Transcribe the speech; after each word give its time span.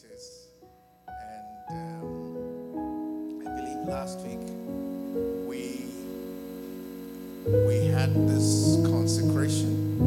practice. 0.00 0.48
And 1.08 2.00
um, 2.00 3.46
I 3.46 3.56
believe 3.56 3.88
last 3.88 4.20
week 4.20 4.38
we 5.46 5.86
we 7.66 7.86
had 7.86 8.14
this 8.28 8.78
consecration, 8.84 9.98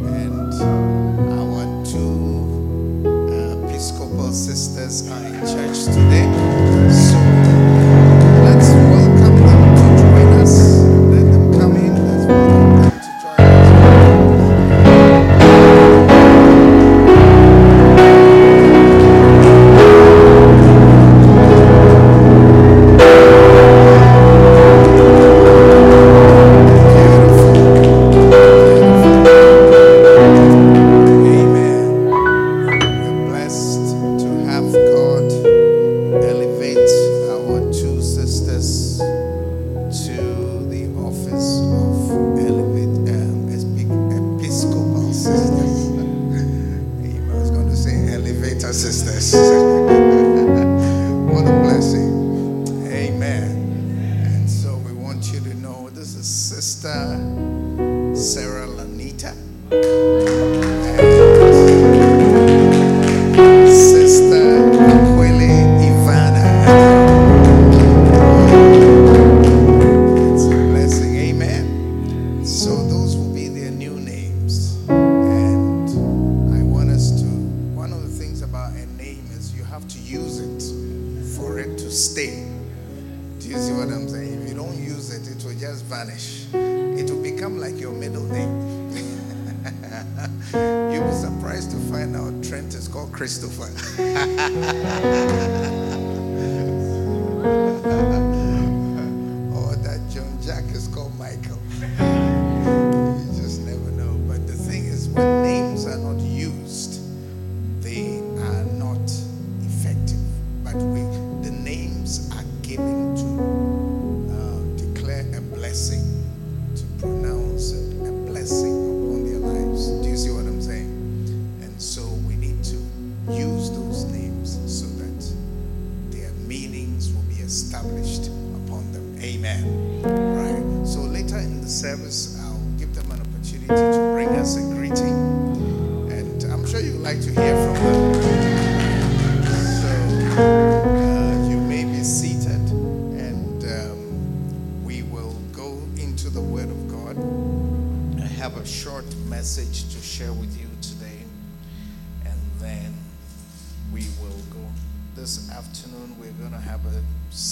and 0.00 0.52
our 1.38 1.86
two 1.86 3.02
uh, 3.06 3.68
Episcopal 3.68 4.32
sisters 4.32 5.08
are 5.10 5.24
in 5.24 5.40
church 5.40 5.84
today. 5.84 6.39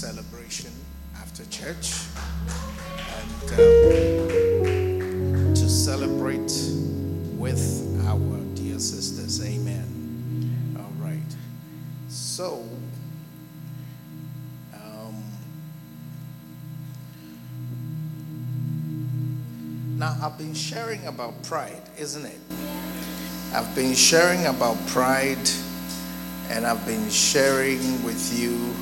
Celebration 0.09 0.73
after 1.21 1.45
church, 1.51 2.01
and 3.21 3.53
um, 3.53 3.59
to 5.55 5.69
celebrate 5.69 6.51
with 7.37 7.63
our 8.07 8.41
dear 8.55 8.79
sisters. 8.79 9.45
Amen. 9.45 9.85
All 10.79 11.07
right. 11.07 11.37
So, 12.09 12.65
um, 14.73 15.23
now 19.99 20.17
I've 20.23 20.39
been 20.39 20.55
sharing 20.55 21.07
about 21.07 21.43
pride, 21.43 21.83
isn't 21.99 22.25
it? 22.25 22.41
I've 23.53 23.75
been 23.75 23.95
sharing 23.95 24.47
about 24.47 24.79
pride, 24.87 25.51
and 26.49 26.67
I've 26.67 26.87
been 26.87 27.11
sharing 27.11 28.03
with 28.03 28.33
you 28.41 28.75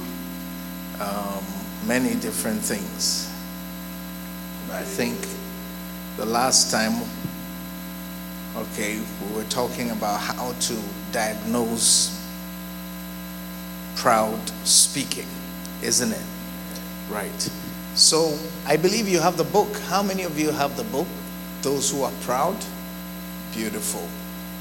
um, 1.00 1.44
many 1.86 2.14
different 2.16 2.60
things. 2.60 3.32
I 4.72 4.82
think 4.82 5.16
the 6.16 6.26
last 6.26 6.70
time, 6.70 7.02
okay, 8.56 8.98
we 8.98 9.36
were 9.36 9.48
talking 9.48 9.90
about 9.90 10.20
how 10.20 10.52
to 10.52 10.76
diagnose 11.12 12.16
proud 13.96 14.38
speaking, 14.64 15.26
isn't 15.82 16.12
it? 16.12 16.26
Right. 17.10 17.50
So 17.94 18.38
I 18.66 18.76
believe 18.76 19.08
you 19.08 19.20
have 19.20 19.36
the 19.36 19.44
book. 19.44 19.74
How 19.88 20.02
many 20.02 20.24
of 20.24 20.38
you 20.38 20.50
have 20.50 20.76
the 20.76 20.84
book? 20.84 21.06
Those 21.62 21.90
who 21.90 22.02
are 22.02 22.12
proud? 22.22 22.56
Beautiful. 23.54 24.06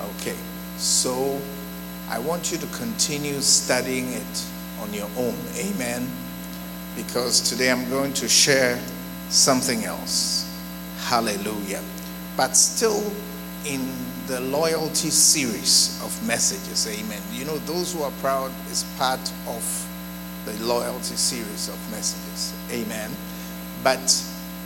Okay. 0.02 0.38
So 0.78 1.42
I 2.10 2.20
want 2.20 2.52
you 2.52 2.58
to 2.58 2.68
continue 2.68 3.42
studying 3.42 4.14
it 4.14 4.46
on 4.80 4.94
your 4.94 5.10
own. 5.18 5.36
Amen. 5.58 6.10
Because 6.96 7.42
today 7.42 7.72
I'm 7.72 7.90
going 7.90 8.14
to 8.14 8.28
share 8.28 8.80
something 9.30 9.86
else. 9.86 10.52
Hallelujah. 11.00 11.84
But 12.38 12.56
still 12.56 13.04
in 13.66 13.88
the 14.28 14.40
loyalty 14.40 15.10
series 15.10 16.00
of 16.04 16.28
messages. 16.28 16.88
Amen. 16.88 17.22
You 17.32 17.46
know, 17.46 17.58
those 17.60 17.94
who 17.94 18.04
are 18.04 18.12
proud 18.22 18.52
is 18.72 18.84
part 18.98 19.20
of 19.48 19.88
the 20.46 20.54
loyalty 20.64 21.16
series 21.16 21.70
of 21.70 21.92
messages. 21.92 22.54
Amen. 22.72 23.12
But 23.84 24.02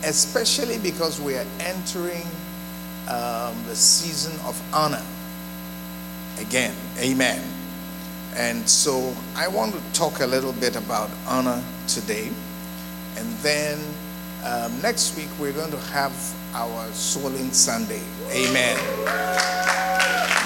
especially 0.04 0.78
because 0.78 1.20
we 1.20 1.34
are 1.34 1.46
entering 1.60 2.26
um, 3.08 3.54
the 3.66 3.76
season 3.76 4.38
of 4.46 4.60
honor 4.72 5.02
again. 6.38 6.74
Amen. 6.98 7.42
And 8.36 8.68
so 8.68 9.14
I 9.36 9.48
want 9.48 9.74
to 9.74 9.80
talk 9.92 10.20
a 10.20 10.26
little 10.26 10.52
bit 10.52 10.76
about 10.76 11.10
honor 11.26 11.62
today. 11.88 12.30
And 13.16 13.28
then 13.38 13.78
um, 14.44 14.80
next 14.80 15.16
week 15.16 15.28
we're 15.38 15.52
going 15.52 15.70
to 15.72 15.80
have 15.92 16.12
our 16.54 16.86
Swollen 16.92 17.52
Sunday. 17.52 18.02
Amen. 18.30 18.76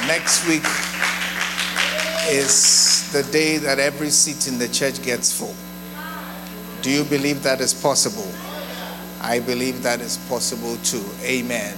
Next 0.07 0.47
week 0.49 0.65
is 2.29 3.11
the 3.13 3.23
day 3.31 3.59
that 3.59 3.79
every 3.79 4.11
seat 4.11 4.49
in 4.49 4.59
the 4.59 4.69
church 4.69 5.03
gets 5.03 5.39
full. 5.39 5.55
Do 6.83 6.91
you 6.91 7.05
believe 7.05 7.43
that 7.43 7.61
is 7.61 7.73
possible? 7.73 8.31
I 9.21 9.41
believe 9.41 9.83
that 9.83 10.01
is 10.01 10.19
possible 10.29 10.77
too. 10.79 11.05
Amen. 11.23 11.77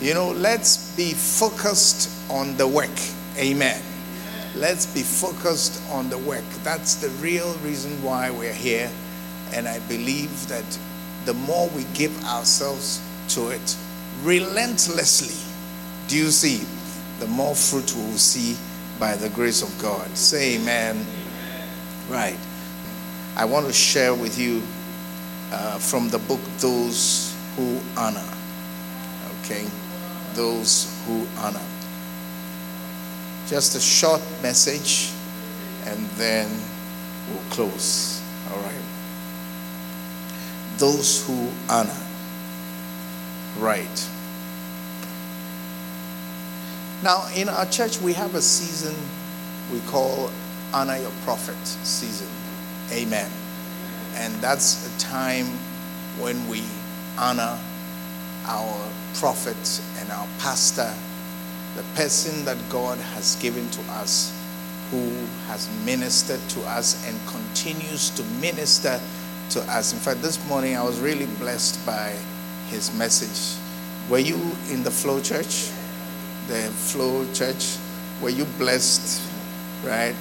You 0.00 0.14
know, 0.14 0.30
let's 0.30 0.96
be 0.96 1.12
focused 1.12 2.10
on 2.30 2.56
the 2.56 2.66
work. 2.66 2.88
Amen. 3.36 3.82
Let's 4.58 4.86
be 4.86 5.02
focused 5.02 5.80
on 5.92 6.10
the 6.10 6.18
work. 6.18 6.42
That's 6.64 6.96
the 6.96 7.10
real 7.22 7.54
reason 7.58 8.02
why 8.02 8.30
we're 8.30 8.52
here. 8.52 8.90
And 9.52 9.68
I 9.68 9.78
believe 9.86 10.48
that 10.48 10.64
the 11.26 11.34
more 11.34 11.68
we 11.68 11.84
give 11.94 12.24
ourselves 12.24 13.00
to 13.28 13.50
it 13.50 13.76
relentlessly, 14.24 15.36
do 16.08 16.16
you 16.16 16.30
see, 16.30 16.66
the 17.20 17.28
more 17.28 17.54
fruit 17.54 17.94
we 17.94 18.02
will 18.02 18.18
see 18.18 18.56
by 18.98 19.14
the 19.14 19.28
grace 19.28 19.62
of 19.62 19.80
God. 19.80 20.08
Say 20.16 20.56
amen. 20.56 21.06
Right. 22.08 22.38
I 23.36 23.44
want 23.44 23.66
to 23.66 23.72
share 23.72 24.12
with 24.12 24.36
you 24.38 24.62
uh, 25.52 25.78
from 25.78 26.08
the 26.08 26.18
book 26.18 26.40
Those 26.58 27.32
Who 27.54 27.78
Honor. 27.96 28.28
Okay? 29.44 29.66
Those 30.34 30.92
Who 31.06 31.28
Honor. 31.38 31.62
Just 33.48 33.74
a 33.74 33.80
short 33.80 34.20
message 34.42 35.10
and 35.86 36.06
then 36.10 36.50
we'll 37.28 37.50
close. 37.50 38.22
All 38.50 38.60
right. 38.60 38.74
Those 40.76 41.26
who 41.26 41.48
honor. 41.68 41.96
Right. 43.58 44.08
Now, 47.02 47.28
in 47.34 47.48
our 47.48 47.66
church, 47.66 48.00
we 48.00 48.12
have 48.12 48.34
a 48.34 48.42
season 48.42 48.94
we 49.72 49.80
call 49.80 50.30
Honor 50.72 50.98
Your 50.98 51.12
Prophet 51.24 51.56
season. 51.64 52.28
Amen. 52.90 53.30
And 54.14 54.34
that's 54.36 54.86
a 54.86 55.00
time 55.00 55.46
when 56.18 56.48
we 56.48 56.64
honor 57.18 57.58
our 58.46 58.88
prophet 59.14 59.80
and 59.98 60.10
our 60.10 60.26
pastor, 60.38 60.92
the 61.78 61.84
person 61.94 62.44
that 62.44 62.58
God 62.70 62.98
has 62.98 63.36
given 63.36 63.70
to 63.70 63.80
us, 63.92 64.36
who 64.90 65.10
has 65.46 65.70
ministered 65.84 66.40
to 66.48 66.60
us 66.62 67.06
and 67.06 67.16
continues 67.28 68.10
to 68.10 68.24
minister 68.40 69.00
to 69.50 69.60
us. 69.70 69.92
In 69.92 70.00
fact, 70.00 70.20
this 70.20 70.44
morning 70.48 70.76
I 70.76 70.82
was 70.82 70.98
really 70.98 71.26
blessed 71.38 71.86
by 71.86 72.16
his 72.66 72.92
message. 72.98 73.62
Were 74.10 74.18
you 74.18 74.34
in 74.72 74.82
the 74.82 74.90
Flow 74.90 75.20
Church? 75.20 75.70
The 76.48 76.62
Flow 76.74 77.24
Church? 77.32 77.76
Were 78.20 78.30
you 78.30 78.44
blessed? 78.58 79.22
Right? 79.84 80.16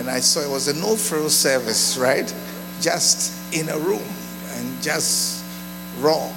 And 0.00 0.10
I 0.10 0.18
saw 0.18 0.40
it 0.40 0.50
was 0.50 0.66
a 0.66 0.74
no 0.74 0.96
frill 0.96 1.30
service, 1.30 1.96
right? 1.96 2.34
Just 2.80 3.54
in 3.54 3.68
a 3.68 3.78
room 3.78 4.02
and 4.54 4.82
just 4.82 5.44
raw 6.00 6.32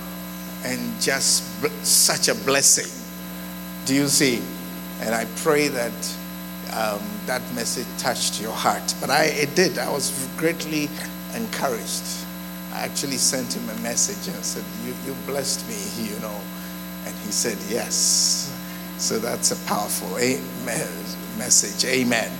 and 0.64 0.98
just 0.98 1.44
such 1.84 2.28
a 2.28 2.34
blessing. 2.46 2.97
Do 3.88 3.94
you 3.94 4.08
see? 4.08 4.42
And 5.00 5.14
I 5.14 5.24
pray 5.36 5.68
that 5.68 6.16
um, 6.74 7.00
that 7.24 7.40
message 7.54 7.86
touched 7.96 8.38
your 8.38 8.52
heart. 8.52 8.94
But 9.00 9.08
I, 9.08 9.24
it 9.24 9.54
did. 9.54 9.78
I 9.78 9.90
was 9.90 10.28
greatly 10.36 10.90
encouraged. 11.34 12.04
I 12.74 12.80
actually 12.80 13.16
sent 13.16 13.54
him 13.56 13.66
a 13.70 13.80
message 13.80 14.30
and 14.30 14.44
said, 14.44 14.62
you, 14.84 14.94
you 15.06 15.16
blessed 15.24 15.66
me, 15.66 16.04
you 16.04 16.20
know. 16.20 16.38
And 17.06 17.14
he 17.24 17.32
said, 17.32 17.56
Yes. 17.70 18.54
So 18.98 19.18
that's 19.18 19.52
a 19.52 19.66
powerful 19.66 20.10
message. 21.38 21.90
Amen. 21.90 22.30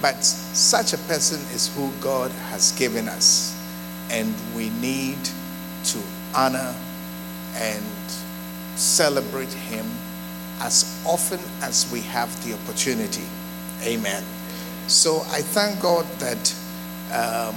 But 0.00 0.24
such 0.24 0.94
a 0.94 0.98
person 1.08 1.40
is 1.54 1.70
who 1.76 1.92
God 2.00 2.30
has 2.48 2.72
given 2.72 3.06
us. 3.06 3.54
And 4.08 4.34
we 4.54 4.70
need 4.70 5.18
to 5.92 5.98
honor 6.34 6.74
and 7.54 7.84
celebrate 8.76 9.52
him 9.52 9.84
as 10.60 11.02
often 11.06 11.40
as 11.62 11.90
we 11.92 12.00
have 12.00 12.30
the 12.44 12.54
opportunity. 12.54 13.24
Amen. 13.82 14.22
So 14.86 15.20
I 15.30 15.42
thank 15.42 15.80
God 15.80 16.06
that 16.18 16.54
um, 17.12 17.56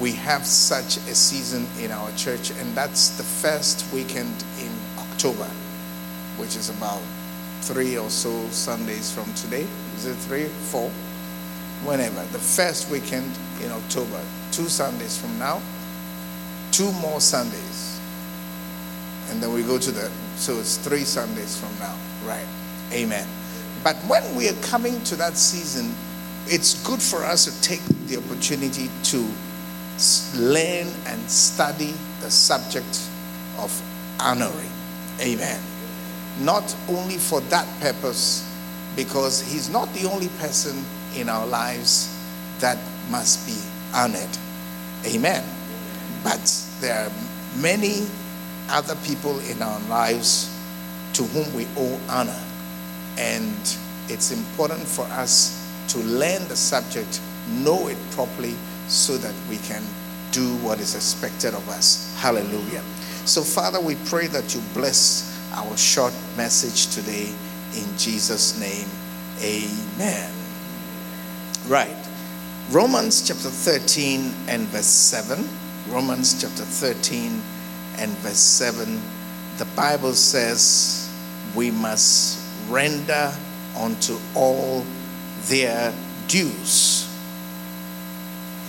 we 0.00 0.12
have 0.12 0.46
such 0.46 0.96
a 0.96 1.14
season 1.14 1.66
in 1.80 1.90
our 1.90 2.10
church, 2.12 2.50
and 2.50 2.74
that's 2.74 3.16
the 3.16 3.22
first 3.22 3.92
weekend 3.92 4.44
in 4.60 4.70
October, 4.98 5.48
which 6.36 6.56
is 6.56 6.70
about 6.70 7.02
three 7.60 7.96
or 7.96 8.10
so 8.10 8.30
Sundays 8.48 9.12
from 9.12 9.32
today. 9.34 9.66
Is 9.96 10.06
it 10.06 10.14
three, 10.16 10.44
four? 10.44 10.90
Whenever. 11.84 12.22
The 12.32 12.38
first 12.38 12.90
weekend 12.90 13.30
in 13.60 13.70
October, 13.72 14.20
two 14.52 14.68
Sundays 14.68 15.16
from 15.16 15.36
now, 15.38 15.60
two 16.70 16.90
more 16.92 17.20
Sundays. 17.20 18.00
And 19.30 19.42
then 19.42 19.52
we 19.52 19.62
go 19.62 19.78
to 19.78 19.90
the, 19.90 20.10
so 20.36 20.58
it's 20.58 20.76
three 20.76 21.04
Sundays 21.04 21.56
from 21.58 21.76
now. 21.78 21.96
Right. 22.24 22.46
Amen. 22.92 23.26
But 23.82 23.96
when 24.06 24.22
we 24.36 24.48
are 24.48 24.60
coming 24.62 25.02
to 25.04 25.16
that 25.16 25.36
season, 25.36 25.94
it's 26.46 26.82
good 26.86 27.00
for 27.00 27.24
us 27.24 27.44
to 27.44 27.62
take 27.62 27.82
the 28.06 28.18
opportunity 28.18 28.90
to 29.04 29.18
learn 30.36 30.88
and 31.06 31.30
study 31.30 31.94
the 32.20 32.30
subject 32.30 33.08
of 33.58 33.70
honoring. 34.20 34.70
Amen. 35.20 35.60
Not 36.40 36.74
only 36.88 37.18
for 37.18 37.40
that 37.42 37.66
purpose, 37.80 38.48
because 38.96 39.40
He's 39.40 39.68
not 39.68 39.92
the 39.94 40.08
only 40.08 40.28
person 40.38 40.84
in 41.16 41.28
our 41.28 41.46
lives 41.46 42.08
that 42.60 42.78
must 43.10 43.46
be 43.46 43.56
honored. 43.94 44.28
Amen. 45.06 45.44
But 46.22 46.40
there 46.80 47.06
are 47.06 47.12
many 47.60 48.06
other 48.68 48.94
people 49.04 49.38
in 49.40 49.60
our 49.60 49.80
lives 49.88 50.51
to 51.14 51.24
whom 51.24 51.54
we 51.54 51.66
owe 51.76 52.00
honor. 52.08 52.40
And 53.18 53.76
it's 54.08 54.32
important 54.32 54.86
for 54.86 55.04
us 55.04 55.58
to 55.88 55.98
learn 55.98 56.46
the 56.48 56.56
subject, 56.56 57.20
know 57.48 57.88
it 57.88 57.98
properly, 58.12 58.54
so 58.88 59.16
that 59.18 59.34
we 59.48 59.58
can 59.58 59.82
do 60.32 60.56
what 60.56 60.80
is 60.80 60.94
expected 60.94 61.54
of 61.54 61.68
us. 61.68 62.14
Hallelujah. 62.18 62.82
So, 63.24 63.42
Father, 63.42 63.80
we 63.80 63.96
pray 64.06 64.26
that 64.28 64.54
you 64.54 64.62
bless 64.74 65.28
our 65.52 65.76
short 65.76 66.14
message 66.36 66.94
today 66.94 67.28
in 67.76 67.98
Jesus' 67.98 68.58
name. 68.58 68.88
Amen. 69.40 70.32
Right. 71.68 71.96
Romans 72.70 73.26
chapter 73.26 73.48
13 73.48 74.32
and 74.48 74.66
verse 74.68 74.86
7. 74.86 75.48
Romans 75.88 76.40
chapter 76.40 76.64
13 76.64 77.42
and 77.98 78.10
verse 78.18 78.38
7. 78.38 79.00
The 79.62 79.76
Bible 79.76 80.14
says 80.14 81.08
we 81.54 81.70
must 81.70 82.40
render 82.68 83.32
unto 83.78 84.18
all 84.34 84.84
their 85.42 85.94
dues. 86.26 87.08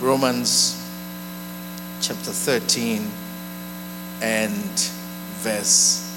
Romans 0.00 0.80
chapter 2.00 2.30
13 2.30 3.10
and 4.22 4.52
verse 5.42 6.16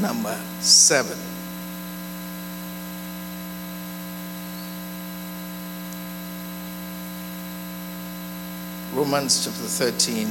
number 0.00 0.38
7. 0.60 1.18
Romans 8.94 9.44
chapter 9.44 9.66
13 9.66 10.28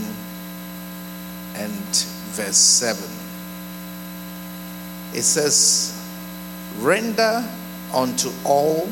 and 1.55 2.16
verse 2.33 2.57
7. 2.57 3.03
It 5.13 5.23
says, 5.23 5.93
Render 6.79 7.43
unto 7.93 8.29
all 8.45 8.87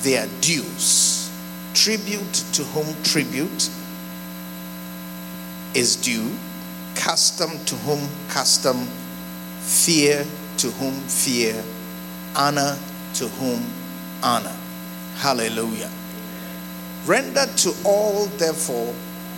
their 0.00 0.26
dues, 0.40 1.30
tribute 1.74 2.34
to 2.52 2.64
whom 2.64 3.02
tribute 3.02 3.70
is 5.74 5.96
due, 5.96 6.30
custom 6.94 7.50
to 7.66 7.74
whom 7.76 8.08
custom, 8.28 8.86
fear 9.60 10.26
to 10.58 10.70
whom 10.72 10.94
fear, 11.02 11.62
honor 12.36 12.78
to 13.14 13.28
whom 13.28 13.64
honor. 14.22 14.56
Hallelujah. 15.16 15.90
Render 17.06 17.46
to 17.46 17.74
all, 17.84 18.26
therefore, 18.38 18.94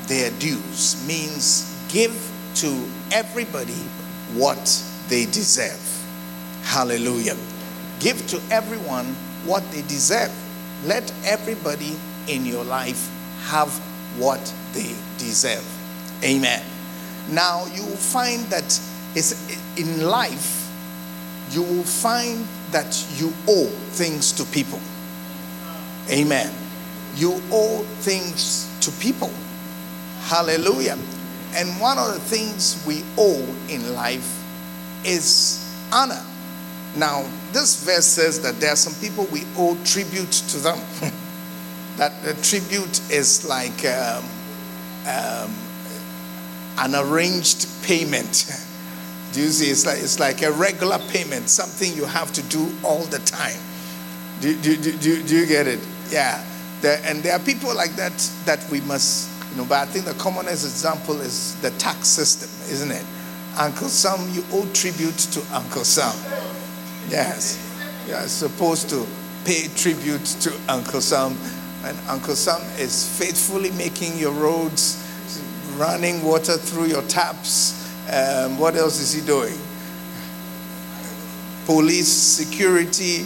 their 0.06 0.30
dues 0.38 1.04
means 1.06 1.74
give 1.88 2.14
to 2.56 2.88
everybody 3.12 3.80
what 4.34 4.82
they 5.08 5.26
deserve. 5.26 5.80
Hallelujah. 6.62 7.36
Give 8.00 8.26
to 8.28 8.40
everyone 8.50 9.06
what 9.44 9.62
they 9.70 9.82
deserve. 9.82 10.32
Let 10.84 11.12
everybody 11.24 11.96
in 12.28 12.44
your 12.44 12.64
life 12.64 13.10
have 13.44 13.70
what 14.18 14.40
they 14.72 14.94
deserve. 15.18 15.64
Amen. 16.24 16.62
Now, 17.30 17.66
you 17.66 17.82
will 17.84 17.96
find 17.96 18.42
that 18.46 18.80
in 19.76 20.06
life, 20.06 20.70
you 21.50 21.62
will 21.62 21.84
find 21.84 22.46
that 22.72 23.06
you 23.16 23.32
owe 23.48 23.66
things 23.90 24.32
to 24.32 24.44
people. 24.44 24.80
Amen. 26.10 26.52
You 27.14 27.40
owe 27.50 27.82
things 28.00 28.70
to 28.80 28.90
people. 28.92 29.30
Hallelujah. 30.22 30.98
And 31.54 31.80
one 31.80 31.98
of 31.98 32.12
the 32.14 32.20
things 32.20 32.82
we 32.86 33.02
owe 33.16 33.56
in 33.68 33.94
life 33.94 34.42
is 35.04 35.62
honor. 35.92 36.22
Now, 36.96 37.28
this 37.52 37.84
verse 37.84 38.06
says 38.06 38.40
that 38.42 38.58
there 38.60 38.72
are 38.72 38.76
some 38.76 38.94
people 39.00 39.24
we 39.26 39.44
owe 39.56 39.76
tribute 39.84 40.32
to 40.32 40.58
them. 40.58 40.78
that 41.96 42.22
the 42.22 42.34
tribute 42.42 43.00
is 43.10 43.46
like 43.48 43.84
um, 43.86 44.24
um, 45.06 45.54
an 46.78 46.94
arranged 46.94 47.68
payment. 47.82 48.50
Do 49.32 49.42
you 49.42 49.48
see? 49.48 49.70
It's 49.70 49.84
like, 49.84 49.98
it's 49.98 50.18
like 50.18 50.42
a 50.42 50.52
regular 50.52 50.98
payment, 51.10 51.50
something 51.50 51.92
you 51.94 52.06
have 52.06 52.32
to 52.34 52.42
do 52.42 52.72
all 52.82 53.04
the 53.04 53.18
time. 53.18 53.60
Do, 54.40 54.56
do, 54.60 54.76
do, 54.76 54.92
do, 54.96 55.22
do 55.22 55.36
you 55.36 55.46
get 55.46 55.66
it? 55.66 55.80
Yeah. 56.10 56.42
There, 56.80 57.00
and 57.04 57.22
there 57.22 57.34
are 57.34 57.38
people 57.38 57.74
like 57.74 57.96
that 57.96 58.16
that 58.46 58.66
we 58.70 58.80
must, 58.82 59.28
you 59.56 59.62
know, 59.62 59.68
but 59.70 59.88
I 59.88 59.90
think 59.90 60.04
the 60.04 60.12
commonest 60.14 60.66
example 60.66 61.18
is 61.22 61.58
the 61.62 61.70
tax 61.78 62.08
system, 62.08 62.50
isn't 62.70 62.90
it? 62.90 63.04
Uncle 63.58 63.88
Sam, 63.88 64.28
you 64.34 64.44
owe 64.52 64.70
tribute 64.74 65.16
to 65.16 65.40
Uncle 65.50 65.82
Sam. 65.82 66.14
Yes. 67.08 67.56
You're 68.06 68.20
supposed 68.28 68.90
to 68.90 69.06
pay 69.46 69.68
tribute 69.74 70.26
to 70.42 70.52
Uncle 70.68 71.00
Sam. 71.00 71.38
And 71.84 71.96
Uncle 72.06 72.34
Sam 72.34 72.60
is 72.78 73.08
faithfully 73.18 73.70
making 73.70 74.18
your 74.18 74.32
roads, 74.32 75.02
running 75.78 76.22
water 76.22 76.58
through 76.58 76.88
your 76.88 77.02
taps. 77.04 77.90
Um, 78.12 78.58
what 78.58 78.76
else 78.76 79.00
is 79.00 79.14
he 79.14 79.26
doing? 79.26 79.58
Police, 81.64 82.08
security, 82.08 83.24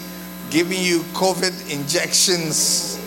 giving 0.48 0.80
you 0.80 1.00
COVID 1.12 1.72
injections, 1.72 2.99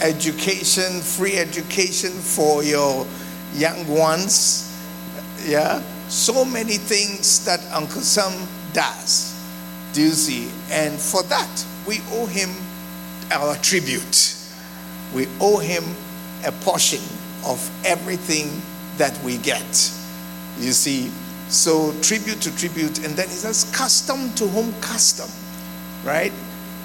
education, 0.00 1.00
free 1.00 1.36
education 1.36 2.12
for 2.12 2.62
your 2.62 3.06
young 3.54 3.86
ones. 3.88 4.64
Yeah? 5.44 5.82
So 6.08 6.44
many 6.44 6.74
things 6.74 7.44
that 7.44 7.60
Uncle 7.72 8.02
Sam 8.02 8.48
does. 8.72 9.34
Do 9.92 10.02
you 10.02 10.10
see? 10.10 10.50
And 10.70 10.98
for 10.98 11.22
that, 11.24 11.66
we 11.86 12.00
owe 12.12 12.26
him 12.26 12.50
our 13.30 13.56
tribute. 13.56 14.36
We 15.14 15.26
owe 15.40 15.58
him 15.58 15.84
a 16.46 16.52
portion 16.52 17.02
of 17.44 17.58
everything 17.84 18.62
that 18.98 19.18
we 19.22 19.38
get. 19.38 19.92
You 20.58 20.72
see? 20.72 21.10
So, 21.48 21.98
tribute 22.02 22.42
to 22.42 22.54
tribute. 22.56 23.04
And 23.04 23.16
then 23.16 23.28
he 23.28 23.34
says, 23.34 23.70
custom 23.74 24.32
to 24.34 24.46
whom 24.46 24.72
custom, 24.82 25.30
right? 26.04 26.32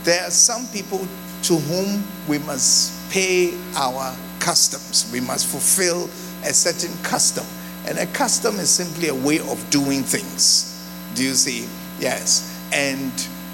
There 0.04 0.22
are 0.26 0.32
some 0.32 0.68
people 0.68 1.06
to 1.44 1.56
whom 1.56 2.04
we 2.28 2.40
must 2.40 3.12
pay 3.12 3.54
our 3.76 4.16
customs. 4.40 5.10
We 5.12 5.20
must 5.20 5.48
fulfill 5.48 6.06
a 6.44 6.54
certain 6.54 6.92
custom. 7.04 7.46
And 7.86 7.98
a 7.98 8.06
custom 8.08 8.56
is 8.60 8.70
simply 8.70 9.10
a 9.10 9.16
way 9.16 9.40
of 9.40 9.70
doing 9.70 10.04
things. 10.04 10.70
Do 11.16 11.24
you 11.24 11.34
see? 11.34 11.68
Yes. 12.00 12.50
And 12.74 13.12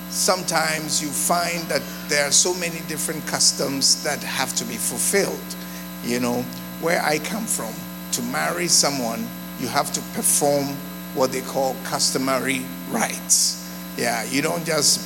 sometimes 0.10 1.02
you 1.02 1.10
find 1.10 1.64
that 1.70 1.82
there 2.08 2.28
are 2.28 2.32
so 2.32 2.54
many 2.54 2.80
different 2.88 3.26
customs 3.26 4.04
that 4.04 4.22
have 4.24 4.56
to 4.56 4.66
be 4.66 4.76
fulfilled. 4.76 5.56
You 6.04 6.20
know, 6.20 6.42
where 6.82 7.02
I 7.02 7.20
come 7.20 7.46
from, 7.46 7.74
to 8.14 8.22
marry 8.24 8.68
someone, 8.68 9.28
you 9.60 9.68
have 9.68 9.92
to 9.94 10.02
perform 10.14 10.68
what 11.16 11.32
they 11.32 11.42
call 11.42 11.76
customary 11.84 12.62
rites. 12.90 13.68
Yeah, 13.98 14.24
you 14.26 14.42
don't 14.42 14.66
just 14.66 15.06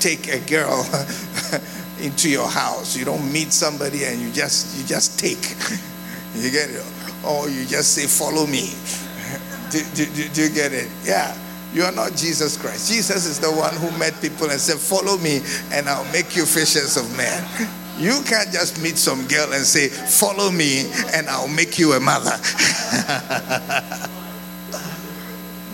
take 0.00 0.28
a 0.28 0.38
girl 0.38 0.84
into 2.00 2.28
your 2.28 2.48
house. 2.48 2.96
You 2.96 3.04
don't 3.04 3.32
meet 3.32 3.52
somebody 3.52 4.04
and 4.04 4.20
you 4.20 4.30
just 4.32 4.76
you 4.78 4.84
just 4.84 5.18
take. 5.18 5.38
you 6.34 6.50
get 6.50 6.70
it? 6.70 6.84
Or 7.24 7.48
you 7.48 7.66
just 7.66 7.94
say, 7.94 8.06
"Follow 8.06 8.46
me." 8.46 8.72
do, 9.70 9.82
do, 9.94 10.06
do, 10.12 10.28
do 10.28 10.42
you 10.42 10.50
get 10.50 10.72
it? 10.72 10.88
Yeah. 11.04 11.36
You 11.72 11.84
are 11.84 11.92
not 11.92 12.16
Jesus 12.16 12.56
Christ. 12.56 12.90
Jesus 12.90 13.26
is 13.26 13.38
the 13.38 13.50
one 13.50 13.74
who 13.74 13.90
met 13.98 14.18
people 14.22 14.48
and 14.50 14.58
said, 14.58 14.78
Follow 14.78 15.18
me, 15.18 15.40
and 15.70 15.88
I'll 15.88 16.10
make 16.12 16.34
you 16.34 16.46
fishers 16.46 16.96
of 16.96 17.16
men. 17.16 17.44
You 17.98 18.22
can't 18.28 18.52
just 18.52 18.80
meet 18.80 18.96
some 18.96 19.26
girl 19.26 19.52
and 19.52 19.64
say, 19.64 19.88
Follow 19.88 20.52
me, 20.52 20.88
and 21.14 21.28
I'll 21.28 21.48
make 21.48 21.80
you 21.80 21.94
a 21.94 22.00
mother. 22.00 22.30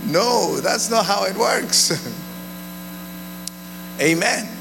no, 0.07 0.59
that's 0.61 0.89
not 0.89 1.05
how 1.05 1.27
it 1.27 1.37
works. 1.37 1.93
Amen. 4.01 4.54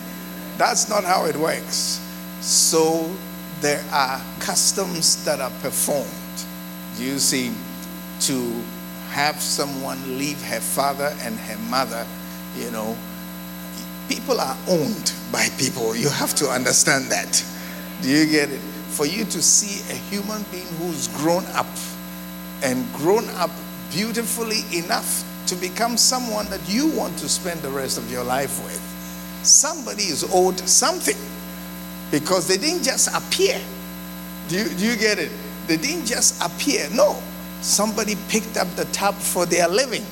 That's 0.58 0.90
not 0.90 1.04
how 1.04 1.26
it 1.26 1.36
works. 1.36 2.00
So 2.42 3.10
there 3.62 3.84
are 3.92 4.22
customs 4.40 5.24
that 5.26 5.40
are 5.40 5.52
performed. 5.62 6.10
You 6.98 7.18
see, 7.18 7.52
to 8.22 8.64
have 9.10 9.42
someone 9.42 10.18
leave 10.18 10.42
her 10.44 10.60
father 10.60 11.16
and 11.22 11.38
her 11.38 11.58
mother, 11.70 12.06
you 12.58 12.70
know, 12.72 12.96
people 14.08 14.40
are 14.40 14.58
owned 14.68 15.14
by 15.32 15.48
people. 15.58 15.96
You 15.96 16.10
have 16.10 16.36
to 16.36 16.48
understand 16.48 17.06
that. 17.06 17.44
Do 18.02 18.10
you 18.10 18.30
get 18.30 18.52
it? 18.52 18.60
For 18.90 19.08
you 19.08 19.26
to 19.26 19.42
see 19.42 19.82
a 19.92 19.98
human 19.98 20.44
being 20.52 20.68
who's 20.78 21.08
grown 21.08 21.46
up 21.54 21.66
and 22.62 22.86
grown 22.94 23.28
up 23.32 23.50
beautifully 23.92 24.62
enough 24.78 25.24
to 25.48 25.56
become 25.56 25.98
someone 25.98 26.48
that 26.50 26.62
you 26.70 26.88
want 26.88 27.18
to 27.18 27.28
spend 27.28 27.62
the 27.62 27.70
rest 27.70 27.98
of 27.98 28.12
your 28.12 28.24
life 28.24 28.64
with 28.64 28.93
somebody 29.46 30.04
is 30.04 30.24
owed 30.34 30.60
something 30.60 31.18
because 32.12 32.48
they 32.48 32.58
didn't 32.58 32.84
just 32.84 33.14
appear. 33.16 33.60
Do 34.48 34.58
you, 34.58 34.70
do 34.70 34.86
you 34.86 34.98
get 34.98 35.20
it? 35.20 35.32
They 35.68 35.78
didn't 35.78 36.06
just 36.06 36.44
appear. 36.44 36.88
No. 36.92 37.22
Somebody 37.62 38.16
picked 38.28 38.58
up 38.58 38.68
the 38.76 38.86
tab 38.86 39.16
for 39.16 39.46
their 39.46 39.70
living, 39.70 40.06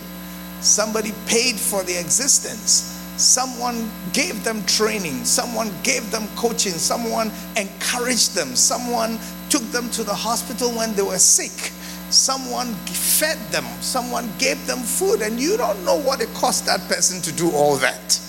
somebody 0.62 1.12
paid 1.28 1.60
for 1.60 1.84
their 1.84 2.00
existence. 2.00 2.98
Someone 3.18 3.92
gave 4.14 4.44
them 4.44 4.64
training, 4.66 5.26
someone 5.26 5.70
gave 5.84 6.10
them 6.12 6.28
coaching, 6.38 6.72
someone 6.72 7.30
encouraged 7.58 8.34
them, 8.36 8.56
someone 8.56 9.20
took 9.50 9.62
them 9.72 9.90
to 9.92 10.04
the 10.04 10.14
hospital 10.14 10.72
when 10.72 10.96
they 10.96 11.02
were 11.02 11.20
sick, 11.20 11.74
someone 12.10 12.74
fed 12.88 13.38
them, 13.52 13.66
someone 13.82 14.32
gave 14.40 14.66
them 14.66 14.80
food, 14.80 15.22
and 15.22 15.40
you 15.40 15.58
don't 15.58 15.84
know 15.84 16.00
what 16.00 16.22
it 16.22 16.34
cost 16.34 16.66
that 16.66 16.80
person 16.88 17.22
to 17.22 17.32
do 17.34 17.52
all 17.52 17.76
that. 17.76 18.20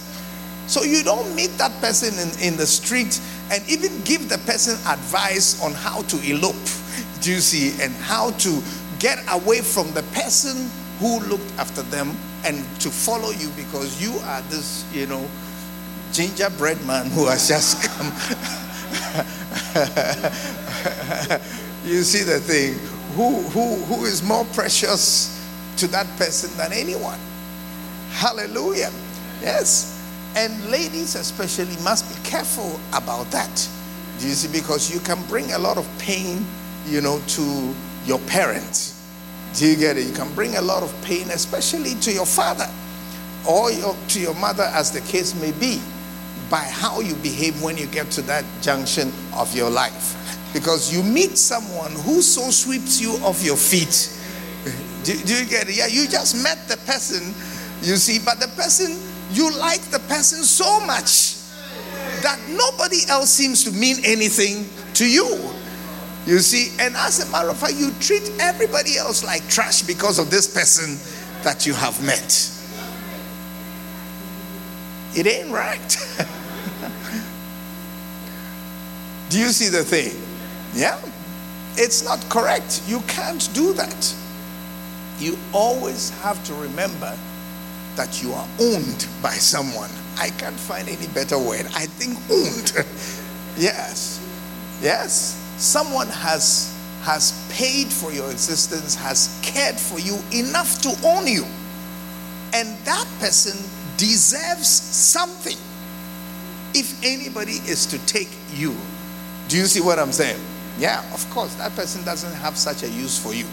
So 0.66 0.82
you 0.82 1.02
don't 1.02 1.34
meet 1.34 1.50
that 1.58 1.72
person 1.80 2.14
in, 2.18 2.52
in 2.52 2.56
the 2.56 2.66
street 2.66 3.20
and 3.50 3.62
even 3.68 3.90
give 4.04 4.28
the 4.28 4.38
person 4.38 4.74
advice 4.86 5.62
on 5.62 5.72
how 5.72 6.02
to 6.02 6.16
elope, 6.22 6.54
do 7.20 7.30
you 7.30 7.40
see, 7.40 7.82
and 7.82 7.92
how 7.96 8.30
to 8.30 8.62
get 8.98 9.18
away 9.32 9.60
from 9.60 9.92
the 9.92 10.02
person 10.14 10.70
who 10.98 11.20
looked 11.20 11.52
after 11.58 11.82
them 11.82 12.16
and 12.44 12.56
to 12.80 12.90
follow 12.90 13.30
you 13.30 13.50
because 13.56 14.00
you 14.00 14.12
are 14.24 14.40
this, 14.42 14.84
you 14.94 15.06
know, 15.06 15.28
gingerbread 16.12 16.84
man 16.86 17.06
who 17.10 17.26
has 17.26 17.48
just 17.48 17.82
come. 17.88 18.06
you 21.84 22.02
see 22.02 22.22
the 22.22 22.38
thing. 22.40 22.74
Who, 23.16 23.42
who, 23.50 23.76
who 23.84 24.04
is 24.04 24.22
more 24.22 24.44
precious 24.54 25.28
to 25.78 25.86
that 25.88 26.06
person 26.16 26.56
than 26.56 26.72
anyone? 26.72 27.18
Hallelujah. 28.10 28.90
Yes. 29.42 29.91
And 30.34 30.70
ladies, 30.70 31.14
especially, 31.14 31.76
must 31.82 32.08
be 32.08 32.28
careful 32.28 32.80
about 32.94 33.30
that. 33.32 33.68
Do 34.18 34.28
you 34.28 34.34
see? 34.34 34.48
Because 34.48 34.92
you 34.92 35.00
can 35.00 35.22
bring 35.26 35.52
a 35.52 35.58
lot 35.58 35.76
of 35.76 35.86
pain, 35.98 36.44
you 36.86 37.00
know, 37.00 37.20
to 37.28 37.74
your 38.06 38.18
parents. 38.20 38.98
Do 39.54 39.66
you 39.66 39.76
get 39.76 39.98
it? 39.98 40.06
You 40.06 40.12
can 40.14 40.32
bring 40.34 40.56
a 40.56 40.62
lot 40.62 40.82
of 40.82 40.94
pain, 41.02 41.28
especially 41.30 41.94
to 42.00 42.12
your 42.12 42.24
father 42.24 42.68
or 43.46 43.70
your, 43.72 43.94
to 44.08 44.20
your 44.20 44.34
mother, 44.34 44.62
as 44.72 44.90
the 44.90 45.00
case 45.02 45.34
may 45.40 45.52
be, 45.52 45.80
by 46.48 46.58
how 46.58 47.00
you 47.00 47.14
behave 47.16 47.60
when 47.62 47.76
you 47.76 47.86
get 47.86 48.10
to 48.12 48.22
that 48.22 48.44
junction 48.62 49.12
of 49.34 49.54
your 49.54 49.68
life. 49.68 50.16
Because 50.54 50.94
you 50.94 51.02
meet 51.02 51.36
someone 51.36 51.92
who 51.92 52.22
so 52.22 52.50
sweeps 52.50 53.00
you 53.00 53.12
off 53.24 53.42
your 53.44 53.56
feet. 53.56 54.18
Do, 55.04 55.12
do 55.12 55.34
you 55.34 55.44
get 55.48 55.68
it? 55.68 55.76
Yeah, 55.76 55.88
you 55.88 56.06
just 56.06 56.42
met 56.44 56.68
the 56.68 56.76
person, 56.86 57.34
you 57.82 57.96
see, 57.96 58.20
but 58.24 58.38
the 58.38 58.46
person 58.54 58.96
you 59.32 59.50
like 59.58 59.80
the 59.90 59.98
person 60.00 60.44
so 60.44 60.84
much 60.86 61.36
that 62.22 62.38
nobody 62.48 62.98
else 63.08 63.30
seems 63.30 63.64
to 63.64 63.72
mean 63.72 63.96
anything 64.04 64.68
to 64.94 65.08
you. 65.08 65.50
You 66.26 66.38
see, 66.38 66.72
and 66.80 66.94
as 66.96 67.26
a 67.26 67.32
matter 67.32 67.48
of 67.48 67.58
fact, 67.58 67.74
you 67.74 67.90
treat 68.00 68.30
everybody 68.38 68.96
else 68.96 69.24
like 69.24 69.46
trash 69.48 69.82
because 69.82 70.18
of 70.18 70.30
this 70.30 70.52
person 70.52 70.98
that 71.42 71.66
you 71.66 71.74
have 71.74 72.04
met. 72.04 72.48
It 75.14 75.26
ain't 75.26 75.50
right. 75.50 75.78
do 79.30 79.38
you 79.38 79.48
see 79.48 79.68
the 79.68 79.82
thing? 79.82 80.12
Yeah? 80.74 80.98
It's 81.76 82.04
not 82.04 82.24
correct. 82.30 82.82
You 82.86 83.00
can't 83.08 83.52
do 83.52 83.72
that. 83.74 84.14
You 85.18 85.36
always 85.52 86.10
have 86.20 86.42
to 86.44 86.54
remember 86.54 87.18
that 87.96 88.22
you 88.22 88.32
are 88.32 88.48
owned 88.60 89.06
by 89.22 89.32
someone. 89.32 89.90
I 90.18 90.30
can't 90.30 90.58
find 90.58 90.88
any 90.88 91.06
better 91.08 91.38
word. 91.38 91.66
I 91.74 91.86
think 91.86 92.18
owned. 92.30 92.72
yes. 93.56 94.20
Yes. 94.82 95.38
Someone 95.58 96.08
has 96.08 96.72
has 97.02 97.32
paid 97.50 97.88
for 97.88 98.12
your 98.12 98.30
existence, 98.30 98.94
has 98.94 99.38
cared 99.42 99.74
for 99.74 99.98
you 99.98 100.18
enough 100.32 100.80
to 100.82 100.94
own 101.04 101.26
you. 101.26 101.44
And 102.54 102.78
that 102.84 103.06
person 103.18 103.58
deserves 103.96 104.68
something 104.68 105.56
if 106.74 107.02
anybody 107.04 107.58
is 107.66 107.86
to 107.86 107.98
take 108.06 108.28
you. 108.52 108.74
Do 109.48 109.56
you 109.56 109.66
see 109.66 109.80
what 109.80 109.98
I'm 109.98 110.12
saying? 110.12 110.40
Yeah, 110.78 111.02
of 111.12 111.28
course, 111.30 111.54
that 111.56 111.74
person 111.74 112.04
doesn't 112.04 112.32
have 112.34 112.56
such 112.56 112.82
a 112.82 112.88
use 112.88 113.18
for 113.18 113.34
you. 113.34 113.46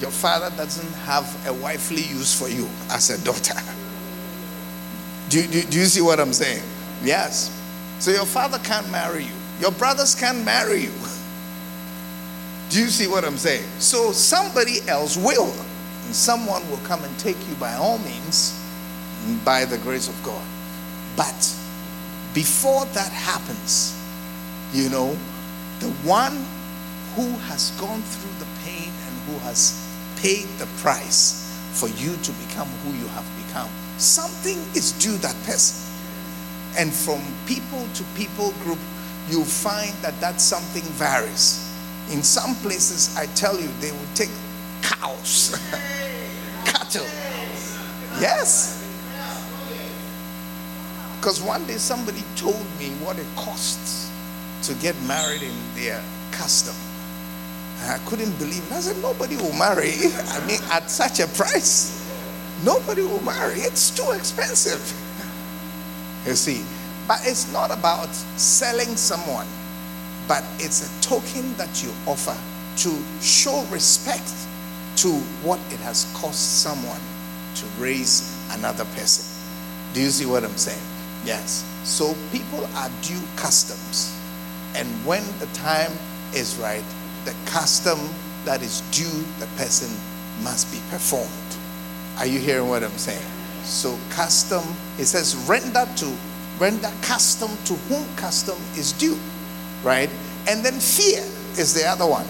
Your 0.00 0.10
father 0.10 0.54
doesn't 0.56 0.92
have 1.04 1.46
a 1.46 1.52
wifely 1.52 2.02
use 2.02 2.38
for 2.38 2.48
you 2.48 2.68
as 2.90 3.10
a 3.10 3.22
daughter. 3.24 3.60
Do, 5.28 5.46
do, 5.46 5.62
do 5.62 5.78
you 5.78 5.84
see 5.84 6.00
what 6.00 6.18
I'm 6.18 6.32
saying? 6.32 6.62
Yes. 7.04 7.56
So 7.98 8.10
your 8.10 8.26
father 8.26 8.58
can't 8.58 8.90
marry 8.90 9.24
you. 9.24 9.34
Your 9.60 9.72
brothers 9.72 10.14
can't 10.14 10.44
marry 10.44 10.80
you. 10.80 10.92
Do 12.70 12.80
you 12.80 12.88
see 12.88 13.06
what 13.06 13.24
I'm 13.24 13.36
saying? 13.36 13.64
So 13.78 14.12
somebody 14.12 14.78
else 14.88 15.16
will. 15.16 15.52
And 16.06 16.14
someone 16.14 16.68
will 16.70 16.78
come 16.78 17.04
and 17.04 17.18
take 17.18 17.36
you 17.48 17.54
by 17.56 17.74
all 17.74 17.98
means 17.98 18.58
by 19.44 19.64
the 19.64 19.78
grace 19.78 20.08
of 20.08 20.20
God. 20.22 20.44
But 21.16 21.54
before 22.32 22.86
that 22.86 23.12
happens, 23.12 23.96
you 24.72 24.88
know, 24.88 25.16
the 25.80 25.90
one 26.06 26.46
who 27.14 27.28
has 27.48 27.72
gone 27.72 28.02
through 28.02 28.38
the 28.38 28.50
pain 28.64 28.88
and 28.88 29.18
who 29.26 29.38
has 29.40 29.79
paid 30.20 30.46
the 30.58 30.66
price 30.78 31.48
for 31.72 31.88
you 31.88 32.14
to 32.16 32.32
become 32.44 32.68
who 32.84 32.92
you 32.92 33.06
have 33.08 33.26
become, 33.46 33.68
something 33.96 34.58
is 34.76 34.92
due 34.92 35.16
that 35.18 35.36
person. 35.44 35.86
And 36.76 36.92
from 36.92 37.20
people 37.46 37.86
to 37.94 38.04
people 38.14 38.52
group, 38.62 38.78
you 39.28 39.44
find 39.44 39.92
that 40.02 40.18
that 40.20 40.40
something 40.40 40.82
varies. 40.94 41.66
In 42.12 42.22
some 42.22 42.54
places, 42.56 43.16
I 43.16 43.26
tell 43.34 43.58
you, 43.58 43.68
they 43.80 43.92
will 43.92 44.12
take 44.14 44.30
cows, 44.82 45.56
cattle. 46.64 47.06
Yes. 48.20 48.76
Because 51.16 51.42
one 51.42 51.64
day 51.66 51.76
somebody 51.76 52.22
told 52.36 52.64
me 52.78 52.88
what 53.04 53.18
it 53.18 53.26
costs 53.36 54.10
to 54.64 54.74
get 54.74 55.00
married 55.02 55.42
in 55.42 55.54
their 55.74 56.02
custom. 56.32 56.74
I 57.82 57.98
couldn't 58.06 58.36
believe 58.38 58.64
it. 58.66 58.72
I 58.72 58.80
said, 58.80 59.00
nobody 59.02 59.36
will 59.36 59.54
marry. 59.54 59.94
I 60.28 60.44
mean, 60.46 60.60
at 60.70 60.90
such 60.90 61.20
a 61.20 61.26
price, 61.28 62.06
nobody 62.64 63.02
will 63.02 63.22
marry. 63.22 63.60
It's 63.60 63.90
too 63.90 64.10
expensive. 64.12 64.80
You 66.26 66.34
see, 66.34 66.64
but 67.08 67.20
it's 67.24 67.50
not 67.52 67.70
about 67.70 68.08
selling 68.36 68.96
someone, 68.96 69.46
but 70.28 70.44
it's 70.58 70.84
a 70.86 71.02
token 71.02 71.54
that 71.56 71.82
you 71.82 71.90
offer 72.06 72.36
to 72.76 73.02
show 73.20 73.64
respect 73.70 74.30
to 74.96 75.08
what 75.42 75.58
it 75.72 75.80
has 75.80 76.10
cost 76.14 76.62
someone 76.62 77.00
to 77.56 77.66
raise 77.78 78.36
another 78.52 78.84
person. 78.96 79.24
Do 79.94 80.00
you 80.00 80.10
see 80.10 80.26
what 80.26 80.44
I'm 80.44 80.56
saying? 80.56 80.82
Yes. 81.24 81.64
So 81.84 82.14
people 82.30 82.64
are 82.76 82.90
due 83.02 83.20
customs. 83.36 84.16
And 84.76 84.86
when 85.04 85.24
the 85.38 85.46
time 85.46 85.90
is 86.34 86.56
right, 86.58 86.84
the 87.24 87.34
custom 87.46 87.98
that 88.44 88.62
is 88.62 88.80
due 88.90 89.24
the 89.38 89.46
person 89.56 89.90
must 90.42 90.70
be 90.72 90.78
performed. 90.90 91.30
Are 92.18 92.26
you 92.26 92.38
hearing 92.38 92.68
what 92.68 92.82
I'm 92.82 92.90
saying? 92.98 93.24
So 93.62 93.98
custom, 94.10 94.64
it 94.98 95.06
says 95.06 95.36
render 95.48 95.86
to 95.96 96.16
render 96.58 96.90
custom 97.02 97.50
to 97.64 97.74
whom 97.88 98.04
custom 98.16 98.56
is 98.76 98.92
due, 98.92 99.18
right? 99.82 100.10
And 100.48 100.64
then 100.64 100.74
fear 100.74 101.20
is 101.58 101.74
the 101.74 101.86
other 101.86 102.06
one. 102.06 102.26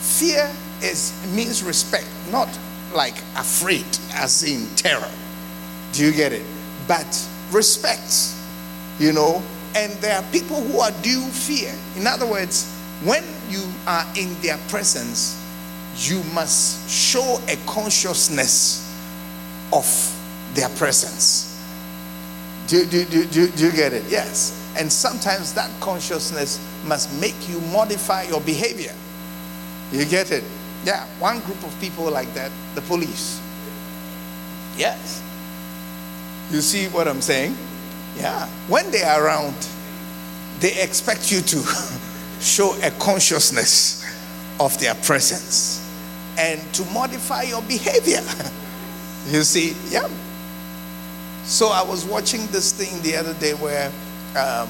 Fear 0.00 0.50
is 0.82 1.12
means 1.34 1.62
respect, 1.62 2.06
not 2.30 2.48
like 2.94 3.16
afraid 3.36 3.86
as 4.14 4.42
in 4.42 4.66
terror. 4.76 5.10
Do 5.92 6.04
you 6.04 6.12
get 6.12 6.32
it? 6.32 6.44
But 6.86 7.28
respect, 7.50 8.34
you 8.98 9.12
know, 9.12 9.42
and 9.74 9.92
there 9.94 10.16
are 10.16 10.24
people 10.30 10.56
who 10.56 10.80
are 10.80 10.92
due 11.02 11.24
fear. 11.26 11.74
In 11.96 12.06
other 12.06 12.26
words, 12.26 12.77
when 13.04 13.24
you 13.48 13.62
are 13.86 14.04
in 14.16 14.34
their 14.40 14.58
presence, 14.68 15.42
you 15.96 16.22
must 16.34 16.88
show 16.90 17.40
a 17.48 17.56
consciousness 17.66 18.84
of 19.72 19.86
their 20.54 20.68
presence. 20.70 21.44
Do, 22.66 22.84
do, 22.86 23.04
do, 23.04 23.24
do, 23.26 23.48
do 23.48 23.66
you 23.66 23.72
get 23.72 23.92
it? 23.92 24.04
Yes. 24.08 24.54
And 24.76 24.92
sometimes 24.92 25.54
that 25.54 25.70
consciousness 25.80 26.60
must 26.84 27.20
make 27.20 27.48
you 27.48 27.60
modify 27.72 28.24
your 28.24 28.40
behavior. 28.40 28.94
You 29.92 30.04
get 30.04 30.30
it? 30.30 30.44
Yeah, 30.84 31.06
one 31.18 31.40
group 31.40 31.62
of 31.64 31.80
people 31.80 32.10
like 32.10 32.32
that, 32.34 32.50
the 32.74 32.82
police. 32.82 33.40
Yes. 34.76 35.22
You 36.50 36.60
see 36.60 36.86
what 36.86 37.08
I'm 37.08 37.20
saying? 37.20 37.56
Yeah. 38.16 38.46
When 38.68 38.90
they 38.90 39.02
are 39.02 39.24
around, 39.24 39.54
they 40.60 40.80
expect 40.80 41.32
you 41.32 41.40
to 41.40 41.56
show 42.40 42.76
a 42.82 42.90
consciousness 42.92 44.04
of 44.60 44.78
their 44.80 44.94
presence 44.96 45.84
and 46.38 46.60
to 46.74 46.84
modify 46.86 47.42
your 47.42 47.62
behavior. 47.62 48.22
you 49.26 49.42
see? 49.42 49.74
Yeah. 49.90 50.08
So 51.44 51.68
I 51.68 51.82
was 51.82 52.04
watching 52.04 52.46
this 52.48 52.72
thing 52.72 53.00
the 53.02 53.16
other 53.16 53.34
day 53.34 53.54
where 53.54 53.90
um, 54.36 54.68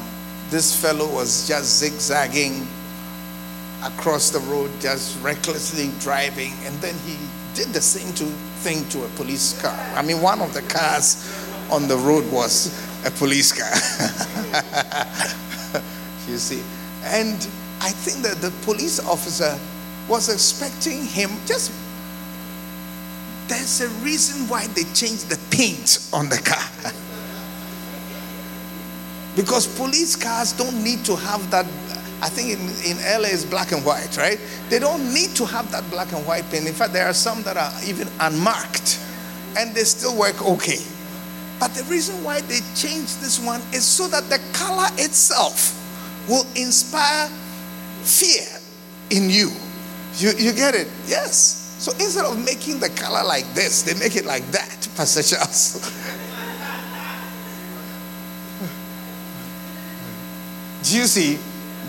this 0.50 0.80
fellow 0.80 1.12
was 1.12 1.46
just 1.46 1.78
zigzagging 1.78 2.66
across 3.84 4.30
the 4.30 4.40
road, 4.40 4.70
just 4.80 5.20
recklessly 5.22 5.90
driving, 6.00 6.52
and 6.64 6.74
then 6.80 6.94
he 7.06 7.16
did 7.54 7.68
the 7.68 7.80
same 7.80 8.12
to, 8.14 8.24
thing 8.62 8.88
to 8.90 9.04
a 9.04 9.08
police 9.10 9.60
car. 9.60 9.76
I 9.94 10.02
mean, 10.02 10.22
one 10.22 10.40
of 10.40 10.54
the 10.54 10.62
cars 10.62 11.24
on 11.70 11.88
the 11.88 11.96
road 11.96 12.30
was 12.32 12.72
a 13.04 13.10
police 13.10 13.52
car. 13.52 13.70
you 16.28 16.38
see? 16.38 16.62
And 17.04 17.46
I 17.80 17.90
think 17.90 18.22
that 18.24 18.40
the 18.40 18.50
police 18.64 18.98
officer 19.00 19.58
was 20.08 20.28
expecting 20.28 21.04
him 21.04 21.30
just. 21.46 21.72
There's 23.46 23.80
a 23.80 23.88
reason 24.04 24.46
why 24.48 24.66
they 24.68 24.84
changed 24.92 25.30
the 25.30 25.38
paint 25.56 26.08
on 26.12 26.28
the 26.28 26.36
car. 26.36 26.92
because 29.36 29.66
police 29.78 30.16
cars 30.16 30.52
don't 30.52 30.82
need 30.82 31.04
to 31.06 31.16
have 31.16 31.50
that. 31.50 31.64
I 32.20 32.28
think 32.28 32.50
in, 32.50 32.60
in 32.84 32.96
LA 32.98 33.28
it's 33.28 33.44
black 33.44 33.70
and 33.72 33.84
white, 33.84 34.16
right? 34.16 34.40
They 34.68 34.80
don't 34.80 35.14
need 35.14 35.36
to 35.36 35.46
have 35.46 35.70
that 35.70 35.88
black 35.90 36.12
and 36.12 36.26
white 36.26 36.50
paint. 36.50 36.66
In 36.66 36.74
fact, 36.74 36.92
there 36.92 37.06
are 37.06 37.14
some 37.14 37.42
that 37.44 37.56
are 37.56 37.72
even 37.86 38.08
unmarked 38.20 39.00
and 39.56 39.74
they 39.74 39.84
still 39.84 40.18
work 40.18 40.44
okay. 40.44 40.82
But 41.60 41.74
the 41.74 41.84
reason 41.84 42.22
why 42.24 42.40
they 42.42 42.58
changed 42.74 43.20
this 43.20 43.38
one 43.38 43.60
is 43.72 43.84
so 43.84 44.08
that 44.08 44.28
the 44.28 44.40
color 44.52 44.88
itself 44.98 45.74
will 46.28 46.46
inspire 46.54 47.30
fear 48.08 48.46
in 49.10 49.28
you. 49.28 49.52
You, 50.16 50.32
you 50.38 50.52
get 50.52 50.74
it? 50.74 50.88
Yes. 51.06 51.76
So 51.78 51.92
instead 51.92 52.24
of 52.24 52.42
making 52.44 52.80
the 52.80 52.88
color 52.90 53.22
like 53.22 53.46
this, 53.54 53.82
they 53.82 53.94
make 54.00 54.16
it 54.16 54.24
like 54.24 54.44
that, 54.50 54.88
Pastor 54.96 55.22
Charles. 55.22 55.78
Do 60.82 60.96
you 60.96 61.06
see? 61.06 61.38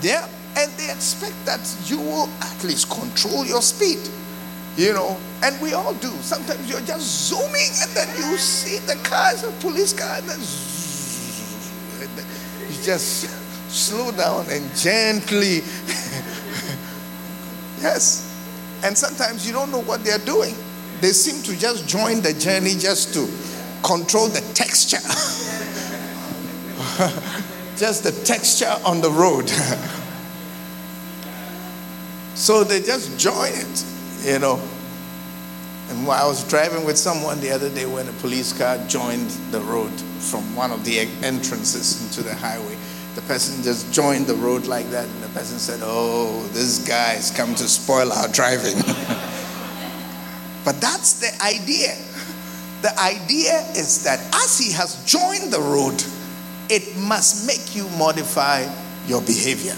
Yeah. 0.01 0.27
And 0.58 0.71
they 0.73 0.91
expect 0.91 1.45
that 1.45 1.62
you 1.86 1.97
will 1.97 2.27
at 2.41 2.63
least 2.63 2.89
control 2.89 3.45
your 3.45 3.62
speed. 3.62 3.99
You 4.75 4.93
know, 4.93 5.17
and 5.43 5.60
we 5.62 5.73
all 5.73 5.93
do. 5.95 6.10
Sometimes 6.21 6.69
you're 6.69 6.82
just 6.82 7.29
zooming 7.29 7.71
and 7.82 7.91
then 7.91 8.08
you 8.17 8.38
see 8.38 8.79
the 8.86 8.95
cars, 9.03 9.43
a 9.43 9.51
police 9.60 9.93
car, 9.93 10.17
and 10.17 10.29
then 10.29 10.39
you 12.69 12.84
just 12.84 13.27
slow 13.69 14.12
down 14.12 14.45
and 14.49 14.75
gently. 14.75 15.62
Yes. 17.81 18.25
And 18.83 18.97
sometimes 18.97 19.45
you 19.45 19.53
don't 19.53 19.71
know 19.71 19.81
what 19.81 20.03
they're 20.03 20.17
doing. 20.19 20.55
They 21.01 21.09
seem 21.09 21.43
to 21.43 21.59
just 21.59 21.87
join 21.87 22.21
the 22.21 22.33
journey 22.33 22.75
just 22.75 23.13
to 23.13 23.27
control 23.83 24.27
the 24.27 24.41
texture. 24.53 24.99
just 27.77 28.03
the 28.03 28.11
texture 28.25 28.73
on 28.85 29.01
the 29.01 29.09
road. 29.09 29.49
so 32.35 32.63
they 32.63 32.81
just 32.81 33.19
join 33.19 33.51
it, 33.53 33.85
you 34.23 34.39
know. 34.39 34.61
And 35.89 36.07
I 36.07 36.27
was 36.27 36.47
driving 36.47 36.85
with 36.85 36.97
someone 36.97 37.39
the 37.39 37.51
other 37.51 37.69
day 37.69 37.85
when 37.85 38.07
a 38.07 38.13
police 38.13 38.53
car 38.53 38.77
joined 38.87 39.29
the 39.51 39.59
road 39.61 39.91
from 40.19 40.55
one 40.55 40.71
of 40.71 40.85
the 40.85 40.99
entrances 41.23 42.03
into 42.03 42.21
the 42.21 42.35
highway. 42.35 42.77
The 43.15 43.22
person 43.22 43.63
just 43.63 43.91
joined 43.91 44.28
the 44.28 44.36
road 44.36 44.65
like 44.65 44.89
that, 44.91 45.06
and 45.06 45.24
the 45.24 45.30
person 45.30 45.58
said, 45.58 45.80
Oh, 45.84 46.48
this 46.54 46.88
guy 46.88 47.15
has 47.15 47.32
come 47.32 47.56
to 47.56 47.67
spoil 47.67 48.12
our 48.12 48.28
driving. 48.28 48.78
but 50.65 50.80
that's 50.80 51.19
the 51.19 51.32
idea. 51.43 51.95
The 52.82 52.98
idea 53.00 53.60
is 53.76 54.04
that 54.04 54.19
as 54.36 54.58
he 54.58 54.72
has 54.74 55.04
joined 55.06 55.52
the 55.52 55.60
road, 55.60 56.02
it 56.69 56.95
must 56.98 57.48
make 57.48 57.76
you 57.76 57.89
modify 57.98 58.65
your 59.08 59.22
behavior. 59.22 59.76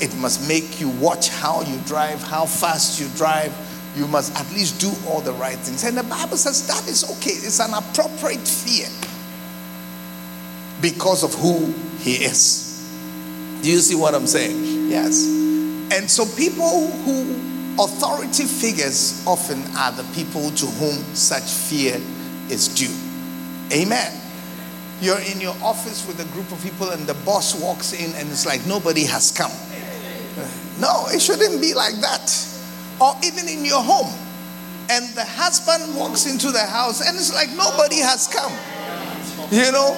It 0.00 0.14
must 0.16 0.46
make 0.48 0.80
you 0.80 0.90
watch 0.90 1.28
how 1.28 1.62
you 1.62 1.78
drive, 1.86 2.22
how 2.22 2.44
fast 2.44 3.00
you 3.00 3.08
drive. 3.16 3.54
You 3.96 4.08
must 4.08 4.34
at 4.36 4.52
least 4.52 4.80
do 4.80 4.90
all 5.08 5.20
the 5.20 5.32
right 5.34 5.56
things. 5.56 5.84
And 5.84 5.96
the 5.96 6.02
Bible 6.02 6.36
says 6.36 6.66
that 6.66 6.88
is 6.88 7.08
okay. 7.12 7.30
It's 7.30 7.60
an 7.60 7.72
appropriate 7.72 8.46
fear 8.46 8.88
because 10.82 11.22
of 11.22 11.32
who 11.34 11.72
he 12.04 12.16
is. 12.24 12.86
Do 13.62 13.70
you 13.70 13.78
see 13.78 13.94
what 13.94 14.14
I'm 14.14 14.26
saying? 14.26 14.90
Yes. 14.90 15.24
And 15.90 16.10
so 16.10 16.26
people 16.36 16.88
who 16.88 17.34
authority 17.82 18.44
figures 18.44 19.24
often 19.26 19.62
are 19.74 19.90
the 19.90 20.04
people 20.14 20.50
to 20.50 20.66
whom 20.66 21.02
such 21.14 21.44
fear 21.44 21.96
is 22.50 22.68
due. 22.68 22.92
Amen. 23.74 24.20
You're 25.00 25.20
in 25.20 25.40
your 25.40 25.56
office 25.62 26.06
with 26.06 26.20
a 26.20 26.30
group 26.32 26.52
of 26.52 26.62
people, 26.62 26.90
and 26.90 27.06
the 27.06 27.14
boss 27.24 27.58
walks 27.60 27.94
in, 27.94 28.12
and 28.16 28.30
it's 28.30 28.44
like 28.44 28.64
nobody 28.66 29.04
has 29.04 29.32
come. 29.32 29.52
No, 30.78 31.06
it 31.08 31.22
shouldn't 31.22 31.60
be 31.60 31.72
like 31.72 31.94
that. 32.02 32.28
Or 33.00 33.16
even 33.24 33.48
in 33.48 33.64
your 33.64 33.82
home, 33.82 34.12
and 34.90 35.08
the 35.16 35.24
husband 35.24 35.96
walks 35.96 36.26
into 36.26 36.52
the 36.52 36.60
house, 36.60 37.00
and 37.00 37.16
it's 37.16 37.32
like 37.32 37.48
nobody 37.56 37.96
has 37.96 38.28
come. 38.28 38.52
You 39.50 39.70
know, 39.72 39.94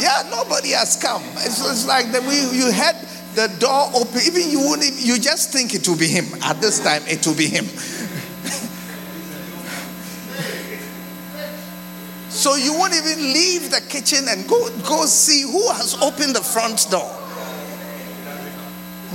yeah, 0.00 0.22
nobody 0.30 0.70
has 0.70 0.96
come. 0.96 1.22
It's, 1.36 1.60
it's 1.64 1.86
like 1.86 2.10
that 2.12 2.22
we 2.22 2.40
you 2.56 2.70
had 2.72 2.96
the 3.34 3.48
door 3.58 3.90
open. 3.94 4.20
Even 4.26 4.50
you 4.50 4.60
wouldn't. 4.68 4.94
You 5.00 5.18
just 5.18 5.50
think 5.52 5.74
it 5.74 5.86
will 5.88 5.96
be 5.96 6.08
him. 6.08 6.26
At 6.42 6.60
this 6.60 6.80
time, 6.80 7.02
it 7.06 7.26
will 7.26 7.36
be 7.36 7.46
him. 7.46 7.64
so 12.28 12.56
you 12.56 12.74
won't 12.74 12.94
even 12.94 13.32
leave 13.32 13.70
the 13.70 13.80
kitchen 13.88 14.26
and 14.28 14.48
go 14.48 14.68
go 14.80 15.06
see 15.06 15.42
who 15.42 15.68
has 15.72 15.94
opened 16.02 16.34
the 16.34 16.42
front 16.42 16.86
door. 16.90 17.08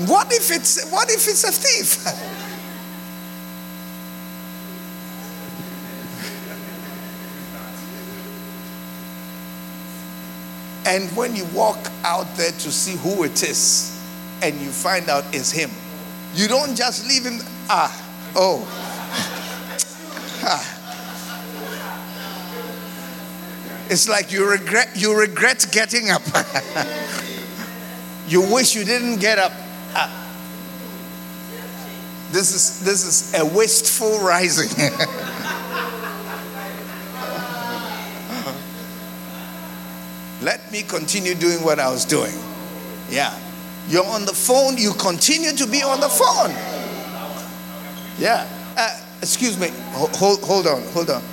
What 0.07 0.33
if 0.33 0.49
it's 0.51 0.89
what 0.91 1.09
if 1.11 1.27
it's 1.27 1.43
a 1.43 1.51
thief? 1.51 2.39
And 10.85 11.09
when 11.15 11.35
you 11.35 11.45
walk 11.53 11.91
out 12.03 12.27
there 12.35 12.51
to 12.51 12.71
see 12.71 12.97
who 12.97 13.23
it 13.23 13.41
is 13.43 13.99
and 14.41 14.59
you 14.59 14.69
find 14.69 15.09
out 15.09 15.23
it's 15.33 15.51
him, 15.51 15.69
you 16.33 16.47
don't 16.47 16.75
just 16.75 17.07
leave 17.07 17.23
him, 17.23 17.39
ah, 17.69 17.89
oh. 18.35 18.67
ah. 20.43 20.79
It's 23.89 24.09
like 24.09 24.31
you 24.31 24.49
regret 24.49 24.89
you 24.95 25.17
regret 25.17 25.67
getting 25.71 26.09
up. 26.09 26.21
you 28.27 28.41
wish 28.41 28.75
you 28.75 28.83
didn't 28.83 29.19
get 29.19 29.37
up. 29.37 29.51
Ah. 29.93 30.09
This 32.31 32.55
is 32.55 32.83
this 32.83 33.05
is 33.05 33.39
a 33.39 33.45
wasteful 33.45 34.19
rising. 34.19 34.69
Let 40.43 40.69
me 40.73 40.81
continue 40.81 41.35
doing 41.35 41.63
what 41.63 41.79
I 41.79 41.89
was 41.89 42.03
doing. 42.03 42.33
Yeah. 43.09 43.33
You're 43.87 44.05
on 44.05 44.25
the 44.25 44.33
phone, 44.33 44.77
you 44.77 44.91
continue 44.91 45.53
to 45.53 45.65
be 45.65 45.81
on 45.81 46.01
the 46.01 46.09
phone. 46.09 46.51
Yeah. 48.19 48.45
Uh, 48.75 48.99
excuse 49.21 49.57
me. 49.57 49.69
Hold, 49.93 50.41
hold 50.43 50.67
on, 50.67 50.81
hold 50.91 51.09
on. 51.09 51.23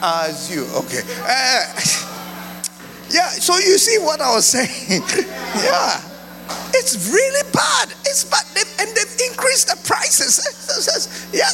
As 0.00 0.50
you, 0.50 0.64
okay. 0.74 1.02
Uh, 1.20 1.68
yeah, 3.12 3.28
so 3.28 3.56
you 3.58 3.76
see 3.76 3.98
what 4.02 4.22
I 4.22 4.34
was 4.34 4.46
saying? 4.56 5.02
yeah. 5.60 6.00
It's 6.72 7.12
really 7.12 7.52
bad. 7.52 7.92
It's 8.06 8.24
bad. 8.24 8.44
They've, 8.54 8.74
and 8.80 8.88
they've 8.96 9.28
increased 9.28 9.68
the 9.68 9.76
prices. 9.86 11.28
yeah, 11.34 11.50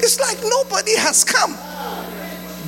it's 0.00 0.18
like 0.18 0.38
nobody 0.48 0.96
has 0.96 1.24
come. 1.24 1.52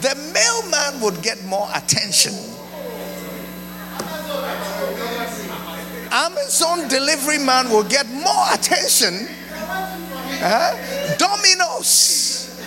The 0.02 0.16
mailman 0.34 1.00
would 1.00 1.22
get 1.22 1.42
more 1.46 1.68
attention 1.74 2.34
Amazon 6.12 6.88
delivery 6.88 7.38
man 7.38 7.70
will 7.70 7.84
get 7.84 8.08
more 8.10 8.44
attention. 8.52 9.28
Uh, 10.42 11.16
Domino's. 11.18 12.60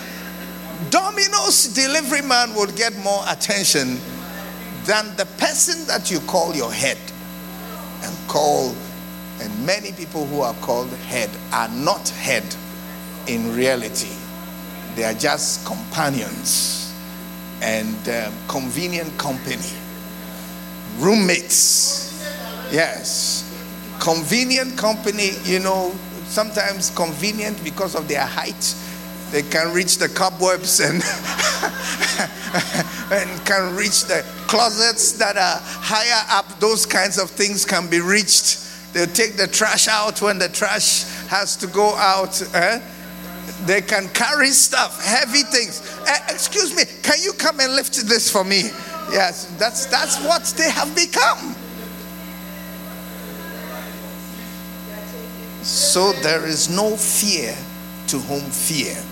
Domino's 0.90 1.68
delivery 1.74 2.22
man 2.22 2.54
will 2.54 2.70
get 2.72 2.96
more 2.98 3.22
attention 3.28 3.98
than 4.84 5.14
the 5.16 5.26
person 5.38 5.86
that 5.86 6.10
you 6.10 6.20
call 6.20 6.54
your 6.54 6.72
head 6.72 6.98
and 8.02 8.28
call 8.28 8.74
and 9.40 9.66
many 9.66 9.92
people 9.92 10.26
who 10.26 10.40
are 10.40 10.54
called 10.54 10.88
head 11.08 11.30
are 11.52 11.68
not 11.70 12.08
head 12.10 12.44
in 13.26 13.54
reality 13.56 14.14
they 14.94 15.04
are 15.04 15.14
just 15.14 15.64
companions 15.66 16.92
and 17.62 18.08
um, 18.10 18.32
convenient 18.46 19.16
company 19.18 19.72
roommates 20.98 22.03
Yes. 22.74 23.44
Convenient 24.00 24.76
company, 24.76 25.30
you 25.44 25.60
know, 25.60 25.94
sometimes 26.26 26.90
convenient 26.90 27.62
because 27.62 27.94
of 27.94 28.08
their 28.08 28.26
height. 28.26 28.74
They 29.30 29.42
can 29.42 29.72
reach 29.72 29.98
the 29.98 30.08
cobwebs 30.08 30.80
and, 30.80 30.96
and 33.12 33.46
can 33.46 33.76
reach 33.76 34.06
the 34.06 34.24
closets 34.48 35.12
that 35.18 35.36
are 35.36 35.60
higher 35.62 36.24
up. 36.36 36.58
Those 36.58 36.84
kinds 36.84 37.16
of 37.16 37.30
things 37.30 37.64
can 37.64 37.88
be 37.88 38.00
reached. 38.00 38.58
They'll 38.92 39.06
take 39.06 39.36
the 39.36 39.46
trash 39.46 39.86
out 39.86 40.20
when 40.20 40.40
the 40.40 40.48
trash 40.48 41.04
has 41.28 41.56
to 41.58 41.68
go 41.68 41.94
out. 41.94 42.42
Eh? 42.56 42.80
They 43.66 43.82
can 43.82 44.08
carry 44.08 44.48
stuff, 44.48 45.00
heavy 45.00 45.44
things. 45.44 45.80
Eh, 46.08 46.18
excuse 46.28 46.74
me, 46.74 46.82
can 47.04 47.22
you 47.22 47.34
come 47.34 47.60
and 47.60 47.76
lift 47.76 47.94
this 48.08 48.28
for 48.28 48.42
me? 48.42 48.62
Yes, 49.12 49.46
that's 49.58 49.86
that's 49.86 50.18
what 50.24 50.42
they 50.56 50.70
have 50.70 50.92
become. 50.96 51.54
So 55.64 56.12
there 56.12 56.44
is 56.44 56.68
no 56.68 56.94
fear 56.94 57.56
to 58.08 58.18
whom 58.18 58.42
fear 58.50 59.02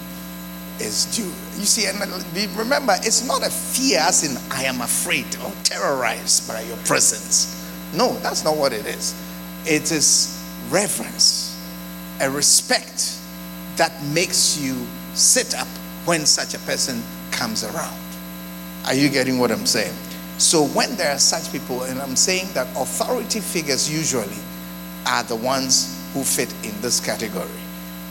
is 0.81 1.07
due. 1.17 1.33
You 1.59 1.65
see, 1.65 1.87
and 1.87 1.97
uh, 2.03 2.59
remember, 2.59 2.93
it's 2.99 3.27
not 3.27 3.43
a 3.47 3.49
fear 3.49 4.01
as 4.01 4.23
in 4.23 4.37
I 4.53 4.65
am 4.65 4.83
afraid 4.83 5.25
or 5.43 5.51
terrorized 5.65 6.47
by 6.47 6.61
your 6.61 6.77
presence. 6.85 7.59
No, 7.95 8.12
that's 8.19 8.45
not 8.45 8.59
what 8.59 8.75
it 8.75 8.85
is. 8.85 9.15
It 9.65 9.91
is 9.93 10.45
reverence, 10.69 11.59
a 12.21 12.29
respect 12.31 13.19
that 13.77 13.93
makes 14.12 14.59
you 14.61 14.87
sit 15.15 15.55
up 15.55 15.69
when 16.05 16.27
such 16.27 16.53
a 16.53 16.59
person 16.61 17.03
comes 17.31 17.65
around. 17.65 17.99
Are 18.85 18.95
you 18.95 19.09
getting 19.09 19.38
what 19.38 19.51
I'm 19.51 19.65
saying? 19.65 19.95
So 20.37 20.65
when 20.65 20.97
there 20.97 21.12
are 21.12 21.19
such 21.19 21.51
people, 21.51 21.85
and 21.85 21.99
I'm 21.99 22.17
saying 22.17 22.49
that 22.53 22.67
authority 22.77 23.41
figures 23.41 23.91
usually 23.91 24.37
are 25.07 25.23
the 25.23 25.37
ones 25.37 26.02
who 26.12 26.22
fit 26.22 26.53
in 26.64 26.79
this 26.81 27.01
category. 27.01 27.48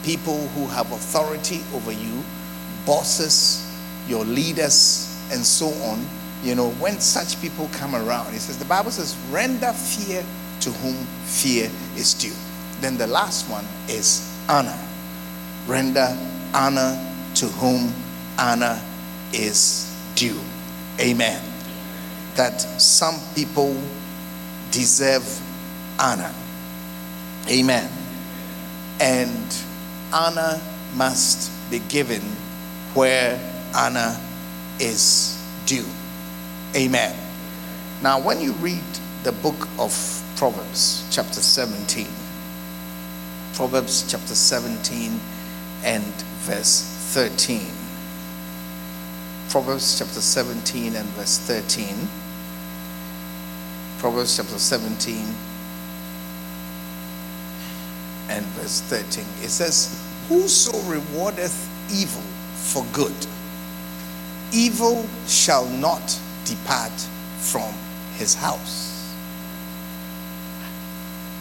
People 0.04 0.48
who 0.50 0.66
have 0.68 0.92
authority 0.92 1.62
over 1.74 1.92
you, 1.92 2.24
bosses, 2.86 3.68
your 4.08 4.26
leaders, 4.26 5.08
and 5.32 5.46
so 5.46 5.68
on. 5.84 6.06
You 6.44 6.56
know, 6.56 6.72
when 6.72 7.00
such 7.00 7.40
people 7.40 7.70
come 7.72 7.96
around, 7.96 8.34
it 8.34 8.40
says, 8.40 8.58
the 8.58 8.66
Bible 8.66 8.92
says, 8.92 9.16
render 9.30 9.72
fear 9.74 10.26
to 10.62 10.72
whom 10.72 10.96
fear 11.26 11.70
is 11.96 12.14
due. 12.16 12.34
Then 12.82 12.98
the 12.98 13.08
last 13.08 13.50
one 13.50 13.66
is 13.88 14.28
honor. 14.50 14.78
Render 15.68 16.18
honor 16.54 16.98
to 17.36 17.46
whom 17.48 17.94
honor 18.40 18.82
is 19.34 19.96
due. 20.16 20.40
Amen. 21.00 21.42
That 22.36 22.60
some 22.60 23.20
people 23.36 23.80
deserve 24.72 25.24
honor. 26.00 26.34
Amen. 27.50 27.90
And 29.00 29.56
honor 30.14 30.62
must 30.96 31.52
be 31.72 31.80
given 31.80 32.22
where 32.94 33.40
honor 33.76 34.20
is 34.80 35.42
due. 35.66 35.86
Amen. 36.76 37.16
Now, 38.02 38.20
when 38.20 38.42
you 38.42 38.54
read 38.54 38.84
the 39.24 39.32
book 39.32 39.68
of 39.78 40.24
Proverbs, 40.36 41.08
chapter 41.12 41.42
17, 41.42 42.08
Proverbs 43.54 44.10
chapter 44.10 44.34
17 44.34 45.20
and 45.84 46.04
verse 46.44 46.84
13. 47.14 47.62
Proverbs 49.50 50.00
chapter 50.00 50.22
17 50.22 50.96
and 50.96 51.08
verse 51.10 51.38
13. 51.40 52.08
Proverbs 54.00 54.38
chapter 54.38 54.58
17 54.58 55.36
and 58.32 58.46
verse 58.58 58.82
13. 58.82 59.24
It 59.44 59.50
says, 59.50 60.02
Whoso 60.30 60.72
rewardeth 60.90 61.68
evil 61.92 62.22
for 62.54 62.86
good, 62.94 63.16
evil 64.54 65.06
shall 65.28 65.66
not 65.68 66.20
depart 66.46 66.92
from 67.40 67.74
his 68.16 68.34
house. 68.34 69.14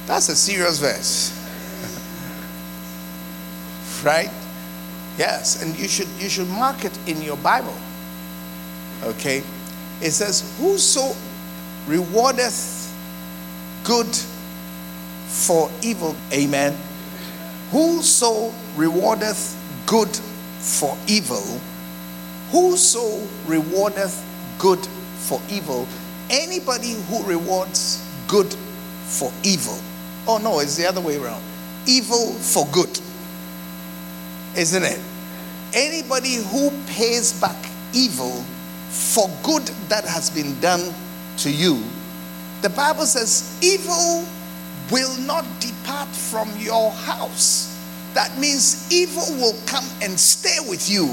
That's 0.06 0.28
a 0.28 0.36
serious 0.36 0.78
verse. 0.78 1.30
right? 4.04 4.30
Yes, 5.18 5.62
and 5.62 5.78
you 5.78 5.86
should 5.86 6.08
you 6.18 6.28
should 6.28 6.48
mark 6.48 6.84
it 6.84 6.98
in 7.06 7.22
your 7.22 7.36
Bible. 7.36 7.76
Okay? 9.04 9.42
It 10.00 10.10
says, 10.12 10.42
Whoso 10.58 11.14
rewardeth 11.86 12.90
good 13.84 14.08
for 15.30 15.70
evil. 15.82 16.16
Amen. 16.32 16.76
Whoso 17.70 18.52
rewardeth 18.76 19.56
good 19.86 20.08
for 20.58 20.96
evil, 21.06 21.60
whoso 22.50 23.24
rewardeth 23.46 24.22
good 24.58 24.84
for 25.18 25.40
evil, 25.48 25.86
anybody 26.28 26.94
who 27.08 27.22
rewards 27.24 28.04
good 28.26 28.52
for 29.04 29.32
evil. 29.44 29.78
Oh 30.26 30.38
no, 30.38 30.58
it's 30.58 30.76
the 30.76 30.86
other 30.86 31.00
way 31.00 31.16
around. 31.16 31.42
Evil 31.86 32.32
for 32.34 32.66
good. 32.72 33.00
Isn't 34.56 34.82
it? 34.82 35.00
Anybody 35.72 36.34
who 36.34 36.70
pays 36.86 37.32
back 37.40 37.56
evil 37.92 38.44
for 38.88 39.30
good 39.44 39.62
that 39.88 40.04
has 40.04 40.28
been 40.28 40.58
done 40.60 40.92
to 41.38 41.50
you, 41.50 41.82
the 42.62 42.70
Bible 42.70 43.06
says 43.06 43.56
evil 43.62 44.26
will 44.90 45.16
not 45.18 45.44
depart 45.60 46.08
from 46.08 46.50
your 46.58 46.90
house. 46.90 47.76
That 48.14 48.36
means 48.38 48.90
evil 48.92 49.24
will 49.38 49.56
come 49.66 49.84
and 50.02 50.18
stay 50.18 50.58
with 50.68 50.90
you 50.90 51.08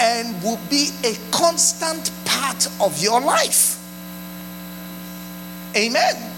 and 0.00 0.42
will 0.42 0.58
be 0.70 0.90
a 1.04 1.14
constant 1.30 2.10
part 2.24 2.66
of 2.80 3.02
your 3.02 3.20
life. 3.20 3.76
Amen. 5.76 6.30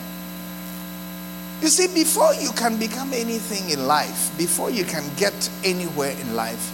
You 1.62 1.68
see, 1.68 1.86
before 1.94 2.34
you 2.34 2.50
can 2.52 2.76
become 2.76 3.12
anything 3.12 3.70
in 3.70 3.86
life, 3.86 4.36
before 4.36 4.70
you 4.70 4.84
can 4.84 5.04
get 5.16 5.48
anywhere 5.62 6.10
in 6.10 6.34
life, 6.34 6.72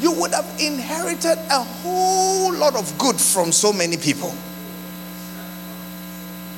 you 0.00 0.12
would 0.12 0.32
have 0.32 0.46
inherited 0.60 1.38
a 1.50 1.62
whole 1.62 2.54
lot 2.54 2.76
of 2.76 2.96
good 2.98 3.16
from 3.16 3.50
so 3.50 3.72
many 3.72 3.96
people. 3.96 4.34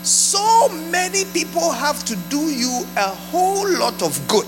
So 0.03 0.41
many 0.69 1.25
people 1.27 1.71
have 1.73 2.05
to 2.05 2.17
do 2.29 2.41
you 2.51 2.85
a 2.97 3.09
whole 3.09 3.69
lot 3.79 4.03
of 4.03 4.27
good 4.29 4.47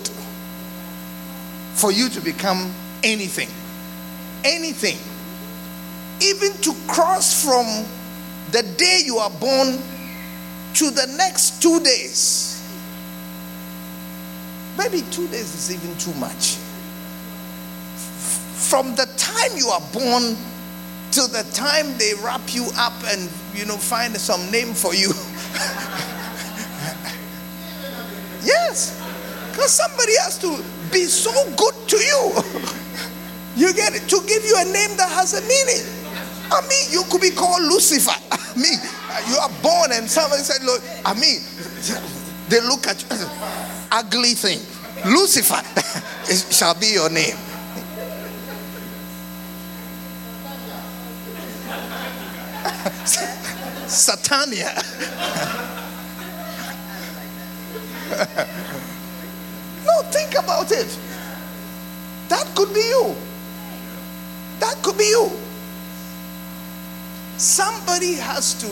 for 1.74 1.92
you 1.92 2.08
to 2.08 2.20
become 2.20 2.72
anything. 3.02 3.48
Anything. 4.44 4.98
Even 6.20 6.52
to 6.62 6.74
cross 6.86 7.44
from 7.44 7.66
the 8.50 8.62
day 8.76 9.00
you 9.04 9.18
are 9.18 9.30
born 9.30 9.78
to 10.74 10.90
the 10.90 11.06
next 11.16 11.62
two 11.62 11.80
days. 11.80 12.62
Maybe 14.78 15.02
two 15.10 15.26
days 15.28 15.54
is 15.54 15.70
even 15.74 15.96
too 15.98 16.14
much. 16.14 16.56
From 18.56 18.94
the 18.94 19.06
time 19.16 19.56
you 19.56 19.68
are 19.68 19.82
born 19.92 20.36
till 21.10 21.28
the 21.28 21.44
time 21.52 21.96
they 21.98 22.14
wrap 22.24 22.54
you 22.54 22.68
up 22.76 22.94
and 23.08 23.30
you 23.54 23.66
know 23.66 23.76
find 23.76 24.16
some 24.16 24.50
name 24.50 24.72
for 24.72 24.94
you. 24.94 25.08
yes, 28.42 28.98
because 29.62 29.74
somebody 29.74 30.12
has 30.18 30.38
to 30.38 30.58
be 30.90 31.04
so 31.04 31.30
good 31.54 31.74
to 31.86 31.96
you. 31.96 32.32
you 33.68 33.72
get 33.74 33.94
it 33.94 34.08
to 34.08 34.20
give 34.26 34.44
you 34.44 34.56
a 34.58 34.64
name 34.64 34.96
that 34.96 35.08
has 35.08 35.38
a 35.38 35.42
meaning. 35.42 35.86
I 36.50 36.60
mean, 36.66 36.90
you 36.90 37.04
could 37.08 37.20
be 37.20 37.30
called 37.30 37.62
Lucifer. 37.62 38.10
I 38.32 38.58
mean, 38.58 38.80
you 39.30 39.36
are 39.36 39.50
born 39.62 39.92
and 39.92 40.10
somebody 40.10 40.42
said, 40.42 40.64
Look, 40.66 40.82
I 41.04 41.14
mean, 41.14 41.38
they 42.48 42.60
look 42.60 42.88
at 42.88 43.00
you, 43.08 43.26
ugly 43.92 44.34
thing. 44.34 44.58
Lucifer 45.06 45.62
shall 46.50 46.74
be 46.74 46.88
your 46.88 47.08
name. 47.08 47.36
Satania. 53.86 54.74
Think 60.12 60.32
about 60.32 60.70
it. 60.70 60.98
That 62.28 62.46
could 62.54 62.72
be 62.72 62.80
you. 62.80 63.14
That 64.60 64.76
could 64.82 64.96
be 64.96 65.04
you. 65.04 65.30
Somebody 67.36 68.14
has 68.14 68.54
to 68.60 68.70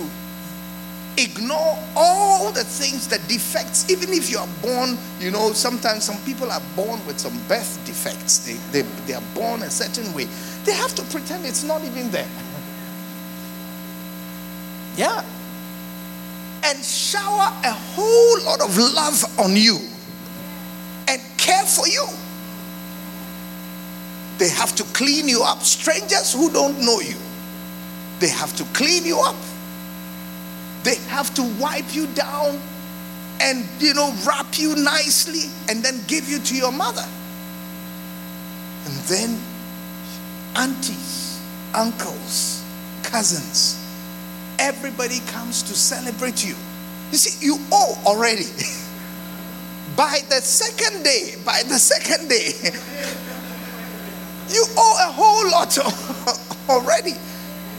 ignore 1.20 1.78
all 1.96 2.52
the 2.52 2.64
things, 2.64 3.08
the 3.08 3.18
defects, 3.28 3.90
even 3.90 4.10
if 4.10 4.30
you 4.30 4.38
are 4.38 4.48
born, 4.62 4.96
you 5.18 5.30
know, 5.30 5.52
sometimes 5.52 6.04
some 6.04 6.16
people 6.24 6.50
are 6.50 6.62
born 6.76 7.04
with 7.06 7.18
some 7.18 7.36
birth 7.48 7.78
defects. 7.84 8.38
They, 8.46 8.54
they, 8.72 8.88
they 9.06 9.14
are 9.14 9.22
born 9.34 9.62
a 9.62 9.70
certain 9.70 10.12
way. 10.14 10.26
They 10.64 10.72
have 10.72 10.94
to 10.94 11.02
pretend 11.04 11.44
it's 11.44 11.64
not 11.64 11.82
even 11.84 12.10
there. 12.10 12.28
Yeah. 14.96 15.24
And 16.64 16.84
shower 16.84 17.52
a 17.64 17.72
whole 17.72 18.44
lot 18.44 18.60
of 18.60 18.76
love 18.76 19.24
on 19.38 19.56
you 19.56 19.78
care 21.50 21.66
for 21.66 21.86
you. 21.88 22.06
They 24.38 24.48
have 24.48 24.74
to 24.76 24.84
clean 24.94 25.28
you 25.28 25.42
up. 25.42 25.62
Strangers 25.62 26.32
who 26.32 26.50
don't 26.50 26.78
know 26.80 27.00
you, 27.00 27.18
they 28.20 28.28
have 28.28 28.54
to 28.56 28.64
clean 28.72 29.04
you 29.04 29.18
up. 29.20 29.36
They 30.82 30.94
have 31.08 31.34
to 31.34 31.42
wipe 31.60 31.94
you 31.94 32.06
down 32.08 32.58
and, 33.40 33.68
you 33.78 33.92
know, 33.94 34.14
wrap 34.26 34.58
you 34.58 34.74
nicely 34.76 35.50
and 35.68 35.82
then 35.82 36.00
give 36.06 36.28
you 36.28 36.38
to 36.38 36.56
your 36.56 36.72
mother. 36.72 37.06
And 38.86 38.94
then 39.12 39.38
aunties, 40.56 41.40
uncles, 41.74 42.64
cousins, 43.02 43.76
everybody 44.58 45.20
comes 45.26 45.62
to 45.64 45.74
celebrate 45.74 46.46
you. 46.46 46.54
You 47.12 47.18
see, 47.18 47.44
you 47.44 47.58
owe 47.72 48.02
already. 48.06 48.46
by 50.00 50.18
the 50.30 50.40
second 50.40 51.02
day, 51.02 51.34
by 51.44 51.62
the 51.68 51.78
second 51.78 52.26
day, 52.26 52.52
you 54.48 54.64
owe 54.78 54.96
a 55.06 55.12
whole 55.12 55.50
lot 55.50 55.76
already. 56.70 57.12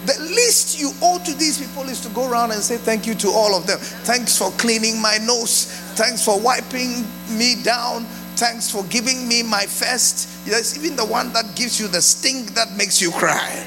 The 0.06 0.20
least 0.30 0.80
you 0.80 0.92
owe 1.02 1.18
to 1.18 1.34
these 1.34 1.58
people 1.58 1.90
is 1.90 2.00
to 2.02 2.10
go 2.10 2.30
around 2.30 2.52
and 2.52 2.62
say 2.62 2.78
thank 2.78 3.08
you 3.08 3.16
to 3.16 3.30
all 3.30 3.56
of 3.56 3.66
them. 3.66 3.80
Thanks 3.80 4.38
for 4.38 4.52
cleaning 4.62 5.02
my 5.02 5.18
nose. 5.18 5.66
Thanks 5.96 6.24
for 6.24 6.40
wiping 6.40 7.08
me 7.36 7.56
down. 7.64 8.04
Thanks 8.38 8.70
for 8.70 8.84
giving 8.84 9.28
me 9.28 9.42
my 9.42 9.66
first. 9.66 10.30
Yes, 10.48 10.78
even 10.78 10.96
the 10.96 11.06
one 11.06 11.34
that 11.34 11.56
gives 11.56 11.80
you 11.80 11.88
the 11.88 12.04
stink 12.04 12.54
that 12.54 12.72
makes 12.78 13.02
you 13.02 13.10
cry. 13.10 13.66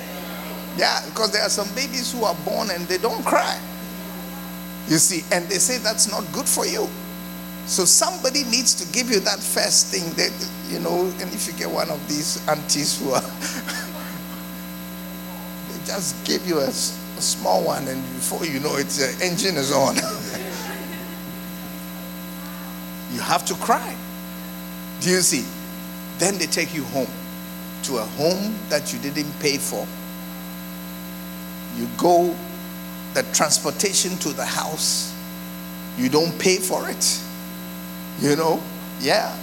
Yeah, 0.77 1.05
because 1.07 1.33
there 1.33 1.43
are 1.43 1.51
some 1.51 1.67
babies 1.75 2.12
who 2.12 2.23
are 2.23 2.37
born 2.45 2.71
and 2.71 2.87
they 2.87 2.99
don't 2.99 3.25
cry. 3.25 3.59
You 4.87 4.99
see, 4.99 5.25
and 5.35 5.45
they 5.49 5.59
say 5.59 5.79
that's 5.79 6.09
not 6.09 6.23
good 6.33 6.47
for 6.47 6.67
you. 6.67 6.88
So 7.66 7.85
somebody 7.85 8.44
needs 8.44 8.74
to 8.74 8.92
give 8.92 9.11
you 9.11 9.20
that 9.20 9.40
first 9.40 9.87
thing 9.87 10.12
that, 10.14 10.33
you 10.68 10.79
know, 10.81 11.11
and 11.20 11.33
if 11.33 11.46
you 11.46 11.55
get 11.55 11.70
one 11.70 11.88
of 11.90 12.09
these 12.09 12.46
aunties 12.46 13.00
who 13.00 13.12
are 13.12 13.20
they 15.70 15.79
just 15.87 16.22
give 16.27 16.46
you 16.46 16.59
a, 16.59 16.68
a 16.68 17.22
small 17.22 17.64
one, 17.64 17.88
and 17.88 18.03
before 18.14 18.44
you 18.44 18.61
know 18.61 18.77
it, 18.77 18.88
the 18.88 19.16
engine 19.22 19.57
is 19.57 19.72
on. 19.72 19.96
you 23.14 23.20
have 23.20 23.46
to 23.46 23.55
cry. 23.55 23.96
Do 25.00 25.09
you 25.11 25.20
see? 25.20 25.44
Then 26.18 26.37
they 26.38 26.46
take 26.46 26.74
you 26.74 26.85
home 26.85 27.11
to 27.85 27.96
a 27.96 28.03
home 28.03 28.55
that 28.68 28.92
you 28.92 28.98
didn't 28.98 29.33
pay 29.40 29.57
for. 29.57 29.87
You 31.79 31.88
go, 31.96 32.37
the 33.14 33.22
transportation 33.33 34.16
to 34.18 34.31
the 34.31 34.44
house, 34.44 35.14
you 35.96 36.09
don't 36.09 36.38
pay 36.38 36.59
for 36.59 36.88
it. 36.88 37.24
You 38.20 38.37
know? 38.37 38.62
Yeah. 39.00 39.35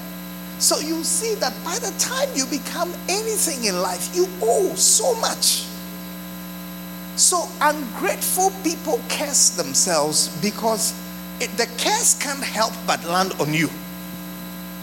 So 0.59 0.79
you 0.79 1.03
see 1.03 1.35
that 1.35 1.53
by 1.65 1.79
the 1.79 1.91
time 1.97 2.29
you 2.35 2.45
become 2.45 2.93
anything 3.09 3.65
in 3.65 3.81
life, 3.81 4.15
you 4.15 4.27
owe 4.41 4.73
so 4.75 5.15
much. 5.15 5.65
So 7.15 7.47
ungrateful 7.59 8.51
people 8.63 9.01
curse 9.09 9.49
themselves 9.51 10.29
because 10.41 10.93
it, 11.39 11.49
the 11.57 11.65
curse 11.77 12.17
can't 12.21 12.43
help 12.43 12.73
but 12.85 13.03
land 13.05 13.33
on 13.39 13.53
you. 13.53 13.69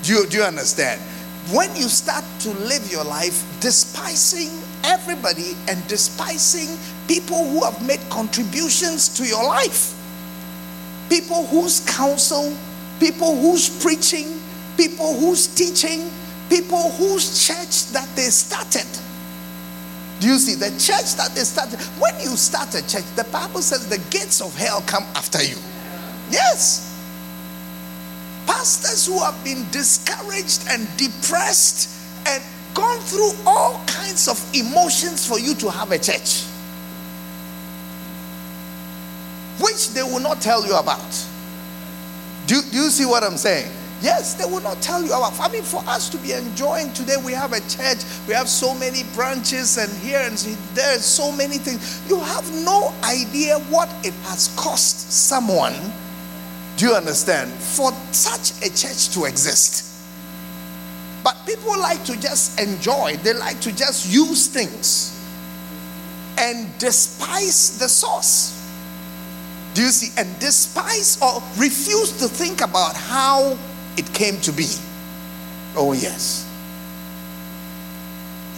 Do 0.03 0.15
you, 0.15 0.27
do 0.27 0.39
you 0.39 0.43
understand? 0.43 1.01
When 1.53 1.75
you 1.77 1.89
start 1.89 2.25
to 2.41 2.51
live 2.51 2.91
your 2.91 3.05
life 3.05 3.43
despising 3.61 4.51
everybody 4.85 5.57
and 5.69 5.87
despising 5.87 6.77
people 7.07 7.49
who 7.51 7.65
have 7.65 7.87
made 7.87 8.01
contributions 8.11 9.09
to 9.17 9.27
your 9.27 9.45
life, 9.45 9.95
people 11.09 11.47
whose 11.47 11.81
counsel, 11.81 12.53
people 12.99 13.37
whose 13.37 13.69
preaching, 13.83 14.41
people 14.77 15.19
whose 15.19 15.47
teaching, 15.47 16.11
people 16.49 16.91
whose 16.93 17.47
church 17.47 17.93
that 17.93 18.09
they 18.17 18.31
started 18.31 18.87
do 20.21 20.27
you 20.27 20.39
see 20.39 20.55
the 20.55 20.71
church 20.71 21.15
that 21.15 21.31
they 21.35 21.43
started? 21.43 21.79
When 22.01 22.19
you 22.21 22.37
start 22.37 22.75
a 22.75 22.87
church, 22.87 23.05
the 23.15 23.25
Bible 23.25 23.63
says 23.63 23.89
the 23.89 23.99
gates 24.11 24.41
of 24.41 24.55
hell 24.57 24.83
come 24.87 25.05
after 25.15 25.43
you. 25.43 25.57
Yes. 26.31 26.85
Pastors 28.47 29.07
who 29.07 29.23
have 29.23 29.43
been 29.45 29.65
discouraged 29.71 30.67
and 30.69 30.89
depressed 30.97 31.95
and 32.27 32.43
gone 32.75 32.99
through 33.01 33.31
all 33.47 33.81
kinds 33.87 34.27
of 34.27 34.39
emotions 34.55 35.27
for 35.27 35.39
you 35.39 35.55
to 35.55 35.71
have 35.71 35.93
a 35.93 35.99
church, 35.99 36.43
which 39.61 39.91
they 39.91 40.03
will 40.03 40.21
not 40.21 40.41
tell 40.41 40.67
you 40.67 40.75
about. 40.75 41.27
Do, 42.49 42.63
do 42.63 42.79
you 42.79 42.89
see 42.89 43.05
what 43.05 43.23
I'm 43.23 43.37
saying? 43.37 43.71
Yes, 44.01 44.33
they 44.33 44.47
will 44.47 44.63
not 44.63 44.81
tell 44.81 45.05
you. 45.05 45.13
I 45.13 45.53
mean, 45.53 45.63
for 45.63 45.83
us 45.87 46.09
to 46.09 46.17
be 46.17 46.33
enjoying 46.33 46.91
today, 46.95 47.17
we 47.23 47.33
have 47.33 47.53
a 47.53 47.61
church, 47.69 47.99
we 48.27 48.33
have 48.33 48.49
so 48.49 48.73
many 48.75 49.03
branches, 49.15 49.77
and 49.77 49.93
here 49.99 50.21
and 50.21 50.39
there, 50.73 50.99
so 50.99 51.31
many 51.31 51.59
things. 51.59 52.03
You 52.09 52.19
have 52.19 52.51
no 52.65 52.95
idea 53.05 53.59
what 53.69 53.91
it 54.03 54.15
has 54.25 54.49
cost 54.57 55.13
someone. 55.13 55.75
Do 56.79 56.87
you 56.87 56.95
understand? 56.95 57.51
For 57.53 57.93
such 58.13 58.53
a 58.65 58.75
church 58.75 59.11
to 59.15 59.27
exist. 59.27 59.85
But 61.23 61.37
people 61.45 61.77
like 61.79 62.03
to 62.05 62.19
just 62.19 62.59
enjoy, 62.59 63.17
they 63.25 63.35
like 63.35 63.61
to 63.61 63.77
just 63.77 64.11
use 64.11 64.47
things 64.47 65.15
and 66.39 66.67
despise 66.79 67.79
the 67.79 67.89
source. 67.91 68.58
Do 69.79 69.85
you 69.85 69.91
see? 69.91 70.11
And 70.19 70.27
despise 70.41 71.23
or 71.23 71.41
refuse 71.57 72.11
to 72.19 72.27
think 72.27 72.63
about 72.63 72.97
how 72.97 73.57
it 73.97 74.13
came 74.13 74.41
to 74.41 74.51
be. 74.51 74.67
Oh, 75.77 75.93
yes. 75.93 76.45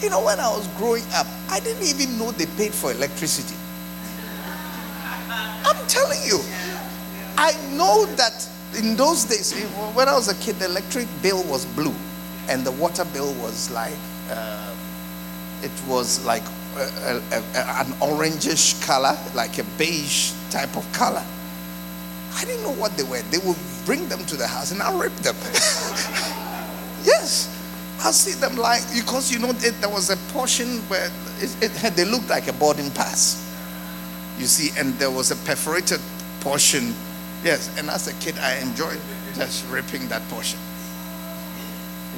You 0.00 0.08
know, 0.08 0.24
when 0.24 0.40
I 0.40 0.48
was 0.48 0.66
growing 0.78 1.04
up, 1.12 1.26
I 1.50 1.60
didn't 1.60 1.86
even 1.86 2.16
know 2.16 2.30
they 2.30 2.46
paid 2.56 2.72
for 2.72 2.90
electricity. 2.90 3.54
I'm 5.28 5.86
telling 5.88 6.22
you. 6.24 6.40
I 7.36 7.52
know 7.76 8.06
that 8.16 8.48
in 8.78 8.96
those 8.96 9.26
days, 9.26 9.52
when 9.92 10.08
I 10.08 10.14
was 10.14 10.28
a 10.28 10.34
kid, 10.42 10.56
the 10.56 10.64
electric 10.64 11.06
bill 11.20 11.44
was 11.44 11.66
blue 11.66 11.94
and 12.48 12.64
the 12.64 12.72
water 12.72 13.04
bill 13.04 13.34
was 13.34 13.70
like, 13.70 13.92
uh, 14.30 14.74
it 15.62 15.82
was 15.86 16.24
like 16.24 16.44
a, 16.76 17.22
a, 17.32 17.60
an 17.80 17.92
orangish 18.00 18.84
color, 18.86 19.16
like 19.34 19.58
a 19.58 19.64
beige 19.78 20.32
type 20.50 20.76
of 20.76 20.90
color. 20.92 21.24
I 22.34 22.44
didn't 22.44 22.62
know 22.62 22.74
what 22.74 22.96
they 22.96 23.02
were. 23.02 23.22
They 23.30 23.38
would 23.38 23.58
bring 23.84 24.08
them 24.08 24.24
to 24.26 24.36
the 24.36 24.46
house 24.46 24.70
and 24.72 24.80
I'll 24.80 24.98
rip 24.98 25.14
them. 25.16 25.34
yes. 27.04 27.56
I'll 28.02 28.12
see 28.12 28.32
them 28.32 28.56
like, 28.56 28.82
because 28.94 29.30
you 29.30 29.38
know, 29.38 29.50
it, 29.50 29.80
there 29.80 29.90
was 29.90 30.10
a 30.10 30.16
portion 30.32 30.78
where 30.88 31.10
it, 31.38 31.56
it 31.62 31.70
had, 31.72 31.94
they 31.94 32.04
looked 32.04 32.30
like 32.30 32.48
a 32.48 32.52
boarding 32.54 32.90
pass. 32.92 33.46
You 34.38 34.46
see, 34.46 34.70
and 34.78 34.94
there 34.94 35.10
was 35.10 35.30
a 35.30 35.36
perforated 35.36 36.00
portion. 36.40 36.94
Yes, 37.44 37.70
and 37.78 37.90
as 37.90 38.08
a 38.08 38.14
kid, 38.14 38.38
I 38.38 38.56
enjoyed 38.58 39.00
just 39.34 39.68
ripping 39.70 40.08
that 40.08 40.26
portion. 40.28 40.58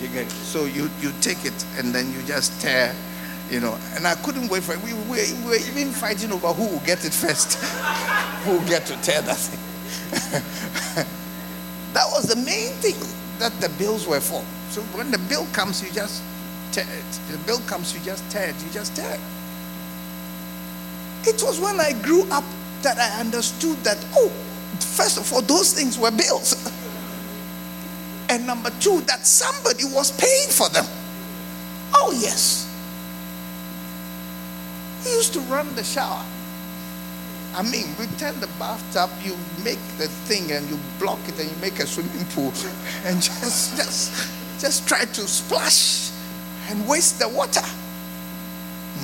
You 0.00 0.08
get 0.08 0.30
so 0.30 0.64
you 0.64 0.88
you 1.00 1.12
take 1.20 1.44
it 1.44 1.54
and 1.78 1.92
then 1.92 2.12
you 2.12 2.22
just 2.22 2.60
tear, 2.60 2.94
you 3.52 3.60
know. 3.60 3.78
And 3.94 4.06
I 4.06 4.14
couldn't 4.16 4.48
wait 4.48 4.62
for 4.62 4.72
it. 4.72 4.80
We, 4.80 4.94
we, 4.94 5.32
we 5.44 5.50
were 5.50 5.56
even 5.56 5.92
fighting 5.92 6.32
over 6.32 6.48
who 6.48 6.66
will 6.66 6.84
get 6.86 7.04
it 7.04 7.12
first, 7.12 7.58
who 8.44 8.52
will 8.52 8.66
get 8.66 8.86
to 8.86 8.96
tear 9.02 9.20
that 9.20 9.36
thing. 9.36 9.60
that 11.92 12.06
was 12.10 12.24
the 12.24 12.36
main 12.36 12.72
thing 12.80 12.96
that 13.38 13.52
the 13.60 13.68
bills 13.78 14.06
were 14.08 14.20
for. 14.20 14.42
So 14.70 14.80
when 14.96 15.10
the 15.10 15.18
bill 15.18 15.46
comes, 15.52 15.82
you 15.82 15.92
just 15.92 16.22
tear 16.72 16.86
it. 16.88 17.20
The 17.30 17.38
bill 17.44 17.60
comes, 17.66 17.94
you 17.94 18.00
just 18.00 18.28
tear 18.30 18.48
it. 18.48 18.56
You 18.64 18.70
just 18.72 18.96
tear 18.96 19.14
it. 19.14 19.20
It 21.24 21.42
was 21.42 21.60
when 21.60 21.78
I 21.78 21.92
grew 22.02 22.24
up 22.30 22.44
that 22.80 22.98
I 22.98 23.20
understood 23.20 23.76
that, 23.84 24.04
oh, 24.16 24.28
first 24.80 25.18
of 25.18 25.30
all, 25.32 25.42
those 25.42 25.74
things 25.74 25.98
were 25.98 26.10
bills. 26.10 26.56
and 28.30 28.46
number 28.46 28.70
two, 28.80 29.02
that 29.02 29.26
somebody 29.26 29.84
was 29.84 30.10
paying 30.18 30.48
for 30.48 30.68
them. 30.70 30.86
Oh, 31.94 32.18
yes. 32.18 32.71
He 35.02 35.10
used 35.10 35.32
to 35.34 35.40
run 35.40 35.74
the 35.74 35.82
shower. 35.82 36.24
I 37.54 37.62
mean, 37.62 37.94
we 37.98 38.06
turn 38.16 38.38
the 38.40 38.48
bathtub, 38.58 39.10
you 39.22 39.36
make 39.62 39.80
the 39.98 40.08
thing 40.24 40.52
and 40.52 40.68
you 40.70 40.78
block 40.98 41.18
it 41.28 41.38
and 41.38 41.50
you 41.50 41.56
make 41.60 41.78
a 41.80 41.86
swimming 41.86 42.24
pool 42.32 42.52
and 43.04 43.20
just 43.20 43.76
just 43.76 44.10
just 44.58 44.88
try 44.88 45.04
to 45.04 45.20
splash 45.28 46.10
and 46.70 46.88
waste 46.88 47.18
the 47.18 47.28
water. 47.28 47.66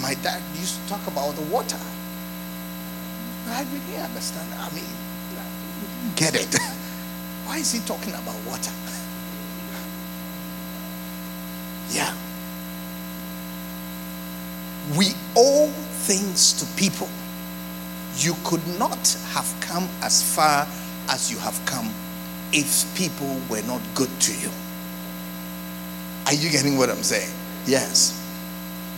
My 0.01 0.15
dad 0.23 0.41
used 0.55 0.81
to 0.81 0.89
talk 0.89 1.07
about 1.07 1.35
the 1.35 1.43
water. 1.53 1.79
I 3.49 3.65
really 3.65 4.01
understand. 4.01 4.49
I 4.55 4.71
mean, 4.75 4.85
get 6.17 6.35
it. 6.35 6.55
Why 7.45 7.59
is 7.59 7.73
he 7.73 7.81
talking 7.81 8.15
about 8.15 8.37
water? 8.47 8.73
yeah. 11.91 12.15
We 14.97 15.13
owe 15.37 15.73
things 16.09 16.55
to 16.55 16.64
people 16.81 17.09
you 18.16 18.35
could 18.44 18.66
not 18.79 19.16
have 19.33 19.49
come 19.61 19.88
as 20.03 20.23
far 20.35 20.66
as 21.11 21.31
you 21.31 21.38
have 21.38 21.61
come 21.66 21.92
if 22.53 22.85
people 22.97 23.40
were 23.49 23.62
not 23.62 23.81
good 23.94 24.11
to 24.21 24.33
you. 24.40 24.51
Are 26.27 26.35
you 26.35 26.51
getting 26.51 26.79
what 26.79 26.88
I'm 26.90 27.03
saying? 27.03 27.31
Yes. 27.66 28.14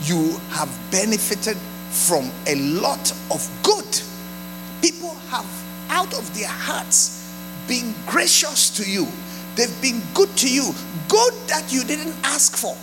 You 0.03 0.39
have 0.51 0.71
benefited 0.89 1.57
from 1.91 2.31
a 2.47 2.55
lot 2.55 3.11
of 3.29 3.47
good. 3.61 4.01
People 4.81 5.13
have, 5.29 5.45
out 5.89 6.13
of 6.13 6.33
their 6.33 6.47
hearts, 6.47 7.29
been 7.67 7.93
gracious 8.07 8.69
to 8.77 8.89
you. 8.89 9.05
They've 9.55 9.81
been 9.81 10.01
good 10.13 10.35
to 10.37 10.49
you. 10.49 10.73
Good 11.09 11.33
that 11.47 11.71
you 11.71 11.83
didn't 11.83 12.15
ask 12.23 12.55
for. 12.57 12.75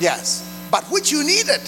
Yes. 0.00 0.44
But 0.70 0.84
which 0.90 1.10
you 1.10 1.24
needed. 1.24 1.62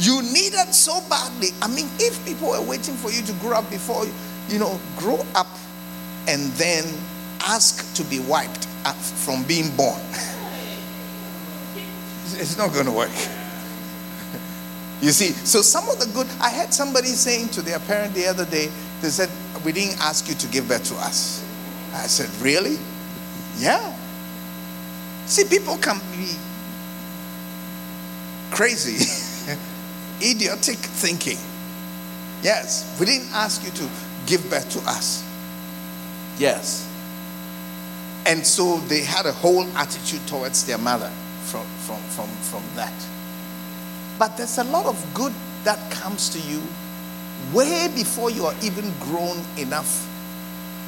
You 0.00 0.22
needed 0.22 0.72
so 0.72 1.02
badly. 1.10 1.48
I 1.60 1.68
mean, 1.68 1.86
if 1.98 2.24
people 2.24 2.48
were 2.48 2.62
waiting 2.62 2.94
for 2.94 3.10
you 3.10 3.20
to 3.20 3.32
grow 3.34 3.58
up 3.58 3.68
before, 3.68 4.06
you 4.48 4.58
know, 4.58 4.80
grow 4.96 5.26
up 5.34 5.46
and 6.26 6.50
then 6.52 6.84
ask 7.40 7.94
to 7.96 8.04
be 8.04 8.18
wiped 8.18 8.64
from 8.64 9.44
being 9.44 9.68
born, 9.76 10.00
it's 12.32 12.56
not 12.56 12.72
going 12.72 12.86
to 12.86 12.92
work. 12.92 13.10
You 15.02 15.12
see, 15.12 15.32
so 15.32 15.62
some 15.62 15.88
of 15.88 15.98
the 15.98 16.04
good, 16.12 16.26
I 16.42 16.50
had 16.50 16.74
somebody 16.74 17.08
saying 17.08 17.48
to 17.56 17.62
their 17.62 17.78
parent 17.78 18.12
the 18.12 18.26
other 18.26 18.44
day, 18.44 18.68
they 19.00 19.08
said, 19.08 19.30
We 19.64 19.72
didn't 19.72 19.98
ask 19.98 20.28
you 20.28 20.34
to 20.34 20.46
give 20.48 20.68
birth 20.68 20.84
to 20.90 20.94
us. 20.96 21.42
I 21.94 22.06
said, 22.06 22.28
Really? 22.44 22.76
Yeah. 23.56 23.96
See, 25.24 25.44
people 25.44 25.78
can 25.78 25.98
be 26.12 26.36
crazy. 28.50 29.06
idiotic 30.22 30.76
thinking. 30.76 31.38
Yes, 32.42 32.96
we 32.98 33.06
didn't 33.06 33.32
ask 33.32 33.64
you 33.64 33.70
to 33.70 33.88
give 34.26 34.48
birth 34.48 34.70
to 34.70 34.78
us. 34.90 35.24
Yes. 36.38 36.86
And 38.26 38.46
so 38.46 38.78
they 38.88 39.00
had 39.00 39.26
a 39.26 39.32
whole 39.32 39.64
attitude 39.76 40.26
towards 40.26 40.66
their 40.66 40.78
mother 40.78 41.10
from, 41.44 41.66
from, 41.86 42.00
from, 42.14 42.28
from 42.28 42.62
that. 42.76 42.94
But 44.18 44.36
there's 44.36 44.58
a 44.58 44.64
lot 44.64 44.86
of 44.86 45.14
good 45.14 45.32
that 45.64 45.90
comes 45.90 46.28
to 46.30 46.40
you 46.40 46.62
way 47.52 47.88
before 47.94 48.30
you 48.30 48.44
are 48.46 48.54
even 48.62 48.92
grown 49.00 49.38
enough 49.58 50.06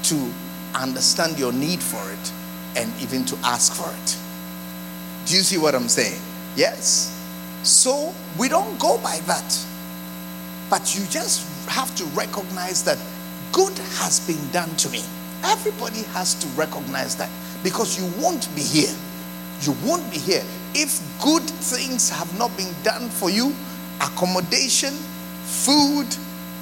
to 0.05 0.31
understand 0.75 1.39
your 1.39 1.53
need 1.53 1.81
for 1.81 2.03
it 2.13 2.33
and 2.77 2.93
even 3.01 3.25
to 3.27 3.37
ask 3.45 3.75
for 3.75 3.91
it. 3.91 4.17
Do 5.27 5.35
you 5.35 5.43
see 5.43 5.59
what 5.59 5.75
I'm 5.75 5.89
saying? 5.89 6.21
Yes. 6.57 7.19
So 7.63 8.13
we 8.39 8.49
don't 8.49 8.79
go 8.79 8.99
by 8.99 9.19
that. 9.27 9.67
But 10.69 10.95
you 10.97 11.05
just 11.07 11.47
have 11.69 11.95
to 11.97 12.05
recognize 12.07 12.83
that 12.85 12.99
good 13.53 13.77
has 14.01 14.27
been 14.27 14.51
done 14.51 14.75
to 14.77 14.89
me. 14.91 15.03
Everybody 15.45 16.03
has 16.15 16.35
to 16.37 16.47
recognize 16.49 17.17
that 17.17 17.31
because 17.63 17.99
you 17.99 18.11
won't 18.23 18.49
be 18.55 18.63
here. 18.63 18.95
You 19.61 19.77
won't 19.85 20.11
be 20.11 20.19
here 20.19 20.43
if 20.75 21.01
good 21.23 21.43
things 21.43 22.11
have 22.11 22.37
not 22.39 22.57
been 22.57 22.73
done 22.83 23.09
for 23.09 23.31
you 23.31 23.55
accommodation, 24.01 24.95
food, 25.45 26.07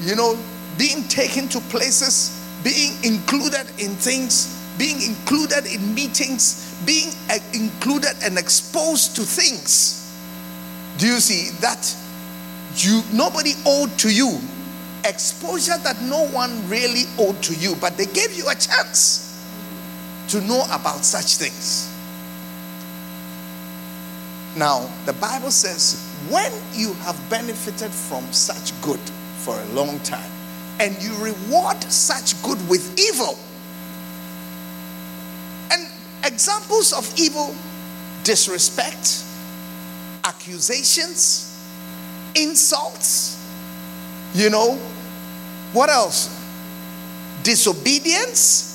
you 0.03 0.15
know, 0.15 0.37
being 0.77 1.03
taken 1.05 1.49
to 1.49 1.61
places, 1.71 2.45
being 2.63 2.93
included 3.03 3.67
in 3.79 3.91
things, 3.97 4.61
being 4.77 5.01
included 5.01 5.65
in 5.65 5.95
meetings, 5.95 6.77
being 6.85 7.09
uh, 7.31 7.39
included 7.55 8.13
and 8.23 8.37
exposed 8.37 9.17
to 9.17 9.23
things 9.23 10.00
do 11.01 11.07
you 11.07 11.19
see 11.19 11.51
that 11.61 11.97
you 12.77 13.03
nobody 13.13 13.55
owed 13.67 13.91
to 13.99 14.15
you 14.15 14.39
exposure 15.05 15.79
that 15.79 16.01
no 16.03 16.27
one 16.29 16.69
really 16.69 17.05
owed 17.19 17.43
to 17.43 17.55
you, 17.55 17.75
but 17.81 17.97
they 17.97 18.07
gave 18.07 18.33
you 18.33 18.49
a 18.49 18.55
chance 18.55 19.27
to 20.29 20.41
know 20.43 20.65
about 20.71 21.05
such 21.05 21.37
things. 21.37 21.89
Now, 24.57 24.91
the 25.07 25.13
Bible 25.15 25.51
says, 25.51 26.07
when 26.29 26.53
you 26.73 26.93
have 27.05 27.19
benefited 27.31 27.91
from 27.91 28.25
such 28.33 28.79
good 28.83 29.01
for 29.39 29.59
a 29.59 29.65
long 29.67 29.99
time, 30.01 30.31
and 30.81 31.01
you 31.03 31.15
reward 31.17 31.83
such 31.85 32.41
good 32.43 32.59
with 32.69 32.99
evil, 32.99 33.39
and 35.73 35.87
examples 36.25 36.93
of 36.93 37.13
evil 37.19 37.55
disrespect, 38.25 39.25
accusations, 40.25 41.59
insults, 42.35 43.37
you 44.35 44.51
know, 44.51 44.77
what 45.73 45.89
else? 45.89 46.29
Disobedience, 47.43 48.71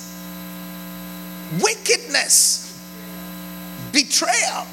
wickedness, 1.62 2.80
betrayal, 3.92 4.66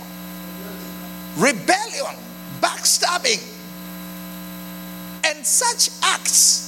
rebellion, 1.37 2.15
backstabbing, 2.61 3.41
and 5.25 5.45
such 5.45 5.89
acts 6.03 6.63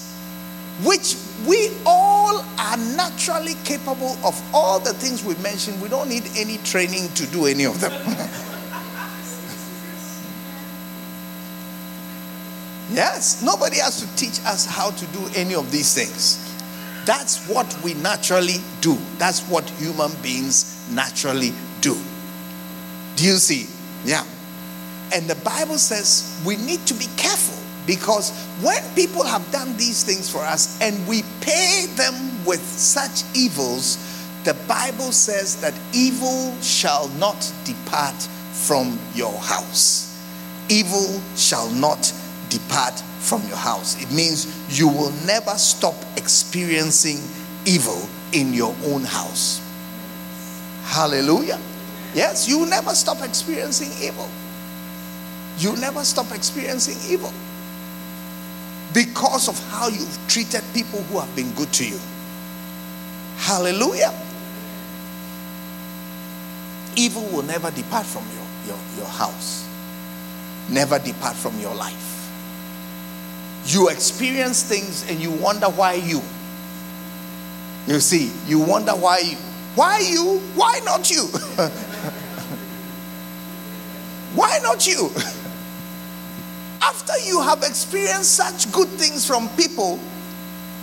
which 0.84 1.16
we 1.47 1.70
all 1.86 2.43
are 2.58 2.78
naturally 2.78 3.53
capable 3.64 4.18
of 4.26 4.41
all 4.53 4.80
the 4.80 4.93
things 4.93 5.24
we 5.24 5.36
mentioned. 5.36 5.82
We 5.82 5.88
don't 5.88 6.10
need 6.10 6.24
any 6.36 6.58
training 6.60 7.08
to 7.14 7.26
do 7.28 7.45
any 7.45 7.66
of 7.66 7.80
them. 7.80 7.93
yes, 12.92 13.42
nobody 13.44 13.78
has 13.78 14.02
to 14.02 14.16
teach 14.16 14.40
us 14.46 14.66
how 14.66 14.92
to 14.92 15.06
do 15.08 15.28
any 15.36 15.56
of 15.56 15.72
these 15.72 15.94
things. 15.94 16.42
That's 17.06 17.48
what 17.48 17.68
we 17.84 17.94
naturally 17.94 18.58
do. 18.82 18.98
That's 19.18 19.48
what 19.48 19.70
human 19.72 20.12
beings 20.22 20.90
naturally 20.92 21.54
do. 21.82 21.96
Do 23.16 23.26
you 23.26 23.36
see? 23.38 23.68
Yeah. 24.04 24.26
And 25.14 25.28
the 25.28 25.36
Bible 25.36 25.78
says 25.78 26.42
we 26.46 26.58
need 26.58 26.86
to 26.88 26.94
be 26.96 27.06
careful 27.16 27.62
because 27.86 28.32
when 28.62 28.82
people 28.96 29.24
have 29.24 29.50
done 29.52 29.78
these 29.78 30.04
things 30.04 30.30
for 30.30 30.40
us 30.40 30.82
and 30.82 31.08
we 31.08 31.24
pay 31.42 31.86
them 31.96 32.14
with 32.46 32.62
such 32.62 33.24
evils, 33.36 33.98
the 34.44 34.56
Bible 34.68 35.12
says 35.12 35.62
that 35.62 35.74
evil 35.94 36.56
shall 36.62 37.08
not 37.20 37.52
depart 37.64 38.16
from 38.54 38.98
your 39.14 39.34
house. 39.34 40.12
Evil 40.70 41.22
shall 41.36 41.70
not 41.70 42.12
depart 42.50 43.00
from 43.20 43.41
your 43.48 43.58
house. 43.58 44.02
It 44.02 44.12
means 44.12 44.48
you 44.80 44.88
will 44.88 45.12
never 45.26 45.52
stop 45.56 45.96
experiencing 46.18 47.20
evil 47.66 48.08
in 48.32 48.54
your 48.54 48.76
own 48.86 49.04
house. 49.04 49.62
Hallelujah. 50.84 51.60
Yes, 52.14 52.48
you 52.48 52.66
never 52.66 52.91
stop 52.91 53.22
experiencing 53.22 53.91
evil. 54.02 54.30
You 55.58 55.76
never 55.78 56.04
stop 56.04 56.32
experiencing 56.34 56.98
evil 57.12 57.32
because 58.93 59.50
of 59.50 59.60
how 59.72 59.88
you've 59.89 60.28
treated 60.28 60.64
people 60.74 61.02
who 61.04 61.20
have 61.20 61.36
been 61.36 61.52
good 61.54 61.72
to 61.74 61.86
you. 61.86 62.00
Hallelujah. 63.38 64.14
Evil 66.96 67.24
will 67.24 67.43
never 67.43 67.72
depart 67.72 68.06
from 68.06 68.24
your, 68.34 68.76
your, 68.76 68.80
your 68.98 69.08
house, 69.08 69.68
never 70.70 70.98
depart 71.00 71.36
from 71.36 71.60
your 71.60 71.76
life. 71.76 72.14
You 73.66 73.89
experience 73.89 74.63
things 74.63 75.09
and 75.09 75.20
you 75.20 75.32
wonder 75.32 75.68
why 75.68 75.93
you. 75.93 76.22
You 77.88 77.99
see, 77.99 78.32
you 78.47 78.59
wonder 78.59 78.93
why 78.93 79.20
you. 79.20 79.38
Why 79.76 79.99
you? 79.99 80.39
Why 80.55 80.80
not 80.86 81.09
you? 81.11 81.24
why 84.36 84.59
not 84.63 84.88
you? 84.88 85.11
after 86.82 87.18
you 87.28 87.41
have 87.41 87.63
experienced 87.63 88.36
such 88.36 88.72
good 88.72 88.88
things 88.88 89.26
from 89.28 89.49
people, 89.49 89.99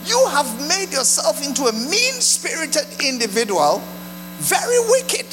you 0.04 0.26
have 0.30 0.68
made 0.68 0.92
yourself 0.92 1.44
into 1.44 1.64
a 1.64 1.72
mean 1.72 2.20
spirited 2.20 2.86
individual, 3.00 3.80
very 4.38 4.78
wicked, 4.90 5.26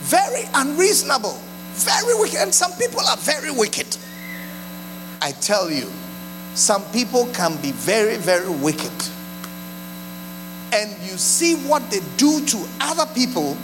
very 0.00 0.42
unreasonable, 0.54 1.38
very 1.74 2.18
wicked. 2.18 2.38
And 2.40 2.52
some 2.52 2.72
people 2.72 3.00
are 3.00 3.16
very 3.18 3.50
wicked. 3.50 3.96
I 5.22 5.32
tell 5.32 5.70
you, 5.70 5.90
some 6.58 6.82
people 6.90 7.26
can 7.32 7.56
be 7.62 7.70
very, 7.70 8.16
very 8.16 8.48
wicked. 8.48 8.92
And 10.72 10.90
you 11.02 11.16
see 11.16 11.54
what 11.68 11.88
they 11.88 12.00
do 12.16 12.44
to 12.44 12.68
other 12.80 13.06
people, 13.14 13.56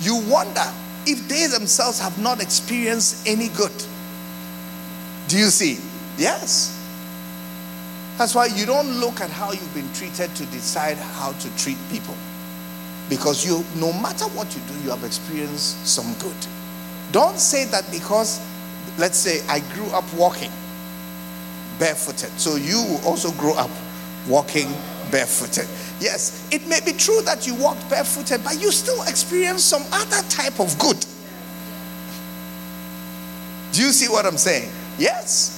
you 0.00 0.20
wonder 0.28 0.64
if 1.06 1.26
they 1.28 1.46
themselves 1.46 1.98
have 1.98 2.18
not 2.18 2.42
experienced 2.42 3.26
any 3.26 3.48
good. 3.48 3.72
Do 5.28 5.38
you 5.38 5.46
see? 5.46 5.78
Yes. 6.18 6.72
That's 8.18 8.34
why 8.34 8.46
you 8.46 8.66
don't 8.66 9.00
look 9.00 9.20
at 9.20 9.30
how 9.30 9.52
you've 9.52 9.74
been 9.74 9.90
treated 9.94 10.34
to 10.36 10.46
decide 10.46 10.98
how 10.98 11.32
to 11.32 11.56
treat 11.56 11.78
people. 11.90 12.14
Because 13.08 13.46
you, 13.46 13.64
no 13.76 13.92
matter 13.94 14.26
what 14.26 14.54
you 14.54 14.60
do, 14.68 14.74
you 14.84 14.90
have 14.90 15.04
experienced 15.04 15.86
some 15.86 16.12
good. 16.20 16.36
Don't 17.12 17.38
say 17.38 17.64
that 17.64 17.90
because, 17.90 18.44
let's 18.98 19.16
say, 19.16 19.40
I 19.48 19.60
grew 19.74 19.86
up 19.86 20.04
walking 20.14 20.50
barefooted. 21.78 22.30
So 22.38 22.56
you 22.56 22.98
also 23.04 23.30
grow 23.32 23.54
up 23.54 23.70
walking 24.28 24.68
barefooted. 25.10 25.68
Yes, 26.00 26.46
it 26.50 26.66
may 26.66 26.80
be 26.80 26.92
true 26.92 27.22
that 27.22 27.46
you 27.46 27.54
walked 27.54 27.88
barefooted, 27.88 28.42
but 28.44 28.60
you 28.60 28.70
still 28.72 29.02
experience 29.02 29.62
some 29.62 29.82
other 29.92 30.22
type 30.28 30.60
of 30.60 30.78
good. 30.78 30.98
Do 33.72 33.82
you 33.82 33.92
see 33.92 34.08
what 34.08 34.26
I'm 34.26 34.38
saying? 34.38 34.70
Yes. 34.98 35.52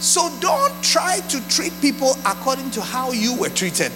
So 0.00 0.30
don't 0.40 0.82
try 0.82 1.20
to 1.28 1.48
treat 1.48 1.72
people 1.80 2.16
according 2.24 2.70
to 2.72 2.80
how 2.80 3.10
you 3.10 3.34
were 3.36 3.48
treated 3.48 3.92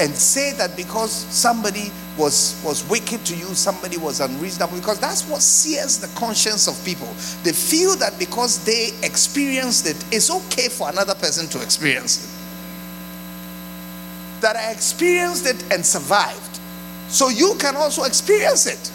and 0.00 0.14
say 0.14 0.52
that 0.54 0.76
because 0.76 1.12
somebody 1.12 1.92
was 2.18 2.60
was 2.64 2.88
wicked 2.90 3.24
to 3.24 3.34
you 3.34 3.46
somebody 3.54 3.96
was 3.96 4.20
unreasonable 4.20 4.76
because 4.76 5.00
that's 5.00 5.26
what 5.28 5.40
sears 5.40 5.98
the 5.98 6.08
conscience 6.18 6.68
of 6.68 6.84
people. 6.84 7.08
They 7.42 7.52
feel 7.52 7.96
that 7.96 8.18
because 8.18 8.64
they 8.64 8.90
experienced 9.02 9.86
it 9.86 9.96
it's 10.12 10.30
okay 10.30 10.68
for 10.68 10.90
another 10.90 11.14
person 11.14 11.48
to 11.48 11.62
experience 11.62 12.24
it. 12.24 14.42
That 14.42 14.56
i 14.56 14.72
experienced 14.72 15.46
it 15.46 15.72
and 15.72 15.84
survived. 15.84 16.60
So 17.08 17.28
you 17.28 17.54
can 17.58 17.76
also 17.76 18.04
experience 18.04 18.66
it. 18.66 18.90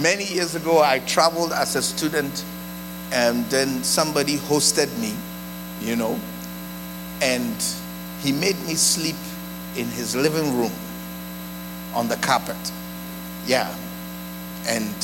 Many 0.00 0.24
years 0.24 0.54
ago, 0.54 0.82
I 0.82 1.00
traveled 1.00 1.52
as 1.52 1.76
a 1.76 1.82
student, 1.82 2.44
and 3.12 3.44
then 3.46 3.82
somebody 3.82 4.36
hosted 4.36 4.88
me, 4.98 5.14
you 5.80 5.96
know, 5.96 6.18
and 7.20 7.54
he 8.22 8.30
made 8.30 8.58
me 8.66 8.74
sleep 8.74 9.16
in 9.76 9.86
his 9.86 10.14
living 10.14 10.56
room 10.56 10.72
on 11.94 12.08
the 12.08 12.16
carpet. 12.16 12.56
Yeah. 13.46 13.74
And 14.68 14.94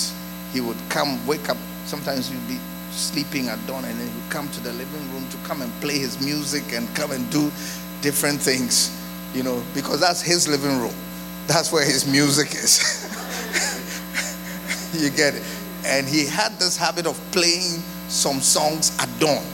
he 0.53 0.61
would 0.61 0.77
come, 0.89 1.25
wake 1.27 1.49
up. 1.49 1.57
Sometimes 1.85 2.29
he'd 2.29 2.47
be 2.47 2.59
sleeping 2.91 3.49
at 3.49 3.64
dawn, 3.66 3.85
and 3.85 3.99
then 3.99 4.07
he'd 4.07 4.31
come 4.31 4.49
to 4.51 4.61
the 4.61 4.73
living 4.73 5.12
room 5.12 5.29
to 5.31 5.37
come 5.39 5.62
and 5.62 5.73
play 5.81 5.99
his 5.99 6.21
music 6.25 6.73
and 6.73 6.95
come 6.95 7.11
and 7.11 7.29
do 7.31 7.51
different 8.03 8.41
things, 8.41 8.97
you 9.35 9.43
know, 9.43 9.62
because 9.75 10.01
that's 10.01 10.23
his 10.23 10.47
living 10.47 10.79
room. 10.79 10.95
That's 11.47 11.73
where 11.73 11.85
his 11.85 12.07
music 12.07 12.55
is. 12.55 12.79
you 15.03 15.11
get 15.11 15.35
it? 15.35 15.43
And 15.85 16.07
he 16.07 16.27
had 16.27 16.53
this 16.59 16.77
habit 16.77 17.07
of 17.07 17.19
playing 17.33 17.83
some 18.09 18.41
songs 18.41 18.97
at 19.01 19.09
dawn. 19.19 19.45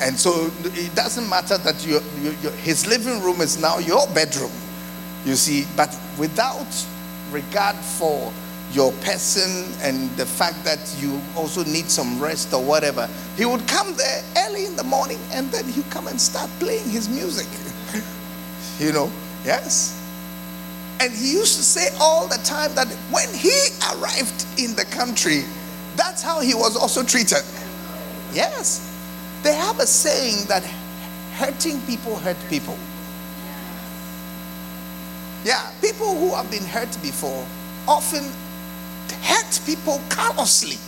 And 0.00 0.18
so 0.18 0.50
it 0.64 0.94
doesn't 0.94 1.28
matter 1.28 1.56
that 1.58 1.86
you, 1.86 2.00
his 2.62 2.86
living 2.86 3.22
room 3.22 3.40
is 3.40 3.60
now 3.60 3.78
your 3.78 4.06
bedroom, 4.08 4.50
you 5.24 5.34
see, 5.34 5.66
but 5.76 5.96
without 6.18 6.66
regard 7.30 7.76
for 7.76 8.32
your 8.72 8.92
person 9.02 9.72
and 9.82 10.10
the 10.16 10.26
fact 10.26 10.64
that 10.64 10.78
you 10.98 11.20
also 11.36 11.62
need 11.64 11.88
some 11.88 12.20
rest 12.20 12.52
or 12.52 12.62
whatever, 12.62 13.08
he 13.36 13.46
would 13.46 13.66
come 13.68 13.94
there 13.96 14.22
early 14.38 14.66
in 14.66 14.74
the 14.76 14.82
morning 14.82 15.18
and 15.32 15.50
then 15.50 15.64
he'd 15.66 15.88
come 15.90 16.08
and 16.08 16.20
start 16.20 16.50
playing 16.58 16.88
his 16.88 17.08
music. 17.08 17.46
you 18.78 18.92
know, 18.92 19.10
yes. 19.44 20.00
And 21.00 21.12
he 21.12 21.32
used 21.32 21.56
to 21.56 21.62
say 21.62 21.94
all 22.00 22.26
the 22.26 22.38
time 22.38 22.74
that 22.74 22.88
when 23.10 23.32
he 23.32 23.52
arrived 23.92 24.46
in 24.58 24.74
the 24.74 24.84
country, 24.90 25.44
that's 25.96 26.22
how 26.22 26.40
he 26.40 26.54
was 26.54 26.76
also 26.76 27.02
treated. 27.04 27.42
Yes. 28.32 28.93
They 29.44 29.54
have 29.54 29.78
a 29.78 29.86
saying 29.86 30.46
that 30.48 30.64
hurting 31.34 31.80
people 31.82 32.16
hurt 32.16 32.38
people. 32.48 32.78
Yeah, 35.44 35.70
people 35.82 36.16
who 36.16 36.34
have 36.34 36.50
been 36.50 36.64
hurt 36.64 36.96
before 37.02 37.46
often 37.86 38.24
hurt 39.22 39.60
people 39.66 40.00
callously. 40.08 40.78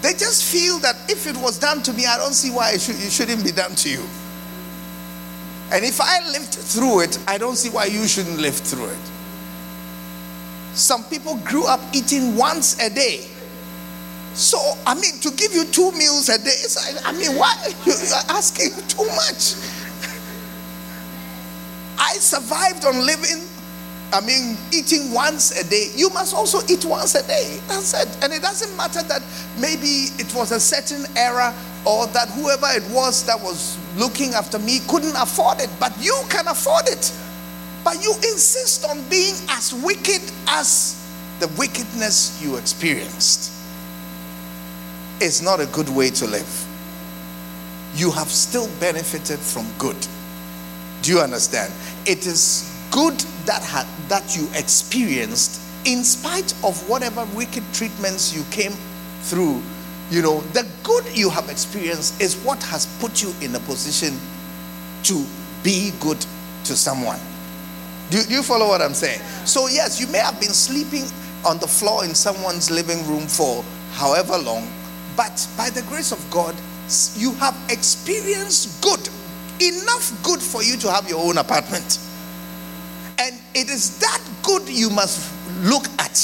They 0.00 0.12
just 0.12 0.44
feel 0.44 0.78
that 0.78 0.94
if 1.10 1.26
it 1.26 1.36
was 1.36 1.58
done 1.58 1.82
to 1.82 1.92
me, 1.92 2.06
I 2.06 2.16
don't 2.18 2.34
see 2.34 2.52
why 2.52 2.70
it, 2.70 2.80
should, 2.80 2.94
it 2.94 3.10
shouldn't 3.10 3.42
be 3.42 3.50
done 3.50 3.74
to 3.74 3.90
you. 3.90 4.04
And 5.72 5.84
if 5.84 6.00
I 6.00 6.24
lived 6.30 6.54
through 6.54 7.00
it, 7.00 7.18
I 7.26 7.36
don't 7.36 7.56
see 7.56 7.68
why 7.68 7.86
you 7.86 8.06
shouldn't 8.06 8.38
live 8.38 8.54
through 8.54 8.86
it. 8.86 9.10
Some 10.74 11.02
people 11.02 11.36
grew 11.38 11.66
up 11.66 11.80
eating 11.92 12.36
once 12.36 12.80
a 12.80 12.88
day. 12.88 13.26
So, 14.34 14.58
I 14.86 14.94
mean, 14.94 15.18
to 15.20 15.30
give 15.32 15.52
you 15.52 15.64
two 15.64 15.90
meals 15.92 16.28
a 16.28 16.38
day, 16.38 16.54
like, 16.76 17.06
I 17.06 17.12
mean, 17.12 17.36
why? 17.36 17.54
You're 17.84 17.96
asking 18.28 18.70
too 18.88 19.06
much. 19.06 19.56
I 21.98 22.12
survived 22.14 22.84
on 22.84 23.04
living, 23.04 23.42
I 24.12 24.20
mean, 24.20 24.56
eating 24.72 25.12
once 25.12 25.50
a 25.60 25.68
day. 25.68 25.90
You 25.94 26.08
must 26.10 26.34
also 26.34 26.60
eat 26.72 26.84
once 26.84 27.14
a 27.16 27.26
day. 27.26 27.58
That's 27.66 27.92
it. 28.00 28.08
And 28.22 28.32
it 28.32 28.40
doesn't 28.40 28.74
matter 28.76 29.02
that 29.02 29.22
maybe 29.58 30.14
it 30.18 30.32
was 30.34 30.52
a 30.52 30.60
certain 30.60 31.04
era 31.16 31.52
or 31.84 32.06
that 32.08 32.28
whoever 32.30 32.66
it 32.70 32.84
was 32.94 33.26
that 33.26 33.40
was 33.40 33.76
looking 33.96 34.34
after 34.34 34.58
me 34.58 34.80
couldn't 34.88 35.16
afford 35.16 35.60
it, 35.60 35.70
but 35.80 35.92
you 36.00 36.16
can 36.30 36.46
afford 36.46 36.86
it. 36.86 37.12
But 37.84 38.02
you 38.02 38.14
insist 38.14 38.84
on 38.88 39.02
being 39.08 39.34
as 39.50 39.74
wicked 39.74 40.22
as 40.46 40.94
the 41.40 41.48
wickedness 41.58 42.40
you 42.42 42.56
experienced. 42.56 43.57
It's 45.20 45.42
not 45.42 45.60
a 45.60 45.66
good 45.66 45.88
way 45.88 46.10
to 46.10 46.26
live. 46.26 46.66
You 47.94 48.10
have 48.12 48.28
still 48.28 48.68
benefited 48.78 49.38
from 49.38 49.66
good. 49.78 49.96
Do 51.02 51.12
you 51.12 51.20
understand? 51.20 51.72
It 52.06 52.26
is 52.26 52.72
good 52.90 53.18
that 53.46 53.62
ha- 53.62 53.88
that 54.08 54.36
you 54.36 54.48
experienced 54.54 55.60
in 55.84 56.04
spite 56.04 56.52
of 56.64 56.88
whatever 56.88 57.24
wicked 57.34 57.62
treatments 57.72 58.34
you 58.34 58.44
came 58.50 58.72
through. 59.22 59.62
You 60.10 60.22
know, 60.22 60.40
the 60.52 60.66
good 60.84 61.04
you 61.16 61.30
have 61.30 61.48
experienced 61.50 62.20
is 62.20 62.36
what 62.44 62.62
has 62.64 62.86
put 63.00 63.22
you 63.22 63.34
in 63.40 63.54
a 63.54 63.60
position 63.60 64.18
to 65.04 65.24
be 65.62 65.92
good 66.00 66.18
to 66.64 66.76
someone. 66.76 67.18
Do, 68.10 68.22
do 68.22 68.32
you 68.32 68.42
follow 68.42 68.68
what 68.68 68.80
I'm 68.80 68.94
saying? 68.94 69.20
So, 69.44 69.66
yes, 69.68 70.00
you 70.00 70.06
may 70.06 70.18
have 70.18 70.40
been 70.40 70.52
sleeping 70.52 71.04
on 71.44 71.58
the 71.58 71.66
floor 71.66 72.04
in 72.04 72.14
someone's 72.14 72.70
living 72.70 73.06
room 73.06 73.26
for 73.26 73.62
however 73.92 74.38
long, 74.38 74.66
but 75.18 75.48
by 75.56 75.68
the 75.68 75.82
grace 75.88 76.12
of 76.12 76.30
God, 76.30 76.54
you 77.16 77.32
have 77.34 77.56
experienced 77.70 78.80
good, 78.80 79.00
enough 79.60 80.16
good 80.22 80.40
for 80.40 80.62
you 80.62 80.76
to 80.76 80.92
have 80.92 81.08
your 81.10 81.18
own 81.18 81.38
apartment. 81.38 81.98
And 83.18 83.34
it 83.52 83.68
is 83.68 83.98
that 83.98 84.22
good 84.44 84.68
you 84.68 84.88
must 84.90 85.34
look 85.64 85.86
at 85.98 86.14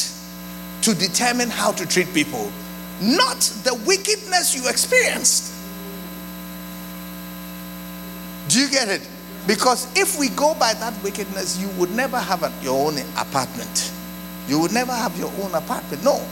to 0.83 0.95
determine 0.95 1.51
how 1.51 1.73
to 1.73 1.85
treat 1.85 2.15
people, 2.15 2.53
not 3.03 3.41
the 3.65 3.75
wickedness 3.85 4.55
you 4.55 4.71
experienced. 4.71 5.53
Do 8.47 8.61
you 8.61 8.71
get 8.71 8.89
it? 8.89 9.03
Because 9.49 9.89
if 9.99 10.21
we 10.21 10.29
go 10.29 10.55
by 10.55 10.73
that 10.75 10.95
wickedness, 11.03 11.61
you 11.61 11.69
would 11.81 11.91
never 11.91 12.17
have 12.17 12.49
your 12.63 12.87
own 12.87 12.99
apartment. 13.19 13.93
You 14.47 14.61
would 14.61 14.73
never 14.73 14.93
have 14.93 15.19
your 15.19 15.33
own 15.43 15.53
apartment. 15.53 16.05
No. 16.05 16.25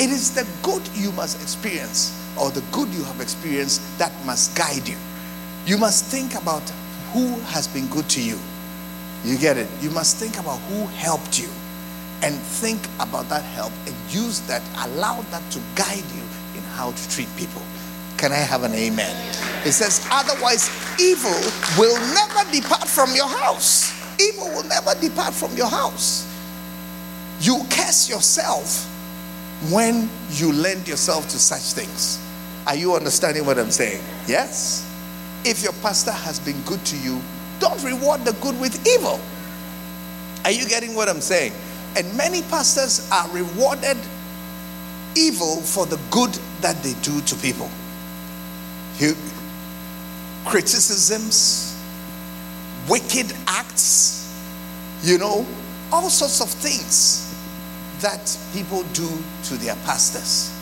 It 0.00 0.10
is 0.10 0.32
the 0.32 0.46
good 0.62 0.82
you 0.94 1.10
must 1.12 1.42
experience 1.42 2.14
or 2.38 2.50
the 2.50 2.62
good 2.70 2.88
you 2.90 3.02
have 3.02 3.20
experienced 3.20 3.82
that 3.98 4.12
must 4.24 4.56
guide 4.56 4.86
you. 4.86 4.96
You 5.66 5.76
must 5.76 6.04
think 6.04 6.36
about 6.36 6.62
who 7.12 7.34
has 7.50 7.66
been 7.66 7.88
good 7.88 8.08
to 8.10 8.22
you. 8.22 8.38
You 9.24 9.36
get 9.36 9.56
it? 9.56 9.66
You 9.80 9.90
must 9.90 10.16
think 10.16 10.38
about 10.38 10.58
who 10.70 10.86
helped 10.86 11.40
you 11.40 11.48
and 12.22 12.36
think 12.36 12.80
about 13.00 13.28
that 13.28 13.42
help 13.42 13.72
and 13.86 13.94
use 14.08 14.40
that, 14.42 14.62
allow 14.86 15.20
that 15.32 15.42
to 15.50 15.60
guide 15.74 16.06
you 16.14 16.22
in 16.54 16.62
how 16.74 16.92
to 16.92 17.10
treat 17.10 17.28
people. 17.36 17.62
Can 18.18 18.30
I 18.30 18.36
have 18.36 18.62
an 18.62 18.74
amen? 18.74 19.14
It 19.64 19.72
says, 19.72 20.06
otherwise, 20.12 20.70
evil 21.00 21.34
will 21.76 21.98
never 22.14 22.48
depart 22.52 22.86
from 22.86 23.14
your 23.16 23.28
house. 23.28 23.94
Evil 24.20 24.46
will 24.46 24.64
never 24.64 24.94
depart 25.00 25.34
from 25.34 25.56
your 25.56 25.68
house. 25.68 26.24
You 27.40 27.62
curse 27.68 28.08
yourself 28.08 28.86
when 29.70 30.08
you 30.30 30.52
lend 30.52 30.86
yourself 30.86 31.28
to 31.28 31.38
such 31.38 31.72
things. 31.72 32.24
Are 32.66 32.76
you 32.76 32.94
understanding 32.94 33.44
what 33.44 33.58
I'm 33.58 33.70
saying? 33.70 34.02
Yes. 34.26 34.84
If 35.44 35.62
your 35.62 35.72
pastor 35.74 36.12
has 36.12 36.38
been 36.38 36.60
good 36.62 36.84
to 36.86 36.96
you, 36.98 37.20
don't 37.58 37.82
reward 37.82 38.24
the 38.24 38.32
good 38.34 38.58
with 38.60 38.86
evil. 38.86 39.20
Are 40.44 40.50
you 40.50 40.68
getting 40.68 40.94
what 40.94 41.08
I'm 41.08 41.20
saying? 41.20 41.52
And 41.96 42.16
many 42.16 42.42
pastors 42.42 43.08
are 43.10 43.28
rewarded 43.30 43.96
evil 45.16 45.56
for 45.56 45.86
the 45.86 45.98
good 46.10 46.30
that 46.60 46.76
they 46.82 46.94
do 47.02 47.20
to 47.22 47.34
people. 47.36 47.68
You, 48.98 49.14
criticisms, 50.44 51.76
wicked 52.88 53.32
acts, 53.46 54.32
you 55.02 55.18
know, 55.18 55.46
all 55.92 56.10
sorts 56.10 56.40
of 56.40 56.48
things 56.48 57.27
that 58.00 58.38
people 58.52 58.82
do 58.92 59.08
to 59.44 59.54
their 59.56 59.74
pastors. 59.84 60.54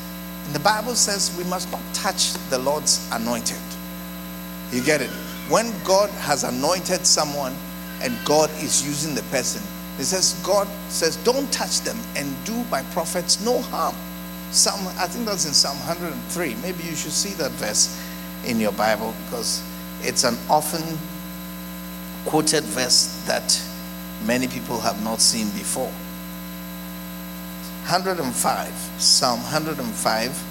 And 0.47 0.55
the 0.55 0.61
Bible 0.61 0.95
says 0.95 1.37
we 1.37 1.45
must 1.45 1.71
not 1.73 1.83
touch 1.93 2.33
the 2.51 2.59
Lord's 2.59 3.09
anointed. 3.13 3.61
You 4.73 4.83
get 4.83 5.01
it? 5.01 5.11
When 5.49 5.73
God 5.85 6.11
has 6.11 6.45
anointed 6.45 7.07
someone 7.07 7.55
and 8.03 8.17
God 8.25 8.51
is 8.63 8.87
using 8.87 9.15
the 9.15 9.23
person, 9.25 9.63
it 9.99 10.05
says, 10.05 10.35
God 10.45 10.69
says, 10.89 11.17
don't 11.25 11.51
touch 11.53 11.81
them 11.81 11.97
and 12.17 12.35
do 12.45 12.55
my 12.65 12.83
prophets 12.93 13.45
no 13.45 13.61
harm. 13.61 13.95
Psalm, 14.51 14.87
I 14.99 15.07
think 15.07 15.27
that's 15.27 15.47
in 15.47 15.53
Psalm 15.53 15.77
103. 15.79 16.55
Maybe 16.63 16.85
you 16.85 16.95
should 16.95 17.13
see 17.13 17.31
that 17.35 17.51
verse 17.53 17.99
in 18.45 18.61
your 18.61 18.73
Bible 18.73 19.15
because 19.25 19.63
it's 20.03 20.25
an 20.25 20.37
often 20.49 20.99
quoted 22.27 22.65
verse 22.65 23.23
that 23.27 23.61
many 24.25 24.49
people 24.49 24.81
have 24.81 25.03
not 25.03 25.21
seen 25.21 25.49
before. 25.51 25.91
105, 27.89 28.69
Psalm 28.99 29.41
105 29.45 30.45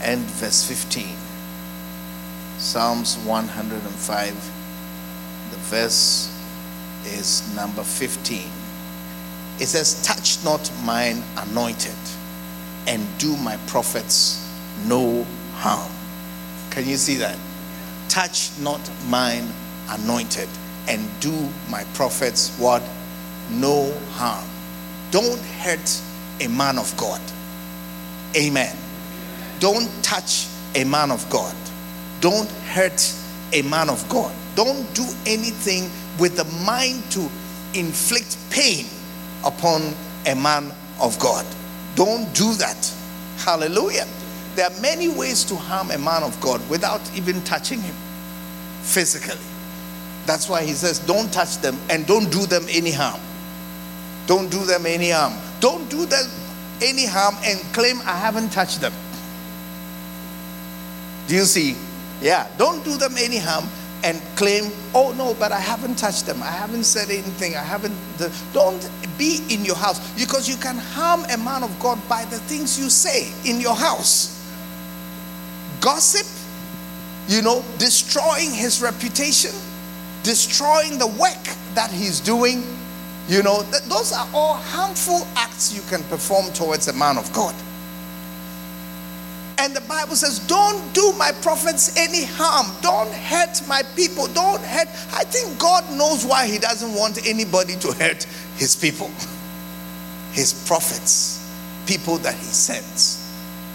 and 0.00 0.22
verse 0.22 0.66
15. 0.66 1.14
Psalms 2.56 3.18
105, 3.18 4.34
the 5.50 5.56
verse 5.58 6.34
is 7.04 7.54
number 7.54 7.82
15. 7.82 8.50
It 9.60 9.66
says, 9.66 10.02
Touch 10.04 10.42
not 10.42 10.72
mine 10.84 11.22
anointed, 11.36 11.92
and 12.86 13.06
do 13.18 13.36
my 13.36 13.58
prophets 13.66 14.50
no 14.86 15.26
harm. 15.56 15.92
Can 16.70 16.88
you 16.88 16.96
see 16.96 17.16
that? 17.16 17.36
Touch 18.08 18.58
not 18.58 18.80
mine 19.08 19.46
anointed, 19.90 20.48
and 20.88 21.10
do 21.20 21.50
my 21.68 21.84
prophets 21.92 22.56
what? 22.58 22.82
No 23.50 23.92
harm. 24.12 24.48
Don't 25.10 25.40
hurt 25.60 26.00
a 26.40 26.48
man 26.48 26.78
of 26.78 26.94
God. 26.96 27.20
Amen. 28.36 28.76
Don't 29.60 29.88
touch 30.02 30.46
a 30.74 30.84
man 30.84 31.10
of 31.10 31.28
God. 31.30 31.54
Don't 32.20 32.50
hurt 32.50 33.14
a 33.52 33.62
man 33.62 33.88
of 33.88 34.06
God. 34.08 34.34
Don't 34.54 34.92
do 34.94 35.06
anything 35.26 35.90
with 36.18 36.36
the 36.36 36.44
mind 36.64 37.02
to 37.12 37.28
inflict 37.74 38.36
pain 38.50 38.86
upon 39.44 39.94
a 40.26 40.34
man 40.34 40.72
of 41.00 41.18
God. 41.18 41.44
Don't 41.94 42.32
do 42.34 42.54
that. 42.54 42.92
Hallelujah. 43.38 44.06
There 44.54 44.66
are 44.66 44.80
many 44.80 45.08
ways 45.08 45.44
to 45.44 45.56
harm 45.56 45.90
a 45.90 45.98
man 45.98 46.22
of 46.22 46.40
God 46.40 46.60
without 46.70 47.00
even 47.16 47.42
touching 47.42 47.80
him 47.80 47.94
physically. 48.82 49.38
That's 50.26 50.48
why 50.48 50.62
he 50.62 50.72
says, 50.72 50.98
don't 51.00 51.32
touch 51.32 51.58
them 51.58 51.76
and 51.90 52.06
don't 52.06 52.30
do 52.30 52.46
them 52.46 52.64
any 52.70 52.92
harm. 52.92 53.20
Don't 54.26 54.50
do 54.50 54.64
them 54.64 54.86
any 54.86 55.10
harm. 55.10 55.34
Don't 55.60 55.88
do 55.90 56.06
them 56.06 56.26
any 56.82 57.06
harm 57.06 57.36
and 57.44 57.60
claim 57.72 58.00
I 58.00 58.16
haven't 58.16 58.50
touched 58.50 58.80
them. 58.80 58.92
Do 61.26 61.34
you 61.34 61.44
see? 61.44 61.76
Yeah, 62.20 62.46
don't 62.58 62.84
do 62.84 62.96
them 62.96 63.14
any 63.16 63.38
harm 63.38 63.68
and 64.04 64.20
claim, 64.36 64.70
oh 64.94 65.14
no, 65.16 65.34
but 65.34 65.50
I 65.50 65.58
haven't 65.58 65.96
touched 65.96 66.26
them. 66.26 66.42
I 66.42 66.50
haven't 66.50 66.84
said 66.84 67.08
anything. 67.08 67.56
I 67.56 67.62
haven't. 67.62 67.94
Don't 68.52 68.90
be 69.16 69.40
in 69.48 69.64
your 69.64 69.76
house 69.76 69.98
because 70.14 70.46
you 70.46 70.56
can 70.56 70.76
harm 70.76 71.24
a 71.30 71.38
man 71.38 71.62
of 71.62 71.78
God 71.80 71.98
by 72.08 72.26
the 72.26 72.38
things 72.38 72.78
you 72.78 72.90
say 72.90 73.32
in 73.48 73.60
your 73.60 73.74
house. 73.74 74.30
Gossip, 75.80 76.26
you 77.28 77.40
know, 77.40 77.64
destroying 77.78 78.50
his 78.50 78.82
reputation, 78.82 79.52
destroying 80.22 80.98
the 80.98 81.06
work 81.06 81.44
that 81.74 81.90
he's 81.90 82.20
doing. 82.20 82.62
You 83.28 83.42
know, 83.42 83.62
th- 83.62 83.82
those 83.84 84.12
are 84.12 84.28
all 84.34 84.54
harmful 84.54 85.26
acts 85.36 85.74
you 85.74 85.82
can 85.88 86.02
perform 86.04 86.52
towards 86.52 86.88
a 86.88 86.92
man 86.92 87.16
of 87.16 87.32
God. 87.32 87.54
And 89.56 89.74
the 89.74 89.80
Bible 89.82 90.14
says, 90.14 90.40
Don't 90.40 90.92
do 90.92 91.12
my 91.16 91.32
prophets 91.40 91.96
any 91.96 92.24
harm. 92.24 92.66
Don't 92.82 93.12
hurt 93.12 93.66
my 93.66 93.82
people. 93.96 94.26
Don't 94.28 94.60
hurt. 94.60 94.88
I 95.14 95.24
think 95.24 95.58
God 95.58 95.90
knows 95.92 96.26
why 96.26 96.46
He 96.46 96.58
doesn't 96.58 96.92
want 96.92 97.26
anybody 97.26 97.76
to 97.76 97.92
hurt 97.92 98.24
His 98.56 98.76
people, 98.76 99.10
His 100.32 100.66
prophets, 100.66 101.48
people 101.86 102.18
that 102.18 102.34
He 102.34 102.44
sends. 102.44 103.20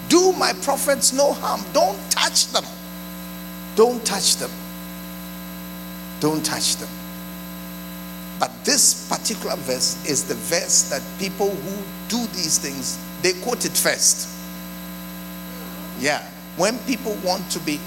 Do 0.10 0.32
my 0.34 0.54
prophets 0.62 1.12
no 1.14 1.34
harm. 1.34 1.62
Don't 1.74 2.00
touch 2.12 2.48
them. 2.48 2.66
Don't 3.76 4.06
touch 4.06 4.36
them. 4.36 4.52
Don't 6.20 6.46
touch 6.46 6.76
them. 6.76 6.90
But 8.40 8.52
this 8.64 9.08
particular 9.10 9.56
verse 9.58 10.04
is 10.10 10.24
the 10.24 10.36
verse 10.36 10.90
that 10.90 11.02
people 11.20 11.50
who 11.50 11.84
do 12.08 12.26
these 12.28 12.58
things, 12.58 12.98
they 13.22 13.34
quote 13.42 13.66
it 13.66 13.76
first. 13.76 14.30
Yeah. 16.00 16.24
When 16.56 16.78
people 16.80 17.18
want 17.24 17.50
to 17.52 17.60
be 17.60 17.80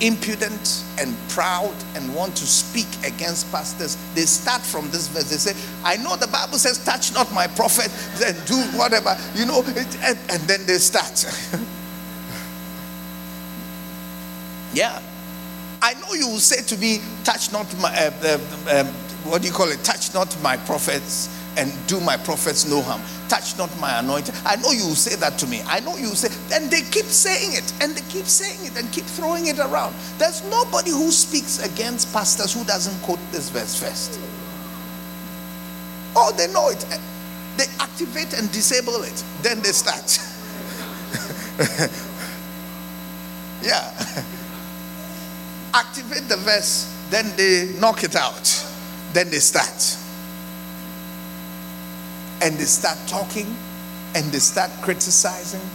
impudent 0.00 0.84
and 1.00 1.16
proud 1.28 1.74
and 1.94 2.14
want 2.14 2.36
to 2.36 2.46
speak 2.46 2.86
against 3.04 3.50
pastors, 3.50 3.96
they 4.14 4.22
start 4.22 4.62
from 4.62 4.90
this 4.90 5.08
verse. 5.08 5.30
They 5.30 5.36
say, 5.36 5.54
I 5.84 5.96
know 5.96 6.16
the 6.16 6.28
Bible 6.28 6.58
says, 6.58 6.84
touch 6.84 7.12
not 7.14 7.32
my 7.32 7.46
prophet, 7.48 7.90
then 8.18 8.34
do 8.46 8.56
whatever, 8.78 9.16
you 9.34 9.46
know, 9.46 9.62
and, 9.62 10.18
and 10.30 10.42
then 10.42 10.66
they 10.66 10.78
start. 10.78 11.24
yeah. 14.72 15.00
I 15.82 15.94
know 15.94 16.14
you 16.14 16.28
will 16.28 16.38
say 16.38 16.62
to 16.62 16.76
me, 16.80 17.00
touch 17.24 17.52
not 17.52 17.66
my, 17.78 17.94
uh, 17.96 18.10
uh, 18.22 18.80
um, 18.80 18.94
what 19.26 19.42
do 19.42 19.48
you 19.48 19.54
call 19.54 19.70
it? 19.70 19.82
Touch 19.84 20.14
not 20.14 20.36
my 20.42 20.56
prophets 20.56 21.28
and 21.56 21.72
do 21.86 22.00
my 22.00 22.16
prophets 22.16 22.68
no 22.68 22.80
harm. 22.82 23.00
Touch 23.28 23.56
not 23.58 23.74
my 23.80 23.98
anointing. 23.98 24.34
I 24.44 24.56
know 24.56 24.70
you 24.70 24.94
say 24.94 25.16
that 25.16 25.38
to 25.38 25.46
me. 25.46 25.62
I 25.66 25.80
know 25.80 25.96
you 25.96 26.08
say, 26.08 26.28
and 26.54 26.70
they 26.70 26.82
keep 26.82 27.06
saying 27.06 27.54
it, 27.54 27.72
and 27.80 27.94
they 27.94 28.02
keep 28.10 28.26
saying 28.26 28.64
it, 28.64 28.76
and 28.76 28.92
keep 28.92 29.04
throwing 29.04 29.46
it 29.46 29.58
around. 29.58 29.94
There's 30.18 30.44
nobody 30.50 30.90
who 30.90 31.10
speaks 31.10 31.64
against 31.64 32.12
pastors 32.12 32.52
who 32.52 32.64
doesn't 32.64 33.00
quote 33.02 33.18
this 33.32 33.48
verse 33.50 33.74
first. 33.80 34.20
Oh, 36.14 36.32
they 36.36 36.46
know 36.52 36.68
it. 36.68 36.84
They 37.56 37.66
activate 37.80 38.34
and 38.34 38.52
disable 38.52 39.02
it. 39.02 39.24
Then 39.42 39.60
they 39.62 39.72
start. 39.72 40.20
yeah. 43.62 43.92
Activate 45.74 46.28
the 46.28 46.36
verse, 46.38 46.90
then 47.10 47.36
they 47.36 47.74
knock 47.78 48.02
it 48.02 48.16
out. 48.16 48.65
Then 49.16 49.30
they 49.30 49.38
start 49.38 49.96
and 52.42 52.54
they 52.58 52.64
start 52.64 52.98
talking 53.06 53.46
and 54.14 54.26
they 54.26 54.40
start 54.40 54.70
criticizing 54.82 55.66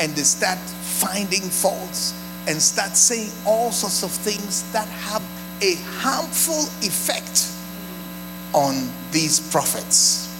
and 0.00 0.10
they 0.12 0.22
start 0.22 0.58
finding 0.58 1.42
faults 1.42 2.14
and 2.48 2.56
start 2.56 2.96
saying 2.96 3.30
all 3.44 3.72
sorts 3.72 4.02
of 4.02 4.10
things 4.10 4.72
that 4.72 4.88
have 4.88 5.20
a 5.60 5.74
harmful 6.00 6.64
effect 6.80 7.52
on 8.54 8.90
these 9.12 9.38
prophets. 9.52 10.34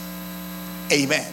Amen. 0.90 1.30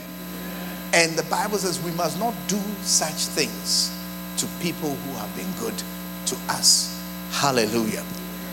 And 0.92 1.14
the 1.14 1.24
Bible 1.32 1.60
says 1.60 1.82
we 1.82 1.92
must 1.92 2.20
not 2.20 2.34
do 2.50 2.60
such 2.82 3.28
things 3.32 3.90
to 4.36 4.48
people 4.62 4.90
who 4.90 5.12
have 5.14 5.34
been 5.38 5.50
good 5.62 5.82
to 6.26 6.36
us. 6.50 6.92
Hallelujah. 7.32 8.04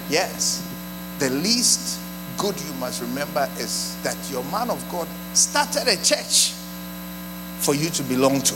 Yes. 0.08 0.64
The 1.18 1.30
least 1.30 1.98
good 2.42 2.60
you 2.60 2.74
must 2.74 3.00
remember 3.00 3.48
is 3.58 3.96
that 4.02 4.16
your 4.28 4.42
man 4.50 4.68
of 4.68 4.84
God 4.90 5.06
started 5.32 5.86
a 5.86 5.94
church 6.02 6.50
for 7.60 7.72
you 7.72 7.88
to 7.90 8.02
belong 8.02 8.40
to. 8.42 8.54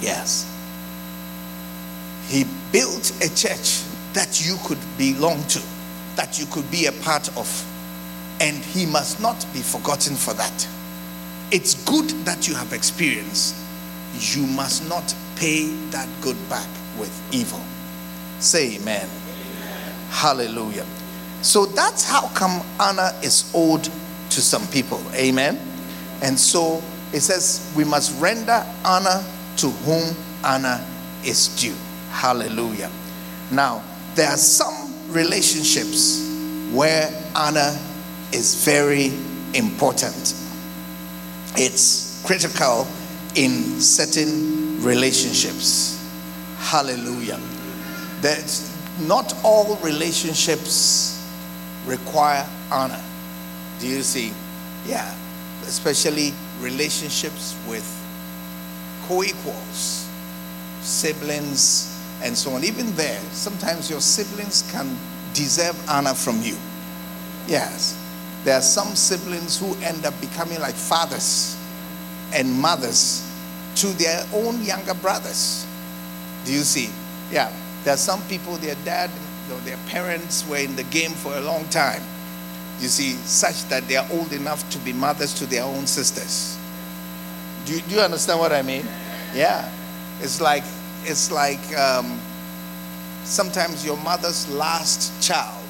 Yes. 0.00 0.50
He 2.28 2.46
built 2.72 3.12
a 3.22 3.28
church 3.36 3.82
that 4.14 4.40
you 4.42 4.56
could 4.64 4.78
belong 4.96 5.42
to, 5.48 5.62
that 6.16 6.38
you 6.38 6.46
could 6.46 6.68
be 6.70 6.86
a 6.86 6.92
part 6.92 7.28
of. 7.36 7.46
And 8.40 8.56
he 8.56 8.86
must 8.86 9.20
not 9.20 9.46
be 9.52 9.60
forgotten 9.60 10.16
for 10.16 10.32
that. 10.32 10.68
It's 11.52 11.74
good 11.84 12.08
that 12.24 12.48
you 12.48 12.54
have 12.54 12.72
experienced. 12.72 13.54
You 14.18 14.46
must 14.46 14.88
not 14.88 15.14
pay 15.36 15.66
that 15.90 16.08
good 16.22 16.38
back 16.48 16.68
with 16.98 17.12
evil. 17.34 17.60
Say 18.38 18.76
amen. 18.76 19.06
amen. 19.06 19.94
Hallelujah. 20.08 20.86
So 21.46 21.64
that's 21.64 22.04
how 22.04 22.26
come 22.34 22.60
honor 22.80 23.12
is 23.22 23.52
owed 23.54 23.84
to 23.84 24.40
some 24.40 24.66
people. 24.66 25.00
Amen. 25.14 25.56
And 26.20 26.36
so 26.36 26.82
it 27.12 27.20
says 27.20 27.72
we 27.76 27.84
must 27.84 28.20
render 28.20 28.66
honor 28.84 29.24
to 29.58 29.70
whom 29.70 30.16
honor 30.42 30.84
is 31.24 31.46
due. 31.56 31.76
Hallelujah. 32.10 32.90
Now, 33.52 33.84
there 34.16 34.28
are 34.28 34.36
some 34.36 34.92
relationships 35.12 36.28
where 36.72 37.08
honor 37.36 37.78
is 38.32 38.64
very 38.64 39.12
important. 39.54 40.34
It's 41.54 42.24
critical 42.26 42.88
in 43.36 43.80
certain 43.80 44.82
relationships. 44.82 46.04
Hallelujah. 46.58 47.38
That 48.22 48.72
not 49.06 49.32
all 49.44 49.76
relationships 49.76 51.15
require 51.86 52.46
honor. 52.70 53.02
Do 53.78 53.88
you 53.88 54.02
see? 54.02 54.32
Yeah, 54.86 55.14
especially 55.62 56.32
relationships 56.60 57.56
with 57.68 57.84
co 59.06 59.22
equals, 59.22 60.08
siblings, 60.80 61.92
and 62.22 62.36
so 62.36 62.52
on. 62.52 62.64
Even 62.64 62.94
there, 62.96 63.20
sometimes 63.32 63.90
your 63.90 64.00
siblings 64.00 64.68
can 64.72 64.96
deserve 65.34 65.76
honor 65.88 66.14
from 66.14 66.40
you. 66.42 66.56
Yes, 67.46 67.96
there 68.44 68.56
are 68.56 68.62
some 68.62 68.94
siblings 68.94 69.58
who 69.58 69.74
end 69.82 70.06
up 70.06 70.18
becoming 70.20 70.60
like 70.60 70.74
fathers 70.74 71.56
and 72.32 72.52
mothers 72.52 73.22
to 73.76 73.86
their 73.98 74.24
own 74.32 74.62
younger 74.62 74.94
brothers. 74.94 75.66
Do 76.44 76.52
you 76.52 76.60
see? 76.60 76.90
Yeah, 77.30 77.52
there 77.84 77.94
are 77.94 77.98
some 77.98 78.22
people, 78.28 78.56
their 78.56 78.76
dad 78.84 79.10
their 79.60 79.78
parents 79.86 80.46
were 80.48 80.58
in 80.58 80.76
the 80.76 80.82
game 80.84 81.12
for 81.12 81.36
a 81.36 81.40
long 81.40 81.64
time. 81.68 82.02
You 82.80 82.88
see, 82.88 83.12
such 83.12 83.64
that 83.68 83.88
they 83.88 83.96
are 83.96 84.06
old 84.12 84.32
enough 84.32 84.68
to 84.70 84.78
be 84.78 84.92
mothers 84.92 85.32
to 85.34 85.46
their 85.46 85.62
own 85.62 85.86
sisters. 85.86 86.58
Do 87.64 87.74
you, 87.74 87.80
do 87.82 87.94
you 87.94 88.00
understand 88.00 88.38
what 88.38 88.52
I 88.52 88.62
mean? 88.62 88.84
Yeah. 89.34 89.70
It's 90.20 90.40
like, 90.40 90.64
it's 91.04 91.30
like 91.30 91.60
um, 91.76 92.20
sometimes 93.24 93.84
your 93.84 93.96
mother's 93.98 94.48
last 94.50 95.22
child, 95.22 95.64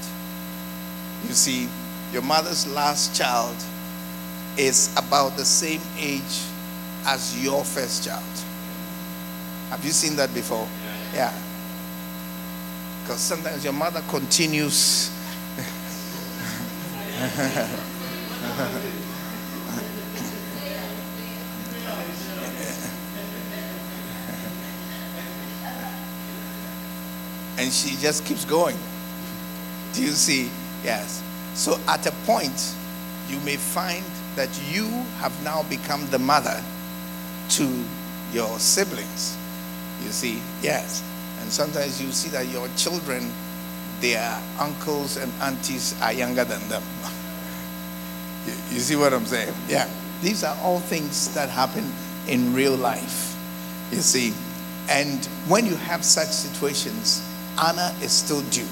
you 1.27 1.35
see, 1.35 1.69
your 2.13 2.23
mother's 2.23 2.67
last 2.67 3.17
child 3.17 3.57
is 4.57 4.93
about 4.97 5.37
the 5.37 5.45
same 5.45 5.81
age 5.99 6.43
as 7.05 7.43
your 7.43 7.65
first 7.65 8.05
child. 8.05 8.25
Have 9.71 9.85
you 9.85 9.91
seen 9.91 10.17
that 10.17 10.33
before? 10.35 10.69
Yeah. 11.15 11.33
Because 13.07 13.21
sometimes 13.21 13.63
your 13.63 13.73
mother 13.73 14.03
continues. 14.09 15.13
and 27.59 27.73
she 27.73 27.95
just 28.03 28.25
keeps 28.25 28.45
going. 28.45 28.77
Do 29.93 30.03
you 30.03 30.11
see? 30.11 30.51
Yes. 30.83 31.23
So 31.55 31.79
at 31.87 32.05
a 32.07 32.13
point, 32.27 32.75
you 33.29 33.39
may 33.45 33.55
find 33.55 34.05
that 34.35 34.51
you 34.69 34.89
have 35.19 35.41
now 35.45 35.63
become 35.71 36.05
the 36.11 36.19
mother 36.19 36.61
to 37.51 37.85
your 38.33 38.59
siblings. 38.59 39.37
You 40.03 40.11
see? 40.11 40.43
Yes. 40.61 41.05
And 41.47 41.53
sometimes 41.53 42.03
you 42.03 42.11
see 42.11 42.29
that 42.31 42.49
your 42.49 42.67
children, 42.77 43.31
their 44.01 44.37
uncles 44.59 45.17
and 45.17 45.33
aunties 45.41 45.95
are 46.03 46.13
younger 46.13 46.43
than 46.43 46.59
them. 46.69 46.83
you, 48.47 48.53
you 48.73 48.81
see 48.81 48.97
what 48.97 49.15
I'm 49.15 49.27
saying? 49.27 49.55
Yeah. 49.69 49.89
These 50.23 50.43
are 50.43 50.57
all 50.61 50.81
things 50.81 51.33
that 51.35 51.49
happen 51.49 51.89
in 52.27 52.53
real 52.53 52.75
life. 52.75 53.39
You 53.93 53.99
see? 53.99 54.35
And 54.91 55.25
when 55.47 55.67
you 55.67 55.77
have 55.77 56.05
such 56.05 56.27
situations, 56.27 57.25
honor 57.63 57.95
is 58.03 58.11
still 58.11 58.43
due. 58.51 58.67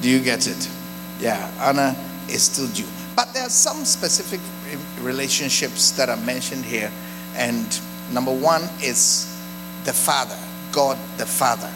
Do 0.00 0.08
you 0.08 0.20
get 0.20 0.46
it? 0.46 0.70
Yeah, 1.18 1.50
honor 1.58 1.96
is 2.28 2.44
still 2.44 2.68
due. 2.68 2.86
But 3.16 3.34
there 3.34 3.42
are 3.42 3.50
some 3.50 3.84
specific 3.84 4.38
relationships 5.00 5.90
that 5.96 6.08
are 6.08 6.18
mentioned 6.18 6.64
here. 6.66 6.92
And 7.34 7.66
number 8.12 8.32
one 8.32 8.62
is 8.80 9.26
the 9.82 9.92
Father, 9.92 10.38
God 10.70 10.96
the 11.16 11.26
Father 11.26 11.72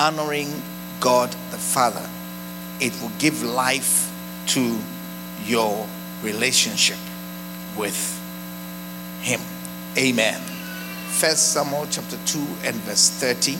honoring 0.00 0.50
God 0.98 1.30
the 1.50 1.58
Father, 1.58 2.08
it 2.80 2.98
will 3.02 3.12
give 3.18 3.42
life 3.42 4.10
to 4.46 4.78
your 5.44 5.86
relationship 6.22 6.96
with 7.76 8.18
Him. 9.20 9.40
Amen. 9.98 10.40
First 11.10 11.52
Samuel 11.52 11.86
chapter 11.90 12.16
2 12.24 12.38
and 12.64 12.76
verse 12.76 13.10
30. 13.10 13.56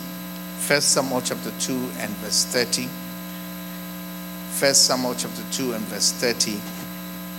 First 0.61 0.93
Samuel 0.93 1.21
chapter 1.21 1.53
2 1.61 1.75
and 1.99 2.11
verse 2.17 2.47
30. 2.47 2.89
First 4.53 4.87
Samuel 4.87 5.15
chapter 5.15 5.43
2 5.53 5.75
and 5.75 5.85
verse 5.85 6.13
30. 6.13 6.59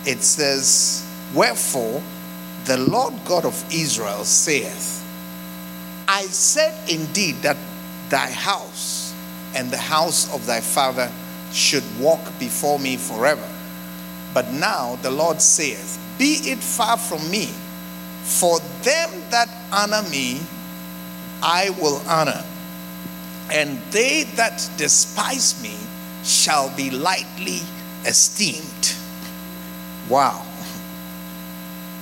It 0.09 0.21
says, 0.21 1.07
Wherefore 1.33 2.03
the 2.65 2.77
Lord 2.77 3.15
God 3.25 3.45
of 3.45 3.65
Israel 3.73 4.25
saith, 4.25 4.99
I 6.07 6.21
said 6.23 6.73
indeed 6.89 7.35
that 7.37 7.57
thy 8.11 8.29
house 8.29 9.15
and 9.55 9.71
the 9.71 9.77
house 9.77 10.31
of 10.33 10.45
thy 10.45 10.59
father 10.59 11.11
should 11.51 11.83
walk 11.99 12.19
before 12.39 12.77
me 12.77 12.97
forever. 12.97 13.47
But 14.33 14.51
now 14.51 14.97
the 15.01 15.11
Lord 15.11 15.41
saith, 15.41 15.99
Be 16.19 16.35
it 16.43 16.59
far 16.59 16.97
from 16.97 17.29
me, 17.31 17.47
for 18.23 18.59
them 18.83 19.09
that 19.31 19.49
honor 19.71 20.07
me, 20.09 20.39
I 21.41 21.71
will 21.81 22.01
honor, 22.07 22.43
and 23.51 23.79
they 23.91 24.23
that 24.35 24.69
despise 24.77 25.61
me 25.61 25.75
shall 26.23 26.73
be 26.77 26.91
lightly 26.91 27.61
esteemed. 28.05 28.95
Wow. 30.07 30.45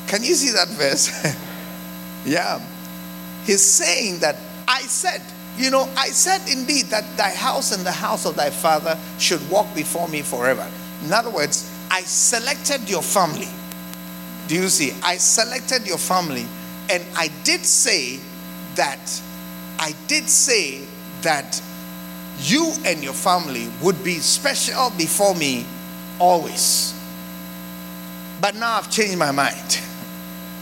Can 0.07 0.23
you 0.23 0.35
see 0.35 0.51
that 0.51 0.67
verse? 0.69 1.09
yeah. 2.25 2.59
He's 3.45 3.63
saying 3.63 4.19
that 4.19 4.35
I 4.67 4.81
said, 4.81 5.21
You 5.57 5.71
know, 5.71 5.89
I 5.97 6.07
said 6.07 6.41
indeed 6.49 6.85
that 6.87 7.17
thy 7.17 7.31
house 7.31 7.75
and 7.75 7.85
the 7.85 7.91
house 7.91 8.25
of 8.25 8.35
thy 8.35 8.49
father 8.49 8.97
should 9.17 9.47
walk 9.49 9.73
before 9.75 10.07
me 10.07 10.21
forever. 10.21 10.65
In 11.03 11.11
other 11.11 11.29
words, 11.29 11.69
I 11.91 12.01
selected 12.01 12.89
your 12.89 13.01
family. 13.01 13.47
Do 14.47 14.55
you 14.55 14.69
see? 14.69 14.93
I 15.03 15.17
selected 15.17 15.85
your 15.87 15.97
family, 15.97 16.45
and 16.89 17.03
I 17.15 17.29
did 17.43 17.65
say 17.65 18.19
that, 18.75 19.21
I 19.77 19.93
did 20.07 20.27
say 20.29 20.81
that 21.21 21.61
you 22.39 22.71
and 22.85 23.03
your 23.03 23.13
family 23.13 23.69
would 23.81 24.03
be 24.03 24.15
special 24.15 24.91
before 24.91 25.35
me 25.35 25.65
always. 26.19 26.93
But 28.41 28.55
now 28.55 28.77
I've 28.77 28.89
changed 28.89 29.17
my 29.17 29.31
mind. 29.31 29.81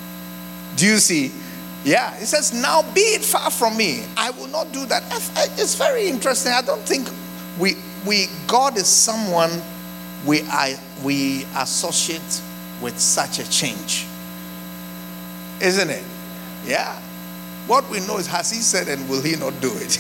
Do 0.76 0.86
you 0.86 0.98
see? 0.98 1.32
Yeah, 1.88 2.14
he 2.20 2.26
says, 2.26 2.54
Now 2.54 2.82
be 2.94 3.00
it 3.00 3.24
far 3.24 3.50
from 3.50 3.78
me. 3.78 4.04
I 4.18 4.32
will 4.32 4.48
not 4.48 4.74
do 4.74 4.86
that. 4.88 5.04
It's 5.58 5.76
very 5.76 6.10
interesting. 6.10 6.52
I 6.52 6.62
don't 6.62 6.82
think 6.82 7.08
we, 7.58 7.76
we 8.06 8.26
God 8.46 8.76
is 8.76 8.88
someone 8.88 9.50
we, 10.26 10.42
I, 10.50 10.78
we 11.02 11.46
associate 11.56 12.42
with 12.82 13.00
such 13.00 13.40
a 13.40 13.50
change. 13.50 14.06
Isn't 15.62 15.90
it? 15.90 16.04
Yeah. 16.66 17.00
What 17.68 17.90
we 17.90 18.02
know 18.02 18.18
is, 18.18 18.28
has 18.28 18.52
he 18.52 18.58
said 18.58 18.90
and 18.90 19.10
will 19.10 19.22
he 19.22 19.38
not 19.38 19.54
do 19.62 19.72
it? 19.76 19.98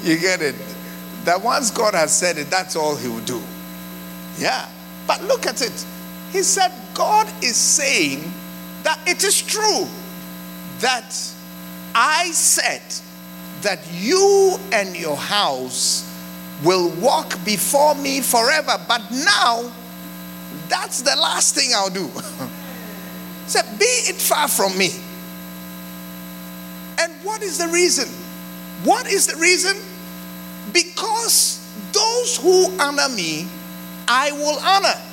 you 0.02 0.18
get 0.18 0.40
it? 0.40 0.54
That 1.24 1.42
once 1.42 1.70
God 1.70 1.92
has 1.92 2.18
said 2.18 2.38
it, 2.38 2.48
that's 2.48 2.74
all 2.74 2.96
he 2.96 3.06
will 3.06 3.20
do. 3.20 3.42
Yeah. 4.38 4.66
But 5.06 5.22
look 5.24 5.46
at 5.46 5.60
it. 5.60 5.84
He 6.32 6.42
said, 6.42 6.72
God 6.94 7.26
is 7.42 7.56
saying 7.56 8.32
that 8.82 9.00
it 9.06 9.24
is 9.24 9.40
true 9.42 9.86
that 10.80 11.14
I 11.94 12.30
said 12.32 12.82
that 13.62 13.80
you 13.92 14.56
and 14.72 14.96
your 14.96 15.16
house 15.16 16.04
will 16.64 16.90
walk 17.00 17.42
before 17.44 17.94
me 17.94 18.20
forever. 18.20 18.76
But 18.86 19.02
now, 19.10 19.72
that's 20.68 21.02
the 21.02 21.16
last 21.16 21.54
thing 21.54 21.70
I'll 21.74 21.90
do. 21.90 22.06
he 22.06 22.46
Said, 23.46 23.78
be 23.78 23.84
it 23.84 24.16
far 24.16 24.48
from 24.48 24.76
me. 24.76 24.90
And 27.00 27.12
what 27.24 27.42
is 27.42 27.58
the 27.58 27.68
reason? 27.68 28.08
What 28.84 29.06
is 29.06 29.26
the 29.26 29.36
reason? 29.36 29.76
Because 30.72 31.64
those 31.92 32.36
who 32.36 32.70
honor 32.78 33.08
me, 33.08 33.48
I 34.06 34.32
will 34.32 34.58
honor. 34.60 35.07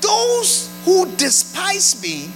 Those 0.00 0.70
who 0.84 1.06
despise 1.16 2.00
me 2.02 2.30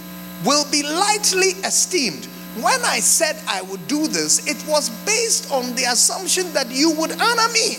will 0.45 0.65
be 0.71 0.83
lightly 0.83 1.51
esteemed. 1.63 2.25
When 2.55 2.81
I 2.83 2.99
said 2.99 3.37
I 3.47 3.61
would 3.61 3.87
do 3.87 4.07
this, 4.07 4.45
it 4.47 4.57
was 4.67 4.89
based 5.05 5.51
on 5.51 5.73
the 5.75 5.85
assumption 5.85 6.51
that 6.53 6.69
you 6.69 6.91
would 6.91 7.11
honor 7.11 7.53
me. 7.53 7.77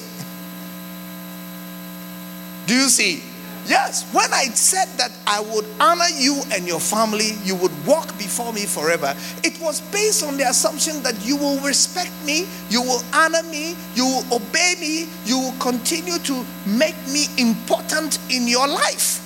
Do 2.67 2.75
you 2.75 2.89
see? 2.89 3.23
Yes, 3.67 4.13
when 4.13 4.33
I 4.33 4.47
said 4.47 4.89
that 4.99 5.13
I 5.25 5.41
would 5.41 5.65
honor 5.79 6.09
you 6.17 6.43
and 6.53 6.67
your 6.67 6.81
family, 6.81 7.33
you 7.45 7.55
would 7.57 7.71
walk 7.87 8.19
before 8.19 8.53
me 8.53 8.67
forever, 8.67 9.15
it 9.45 9.61
was 9.61 9.81
based 9.93 10.25
on 10.25 10.37
the 10.37 10.49
assumption 10.49 11.01
that 11.05 11.25
you 11.25 11.37
will 11.37 11.61
respect 11.61 12.11
me, 12.25 12.47
you 12.71 12.83
will 12.83 13.03
honor 13.13 13.43
me, 13.45 13.77
you 13.95 14.05
will 14.05 14.25
obey 14.35 14.75
me, 14.81 15.07
you 15.25 15.39
will 15.39 15.55
continue 15.61 16.19
to 16.19 16.45
make 16.67 16.97
me 17.07 17.27
important 17.39 18.19
in 18.31 18.49
your 18.49 18.67
life. 18.67 19.22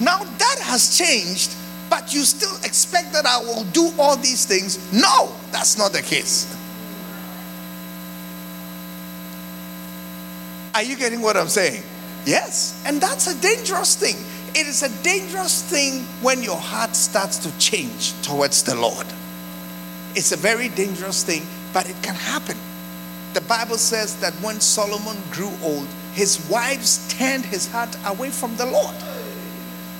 Now 0.00 0.24
that 0.24 0.58
has 0.62 0.96
changed, 0.96 1.54
but 1.90 2.14
you 2.14 2.24
still 2.24 2.56
expect 2.64 3.12
that 3.12 3.26
I 3.26 3.38
will 3.38 3.64
do 3.64 3.90
all 3.98 4.16
these 4.16 4.46
things. 4.46 4.92
No, 4.92 5.32
that's 5.50 5.76
not 5.76 5.92
the 5.92 6.02
case. 6.02 6.56
Are 10.74 10.82
you 10.82 10.96
getting 10.96 11.20
what 11.20 11.36
I'm 11.36 11.48
saying? 11.48 11.82
Yes. 12.24 12.82
And 12.86 13.00
that's 13.00 13.26
a 13.26 13.40
dangerous 13.40 13.94
thing. 13.94 14.16
It 14.54 14.66
is 14.66 14.82
a 14.82 15.02
dangerous 15.02 15.62
thing 15.62 16.04
when 16.22 16.42
your 16.42 16.56
heart 16.56 16.94
starts 16.96 17.38
to 17.38 17.58
change 17.58 18.12
towards 18.22 18.62
the 18.62 18.74
Lord. 18.74 19.06
It's 20.14 20.32
a 20.32 20.36
very 20.36 20.68
dangerous 20.70 21.24
thing, 21.24 21.42
but 21.72 21.88
it 21.88 21.96
can 22.02 22.14
happen. 22.14 22.56
The 23.34 23.40
Bible 23.42 23.78
says 23.78 24.20
that 24.20 24.34
when 24.42 24.60
Solomon 24.60 25.16
grew 25.30 25.50
old, 25.62 25.88
his 26.12 26.46
wives 26.50 27.08
turned 27.08 27.46
his 27.46 27.70
heart 27.70 27.96
away 28.06 28.28
from 28.30 28.56
the 28.56 28.66
Lord. 28.66 28.94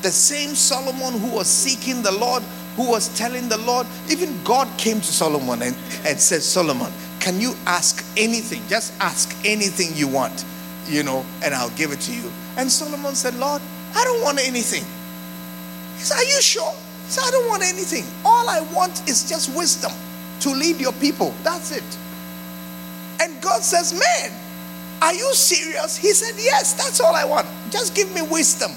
The 0.02 0.10
same 0.10 0.54
Solomon 0.54 1.20
who 1.20 1.36
was 1.36 1.46
seeking 1.46 2.02
the 2.02 2.12
Lord, 2.12 2.42
who 2.76 2.88
was 2.88 3.16
telling 3.16 3.48
the 3.48 3.58
Lord, 3.58 3.86
even 4.10 4.42
God 4.44 4.68
came 4.78 4.96
to 4.96 5.12
Solomon 5.12 5.62
and, 5.62 5.76
and 6.04 6.18
said, 6.18 6.42
Solomon, 6.42 6.92
can 7.20 7.40
you 7.40 7.54
ask 7.66 8.04
anything? 8.16 8.62
Just 8.68 8.92
ask 9.00 9.34
anything 9.44 9.88
you 9.94 10.08
want 10.08 10.44
you 10.88 11.02
know, 11.02 11.24
and 11.42 11.54
I'll 11.54 11.70
give 11.70 11.92
it 11.92 12.00
to 12.00 12.14
you. 12.14 12.30
And 12.56 12.70
Solomon 12.70 13.14
said, 13.14 13.34
Lord, 13.34 13.62
I 13.94 14.04
don't 14.04 14.22
want 14.22 14.38
anything. 14.40 14.84
He 15.96 16.02
said, 16.02 16.16
Are 16.16 16.24
you 16.24 16.42
sure? 16.42 16.72
He 17.06 17.10
said, 17.10 17.24
I 17.26 17.30
don't 17.30 17.48
want 17.48 17.62
anything. 17.62 18.04
All 18.24 18.48
I 18.48 18.60
want 18.74 19.08
is 19.08 19.28
just 19.28 19.56
wisdom 19.56 19.92
to 20.40 20.50
lead 20.50 20.80
your 20.80 20.92
people. 20.94 21.34
That's 21.42 21.72
it. 21.72 21.84
And 23.20 23.40
God 23.40 23.62
says, 23.62 23.92
Man, 23.92 24.32
are 25.00 25.14
you 25.14 25.32
serious? 25.34 25.96
He 25.96 26.12
said, 26.12 26.34
Yes, 26.42 26.74
that's 26.74 27.00
all 27.00 27.14
I 27.14 27.24
want. 27.24 27.46
Just 27.70 27.94
give 27.94 28.12
me 28.14 28.22
wisdom. 28.22 28.72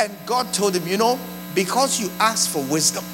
And 0.00 0.16
God 0.24 0.52
told 0.54 0.74
him, 0.74 0.88
You 0.88 0.96
know, 0.96 1.18
because 1.54 2.00
you 2.00 2.10
asked 2.18 2.48
for 2.48 2.64
wisdom 2.64 3.04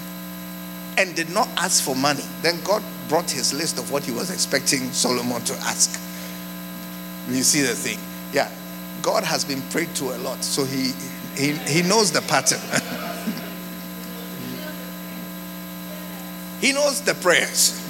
and 0.97 1.13
did 1.17 1.29
not 1.31 1.49
ask 1.57 1.83
for 1.83 1.97
money, 1.97 2.23
then 2.43 2.61
God 2.63 2.81
brought 3.09 3.29
his 3.29 3.53
list 3.53 3.79
of 3.79 3.91
what 3.91 4.05
he 4.05 4.13
was 4.13 4.31
expecting 4.31 4.93
Solomon 4.93 5.43
to 5.43 5.55
ask. 5.55 6.01
You 7.29 7.43
see 7.43 7.63
the 7.63 7.75
thing. 7.75 7.99
Yeah. 8.33 8.49
God 9.03 9.25
has 9.25 9.45
been 9.45 9.63
prayed 9.71 9.93
to 9.97 10.15
a 10.15 10.19
lot, 10.19 10.45
so 10.45 10.65
he 10.65 10.93
he, 11.37 11.53
he 11.71 11.83
knows 11.83 12.13
the 12.13 12.23
pattern. 12.23 12.61
he 16.61 16.73
knows 16.73 17.03
the 17.03 17.15
prayers. 17.15 17.83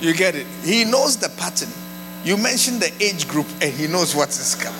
You 0.00 0.12
get 0.12 0.34
it? 0.34 0.46
He 0.62 0.84
knows 0.84 1.16
the 1.16 1.30
pattern. 1.30 1.70
You 2.22 2.36
mentioned 2.36 2.80
the 2.80 2.92
age 3.02 3.26
group 3.28 3.46
and 3.62 3.72
he 3.72 3.86
knows 3.86 4.14
what 4.14 4.28
is 4.28 4.54
coming. 4.54 4.78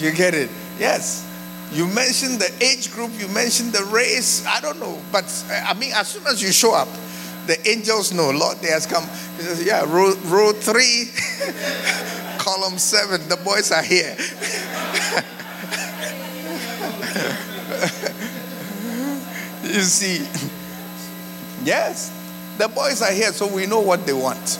You 0.00 0.12
get 0.12 0.32
it? 0.34 0.48
Yes. 0.78 1.27
You 1.70 1.86
mentioned 1.86 2.40
the 2.40 2.50
age 2.64 2.90
group, 2.92 3.10
you 3.18 3.28
mentioned 3.28 3.72
the 3.72 3.84
race. 3.84 4.44
I 4.46 4.60
don't 4.60 4.80
know. 4.80 4.98
But 5.12 5.24
uh, 5.50 5.64
I 5.66 5.74
mean, 5.74 5.92
as 5.94 6.08
soon 6.08 6.26
as 6.26 6.42
you 6.42 6.50
show 6.50 6.74
up, 6.74 6.88
the 7.46 7.58
angels 7.68 8.12
know, 8.12 8.30
Lord, 8.30 8.58
they 8.58 8.68
has 8.68 8.86
come. 8.86 9.04
Says, 9.38 9.62
Yeah, 9.64 9.84
row, 9.84 10.14
row 10.24 10.52
three, 10.52 11.10
column 12.38 12.78
seven, 12.78 13.28
the 13.28 13.36
boys 13.36 13.70
are 13.70 13.82
here. 13.82 14.16
you 19.64 19.80
see, 19.82 20.26
yes, 21.64 22.10
the 22.56 22.68
boys 22.68 23.02
are 23.02 23.12
here, 23.12 23.32
so 23.32 23.46
we 23.46 23.66
know 23.66 23.80
what 23.80 24.06
they 24.06 24.14
want. 24.14 24.58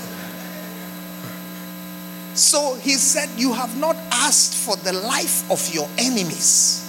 So 2.34 2.74
he 2.76 2.92
said, 2.94 3.28
You 3.38 3.52
have 3.54 3.78
not 3.78 3.96
asked 4.12 4.54
for 4.54 4.76
the 4.76 4.92
life 4.92 5.50
of 5.50 5.74
your 5.74 5.88
enemies. 5.98 6.87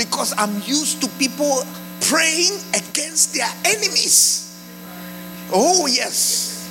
Because 0.00 0.32
I'm 0.38 0.62
used 0.64 1.02
to 1.02 1.08
people 1.18 1.62
praying 2.00 2.56
against 2.72 3.34
their 3.34 3.52
enemies. 3.66 4.58
Oh, 5.52 5.86
yes. 5.86 6.66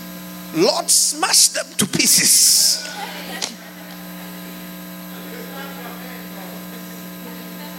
Lord, 0.56 0.90
smash 0.90 1.50
them 1.50 1.68
to 1.78 1.86
pieces. 1.86 2.90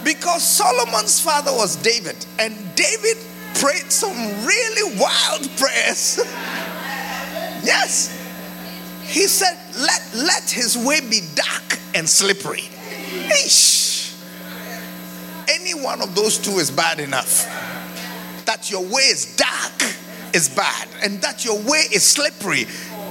Because 0.05 0.45
Solomon's 0.45 1.19
father 1.19 1.51
was 1.51 1.75
David, 1.75 2.25
and 2.39 2.55
David 2.77 3.17
prayed 3.55 3.91
some 3.91 4.17
really 4.47 5.01
wild 5.01 5.51
prayers. 5.59 6.19
yes. 7.65 8.17
He 9.03 9.27
said, 9.27 9.59
let, 9.81 10.15
let 10.15 10.49
his 10.49 10.79
way 10.79 11.01
be 11.01 11.23
dark 11.35 11.81
and 11.97 12.09
slippery. 12.09 12.69
Ish. 13.45 13.89
Any 15.51 15.75
one 15.75 16.01
of 16.01 16.15
those 16.15 16.39
two 16.39 16.59
is 16.59 16.71
bad 16.71 17.01
enough. 17.01 17.45
That 18.47 18.71
your 18.71 18.83
way 18.83 19.03
is 19.03 19.37
dark 19.37 19.83
is 20.33 20.49
bad, 20.49 20.89
and 21.03 21.21
that 21.23 21.45
your 21.45 21.59
way 21.59 21.85
is 21.93 22.05
slippery, 22.05 22.67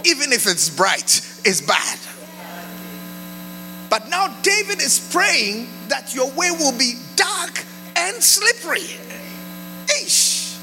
even 0.06 0.32
if 0.32 0.48
it's 0.48 0.70
bright, 0.70 1.22
is 1.46 1.62
bad. 1.62 2.00
But 3.90 4.08
now 4.10 4.28
David 4.42 4.82
is 4.82 5.10
praying 5.12 5.68
that 5.90 6.16
your 6.16 6.32
way 6.32 6.52
will 6.52 6.78
be 6.78 6.94
dark 7.16 7.66
and 7.96 8.24
slippery. 8.24 8.88
Ish. 10.02 10.56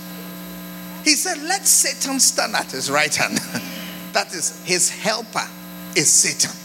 He 1.04 1.10
said, 1.10 1.42
Let 1.42 1.66
Satan 1.66 2.20
stand 2.20 2.54
at 2.54 2.70
his 2.70 2.90
right 2.90 3.14
hand. 3.14 3.38
that 4.12 4.32
is, 4.32 4.64
his 4.64 4.88
helper 4.88 5.46
is 5.94 6.10
Satan. 6.10 6.56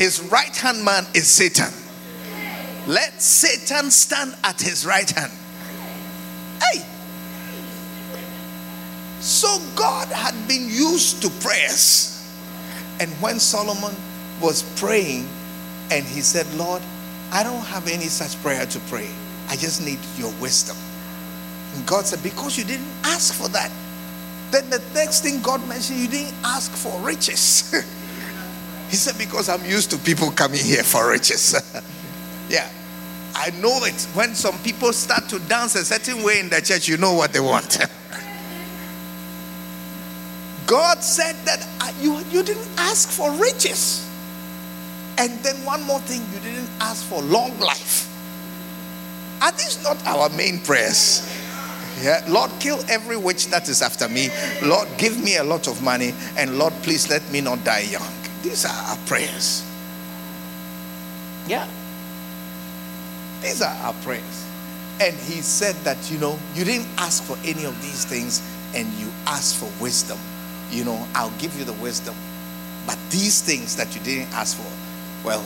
His 0.00 0.22
right 0.32 0.56
hand 0.56 0.82
man 0.82 1.04
is 1.12 1.28
Satan. 1.28 1.68
Let 2.86 3.20
Satan 3.20 3.90
stand 3.90 4.34
at 4.42 4.58
his 4.58 4.86
right 4.86 5.10
hand. 5.10 5.30
Hey! 6.62 6.80
So 9.20 9.58
God 9.76 10.08
had 10.08 10.32
been 10.48 10.70
used 10.70 11.20
to 11.20 11.28
prayers. 11.46 12.16
And 12.98 13.10
when 13.20 13.38
Solomon 13.38 13.94
was 14.40 14.62
praying, 14.80 15.28
and 15.90 16.06
he 16.06 16.22
said, 16.22 16.46
Lord, 16.54 16.80
I 17.30 17.42
don't 17.42 17.66
have 17.66 17.86
any 17.86 18.06
such 18.06 18.42
prayer 18.42 18.64
to 18.64 18.80
pray. 18.88 19.10
I 19.50 19.56
just 19.56 19.84
need 19.84 19.98
your 20.16 20.32
wisdom. 20.40 20.78
And 21.74 21.86
God 21.86 22.06
said, 22.06 22.22
Because 22.22 22.56
you 22.56 22.64
didn't 22.64 22.88
ask 23.04 23.34
for 23.34 23.50
that. 23.50 23.70
Then 24.50 24.70
the 24.70 24.82
next 24.94 25.20
thing 25.20 25.42
God 25.42 25.60
mentioned, 25.68 26.00
you 26.00 26.08
didn't 26.08 26.34
ask 26.42 26.72
for 26.72 26.98
riches. 27.00 27.70
he 28.90 28.96
said, 28.96 29.16
Because 29.16 29.48
I'm 29.48 29.64
used 29.64 29.90
to 29.92 29.98
people 29.98 30.30
coming 30.32 30.62
here 30.62 30.82
for 30.82 31.08
riches. 31.08 31.54
yeah. 32.50 32.68
I 33.34 33.50
know 33.62 33.84
it. 33.84 33.94
When 34.14 34.34
some 34.34 34.58
people 34.58 34.92
start 34.92 35.28
to 35.28 35.38
dance 35.38 35.76
a 35.76 35.84
certain 35.84 36.24
way 36.24 36.40
in 36.40 36.48
the 36.48 36.60
church, 36.60 36.88
you 36.88 36.96
know 36.96 37.14
what 37.14 37.32
they 37.32 37.38
want. 37.38 37.78
God 40.66 41.02
said 41.02 41.36
that 41.46 41.64
you, 42.00 42.18
you 42.30 42.42
didn't 42.42 42.68
ask 42.76 43.08
for 43.08 43.30
riches. 43.32 44.06
And 45.18 45.38
then 45.44 45.64
one 45.64 45.82
more 45.84 46.00
thing, 46.00 46.22
you 46.34 46.40
didn't 46.40 46.68
ask 46.80 47.04
for 47.06 47.22
long 47.22 47.58
life. 47.60 48.08
Are 49.40 49.52
these 49.52 49.82
not 49.84 50.04
our 50.06 50.28
main 50.30 50.58
prayers? 50.60 51.26
Yeah, 52.02 52.24
Lord, 52.28 52.50
kill 52.60 52.80
every 52.88 53.16
witch 53.16 53.46
that 53.48 53.68
is 53.68 53.82
after 53.82 54.08
me. 54.08 54.30
Lord, 54.62 54.88
give 54.98 55.22
me 55.22 55.36
a 55.36 55.44
lot 55.44 55.68
of 55.68 55.82
money. 55.82 56.14
And 56.36 56.58
Lord, 56.58 56.72
please 56.82 57.08
let 57.08 57.22
me 57.30 57.40
not 57.40 57.62
die 57.64 57.86
young. 57.90 58.19
These 58.42 58.64
are 58.64 58.90
our 58.90 58.96
prayers. 59.06 59.64
Yeah. 61.46 61.68
These 63.42 63.62
are 63.62 63.74
our 63.84 63.92
prayers. 64.02 64.46
And 65.00 65.16
he 65.16 65.40
said 65.40 65.74
that, 65.84 66.10
you 66.10 66.18
know, 66.18 66.38
you 66.54 66.64
didn't 66.64 66.88
ask 66.98 67.22
for 67.22 67.36
any 67.44 67.64
of 67.64 67.80
these 67.80 68.04
things 68.04 68.42
and 68.74 68.86
you 68.94 69.08
asked 69.26 69.56
for 69.56 69.70
wisdom. 69.82 70.18
You 70.70 70.84
know, 70.84 71.06
I'll 71.14 71.36
give 71.38 71.56
you 71.58 71.64
the 71.64 71.72
wisdom. 71.74 72.14
But 72.86 72.98
these 73.10 73.42
things 73.42 73.76
that 73.76 73.94
you 73.94 74.00
didn't 74.02 74.32
ask 74.32 74.56
for, 74.56 75.26
well, 75.26 75.44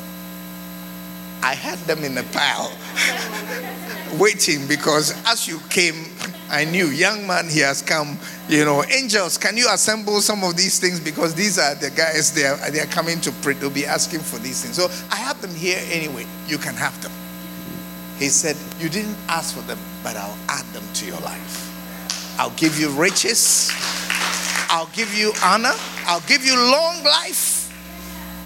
I 1.43 1.55
had 1.55 1.79
them 1.81 2.03
in 2.05 2.17
a 2.17 2.23
pile 2.33 2.73
waiting 4.19 4.67
because 4.67 5.13
as 5.27 5.47
you 5.47 5.61
came, 5.69 6.07
I 6.51 6.65
knew, 6.65 6.87
young 6.87 7.27
man, 7.27 7.49
he 7.49 7.61
has 7.61 7.83
come. 7.83 8.19
You 8.49 8.65
know, 8.65 8.85
angels, 8.85 9.39
can 9.39 9.57
you 9.57 9.67
assemble 9.71 10.21
some 10.21 10.45
of 10.45 10.57
these 10.57 10.79
things? 10.79 11.01
Because 11.01 11.35
these 11.35 11.59
are 11.59 11.75
the 11.75 11.91
guys, 11.91 12.33
they 12.35 12.45
are, 12.45 12.71
they 12.71 12.81
are 12.81 12.87
coming 12.87 13.21
to 13.23 13.33
pray. 13.43 13.55
They'll 13.55 13.71
be 13.71 13.87
asking 13.87 14.21
for 14.21 14.39
these 14.39 14.63
things. 14.63 14.77
So 14.77 14.89
I 15.11 15.17
have 15.17 15.41
them 15.41 15.55
here 15.55 15.81
anyway. 15.91 16.27
You 16.47 16.59
can 16.59 16.75
have 16.75 17.01
them. 17.03 17.13
He 18.19 18.29
said, 18.29 18.57
You 18.79 18.89
didn't 18.89 19.17
ask 19.29 19.55
for 19.55 19.63
them, 19.63 19.79
but 20.03 20.17
I'll 20.17 20.39
add 20.49 20.67
them 20.67 20.85
to 20.95 21.07
your 21.07 21.21
life. 21.21 21.71
I'll 22.39 22.55
give 22.57 22.79
you 22.79 22.91
riches. 22.91 23.71
I'll 24.69 24.91
give 24.93 25.13
you 25.15 25.33
honor. 25.43 25.75
I'll 26.07 26.23
give 26.29 26.45
you 26.45 26.55
long 26.55 27.03
life 27.05 27.65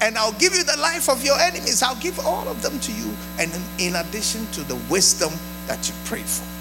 and 0.01 0.17
I'll 0.17 0.33
give 0.33 0.55
you 0.55 0.63
the 0.63 0.77
life 0.79 1.09
of 1.09 1.25
your 1.25 1.39
enemies. 1.39 1.83
I'll 1.83 2.01
give 2.01 2.19
all 2.21 2.47
of 2.49 2.63
them 2.63 2.79
to 2.81 2.93
you. 2.93 3.11
And 3.39 3.51
in 3.79 3.97
addition 3.97 4.47
to 4.53 4.63
the 4.63 4.77
wisdom 4.91 5.33
that 5.67 5.89
you 5.89 5.95
prayed 6.05 6.27
for. 6.27 6.58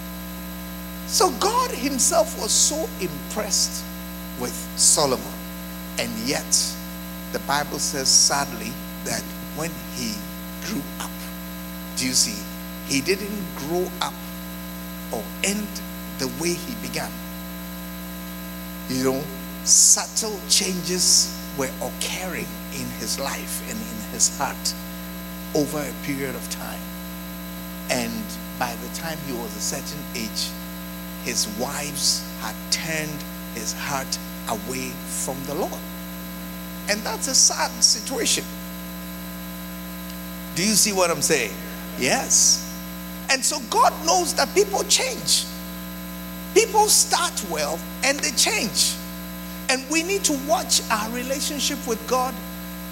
So 1.08 1.32
God 1.40 1.72
Himself 1.72 2.40
was 2.40 2.52
so 2.52 2.88
impressed 3.00 3.84
with 4.40 4.54
Solomon. 4.78 5.26
And 5.98 6.12
yet, 6.28 6.46
the 7.32 7.40
Bible 7.40 7.80
says 7.80 8.10
sadly 8.10 8.72
that 9.06 9.22
when 9.56 9.72
he 9.96 10.14
grew 10.66 10.82
up, 11.00 11.10
do 11.96 12.06
you 12.06 12.14
see, 12.14 12.44
he 12.88 13.02
didn't 13.02 13.42
grow 13.56 13.90
up 14.02 14.14
or 15.12 15.24
end 15.44 15.68
the 16.20 16.28
way 16.42 16.54
he 16.54 16.76
began. 16.88 17.12
You 18.90 19.04
know, 19.04 19.24
subtle 19.64 20.40
changes 20.50 21.36
were 21.58 21.72
occurring 21.82 22.48
in 22.74 22.86
his 23.00 23.20
life 23.20 23.62
and 23.70 23.78
in 23.78 24.12
his 24.12 24.38
heart 24.38 24.74
over 25.56 25.80
a 25.80 26.06
period 26.06 26.36
of 26.36 26.50
time. 26.50 26.80
And 27.90 28.24
by 28.60 28.76
the 28.76 28.96
time 28.96 29.18
he 29.26 29.34
was 29.34 29.56
a 29.56 29.62
certain 29.62 30.04
age, 30.16 30.50
his 31.24 31.48
wives 31.60 32.24
had 32.42 32.56
turned 32.72 33.24
his 33.54 33.74
heart 33.74 34.18
away 34.50 34.90
from 35.08 35.42
the 35.46 35.56
Lord. 35.56 35.82
And 36.90 37.02
that's 37.02 37.28
a 37.28 37.36
sad 37.36 37.72
situation. 37.84 38.46
Do 40.56 40.64
you 40.64 40.74
see 40.74 40.94
what 40.94 41.12
I'm 41.12 41.22
saying? 41.22 41.52
Yes. 42.00 42.64
And 43.30 43.44
so 43.44 43.60
God 43.70 43.94
knows 44.06 44.34
that 44.36 44.54
people 44.56 44.84
change. 44.86 45.46
People 46.54 46.88
start 46.88 47.44
well 47.52 47.78
and 48.04 48.20
they 48.20 48.32
change. 48.32 48.96
And 49.70 49.84
we 49.92 50.02
need 50.02 50.24
to 50.24 50.34
watch 50.48 50.82
our 50.90 51.10
relationship 51.12 51.86
with 51.88 52.06
God 52.08 52.34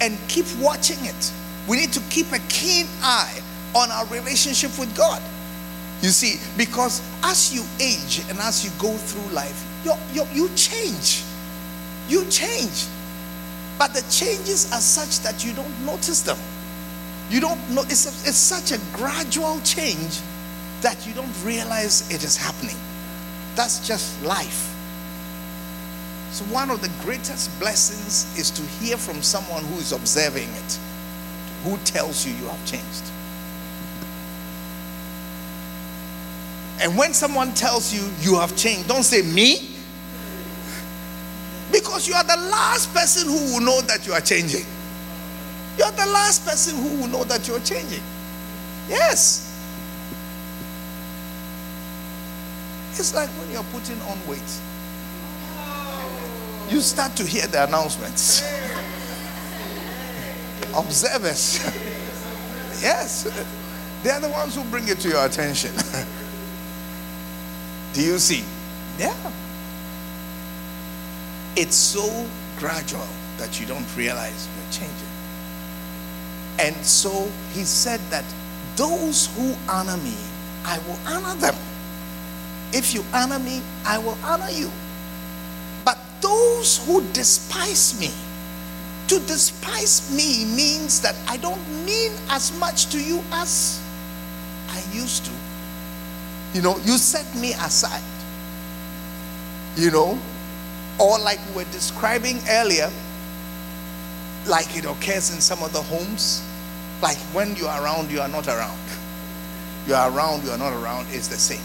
and 0.00 0.18
keep 0.28 0.46
watching 0.60 1.02
it. 1.04 1.32
We 1.66 1.78
need 1.78 1.92
to 1.94 2.00
keep 2.10 2.30
a 2.32 2.38
keen 2.48 2.86
eye 3.02 3.40
on 3.74 3.90
our 3.90 4.06
relationship 4.06 4.78
with 4.78 4.94
God. 4.96 5.22
You 6.02 6.10
see, 6.10 6.40
because 6.56 7.02
as 7.22 7.54
you 7.54 7.64
age 7.80 8.22
and 8.28 8.38
as 8.38 8.64
you 8.64 8.70
go 8.78 8.92
through 8.96 9.32
life, 9.34 9.64
you 9.84 9.94
you 10.32 10.48
change. 10.54 11.24
You 12.08 12.24
change. 12.26 12.86
But 13.78 13.92
the 13.92 14.02
changes 14.10 14.72
are 14.72 14.80
such 14.80 15.20
that 15.20 15.44
you 15.44 15.52
don't 15.52 15.84
notice 15.84 16.22
them. 16.22 16.38
You 17.28 17.40
don't 17.40 17.58
know, 17.70 17.82
it's, 17.82 18.06
a, 18.06 18.28
it's 18.28 18.38
such 18.38 18.72
a 18.72 18.78
gradual 18.96 19.60
change 19.60 20.20
that 20.80 21.06
you 21.06 21.12
don't 21.12 21.32
realize 21.44 22.08
it 22.12 22.22
is 22.22 22.36
happening. 22.36 22.76
That's 23.56 23.86
just 23.86 24.22
life. 24.22 24.72
So, 26.30 26.44
one 26.46 26.70
of 26.70 26.82
the 26.82 26.90
greatest 27.02 27.58
blessings 27.58 28.38
is 28.38 28.50
to 28.50 28.62
hear 28.62 28.96
from 28.96 29.22
someone 29.22 29.64
who 29.64 29.76
is 29.76 29.92
observing 29.92 30.48
it, 30.48 30.78
who 31.64 31.76
tells 31.78 32.26
you 32.26 32.32
you 32.34 32.46
have 32.46 32.64
changed. 32.66 33.10
And 36.80 36.96
when 36.96 37.14
someone 37.14 37.54
tells 37.54 37.92
you 37.92 38.08
you 38.20 38.38
have 38.38 38.56
changed, 38.56 38.88
don't 38.88 39.02
say 39.02 39.22
me. 39.22 39.70
Because 41.72 42.06
you 42.06 42.14
are 42.14 42.24
the 42.24 42.36
last 42.50 42.92
person 42.94 43.28
who 43.28 43.54
will 43.54 43.60
know 43.60 43.80
that 43.82 44.06
you 44.06 44.12
are 44.12 44.20
changing. 44.20 44.64
You're 45.78 45.90
the 45.90 46.06
last 46.06 46.46
person 46.46 46.76
who 46.76 47.00
will 47.00 47.08
know 47.08 47.24
that 47.24 47.46
you're 47.48 47.60
changing. 47.60 48.02
Yes. 48.88 49.52
It's 52.92 53.14
like 53.14 53.28
when 53.30 53.50
you're 53.50 53.64
putting 53.64 54.00
on 54.02 54.18
weight 54.26 54.60
you 56.70 56.80
start 56.80 57.14
to 57.16 57.24
hear 57.24 57.46
the 57.46 57.64
announcements. 57.64 58.42
Observers. 60.76 61.58
yes. 62.82 63.24
They 64.02 64.10
are 64.10 64.20
the 64.20 64.28
ones 64.28 64.56
who 64.56 64.64
bring 64.64 64.88
it 64.88 64.98
to 65.00 65.08
your 65.08 65.24
attention. 65.24 65.72
Do 67.94 68.02
you 68.02 68.18
see? 68.18 68.44
Yeah. 68.98 69.14
It's 71.56 71.76
so 71.76 72.26
gradual 72.58 73.06
that 73.38 73.60
you 73.60 73.66
don't 73.66 73.86
realize 73.96 74.48
you're 74.56 74.72
changing. 74.72 75.08
And 76.58 76.76
so 76.84 77.30
he 77.52 77.64
said 77.64 78.00
that 78.10 78.24
those 78.76 79.28
who 79.36 79.54
honor 79.68 79.96
me, 79.98 80.16
I 80.64 80.78
will 80.80 80.98
honor 81.06 81.34
them. 81.40 81.54
If 82.72 82.94
you 82.94 83.04
honor 83.14 83.38
me, 83.38 83.62
I 83.86 83.98
will 83.98 84.18
honor 84.24 84.50
you 84.50 84.70
But 85.84 85.98
those 86.20 86.78
who 86.86 87.02
despise 87.12 87.98
me. 88.00 88.10
To 89.08 89.20
despise 89.20 90.10
me 90.10 90.44
means 90.44 91.00
that 91.02 91.16
I 91.28 91.36
don't 91.38 91.62
mean 91.86 92.12
as 92.28 92.52
much 92.58 92.86
to 92.90 92.98
you 93.02 93.22
as 93.32 93.80
I 94.68 94.82
used 94.92 95.24
to. 95.26 95.32
You 96.56 96.62
know, 96.62 96.78
you 96.86 96.96
set 96.96 97.26
me 97.36 97.52
aside. 97.52 98.02
You 99.76 99.90
know, 99.90 100.18
or 100.98 101.18
like 101.18 101.38
we 101.50 101.56
were 101.56 101.70
describing 101.70 102.38
earlier, 102.48 102.90
like 104.46 104.74
it 104.74 104.86
occurs 104.86 105.34
in 105.34 105.42
some 105.42 105.62
of 105.62 105.74
the 105.74 105.82
homes, 105.82 106.42
like 107.02 107.18
when 107.34 107.56
you 107.56 107.66
are 107.66 107.84
around, 107.84 108.10
you 108.10 108.22
are 108.22 108.28
not 108.28 108.48
around. 108.48 108.80
You 109.86 109.96
are 109.96 110.10
around, 110.10 110.44
you 110.44 110.50
are 110.50 110.56
not 110.56 110.72
around, 110.72 111.08
it's 111.10 111.28
the 111.28 111.36
same. 111.36 111.60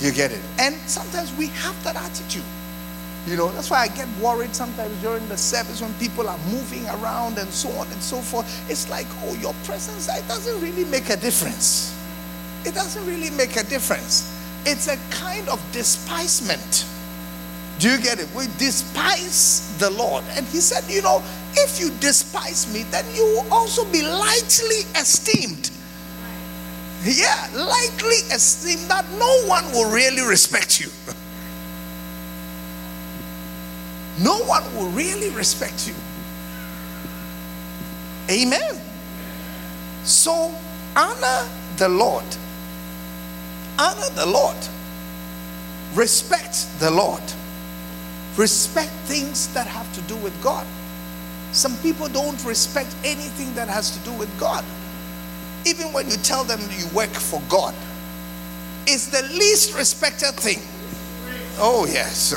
You 0.00 0.10
get 0.10 0.32
it? 0.32 0.42
And 0.58 0.74
sometimes 0.90 1.32
we 1.36 1.46
have 1.46 1.80
that 1.84 1.94
attitude. 1.94 2.42
You 3.28 3.36
know, 3.36 3.52
that's 3.52 3.70
why 3.70 3.82
I 3.82 3.88
get 3.94 4.08
worried 4.20 4.56
sometimes 4.56 5.00
during 5.02 5.28
the 5.28 5.36
service 5.36 5.80
when 5.80 5.94
people 6.00 6.28
are 6.28 6.38
moving 6.50 6.84
around 6.88 7.38
and 7.38 7.48
so 7.50 7.68
on 7.78 7.86
and 7.92 8.02
so 8.02 8.16
forth. 8.16 8.68
It's 8.68 8.90
like, 8.90 9.06
oh, 9.22 9.36
your 9.40 9.54
presence, 9.62 10.08
it 10.08 10.26
doesn't 10.26 10.60
really 10.60 10.84
make 10.86 11.10
a 11.10 11.16
difference. 11.16 11.96
It 12.64 12.74
doesn't 12.74 13.04
really 13.06 13.30
make 13.30 13.56
a 13.56 13.64
difference. 13.64 14.28
It's 14.64 14.88
a 14.88 14.96
kind 15.10 15.48
of 15.48 15.60
despisement. 15.72 16.86
Do 17.78 17.90
you 17.90 17.98
get 17.98 18.20
it? 18.20 18.28
We 18.36 18.46
despise 18.58 19.76
the 19.78 19.90
Lord. 19.90 20.24
And 20.30 20.46
he 20.46 20.60
said, 20.60 20.88
you 20.88 21.02
know, 21.02 21.22
if 21.54 21.80
you 21.80 21.90
despise 21.98 22.72
me, 22.72 22.84
then 22.84 23.04
you 23.14 23.24
will 23.24 23.52
also 23.52 23.84
be 23.90 24.02
lightly 24.02 24.86
esteemed. 24.94 25.70
Yeah, 27.02 27.48
lightly 27.54 28.22
esteemed 28.30 28.88
that 28.88 29.04
no 29.18 29.46
one 29.48 29.64
will 29.72 29.90
really 29.90 30.22
respect 30.22 30.80
you. 30.80 30.90
No 34.18 34.38
one 34.44 34.62
will 34.76 34.90
really 34.90 35.30
respect 35.30 35.88
you. 35.88 35.94
Amen. 38.30 38.80
So 40.04 40.54
honor 40.94 41.48
the 41.76 41.88
Lord. 41.88 42.24
Honor 43.78 44.10
the 44.14 44.26
Lord. 44.26 44.56
Respect 45.94 46.66
the 46.78 46.90
Lord. 46.90 47.22
Respect 48.36 48.90
things 49.04 49.52
that 49.54 49.66
have 49.66 49.92
to 49.94 50.00
do 50.02 50.16
with 50.16 50.40
God. 50.42 50.66
Some 51.52 51.76
people 51.78 52.08
don't 52.08 52.42
respect 52.44 52.94
anything 53.04 53.54
that 53.54 53.68
has 53.68 53.90
to 53.90 53.98
do 54.04 54.12
with 54.14 54.30
God. 54.40 54.64
Even 55.66 55.92
when 55.92 56.10
you 56.10 56.16
tell 56.16 56.44
them 56.44 56.60
you 56.76 56.86
work 56.94 57.10
for 57.10 57.40
God, 57.48 57.74
it's 58.86 59.08
the 59.08 59.22
least 59.34 59.76
respected 59.76 60.34
thing. 60.34 60.60
Oh, 61.58 61.86
yes. 61.86 62.34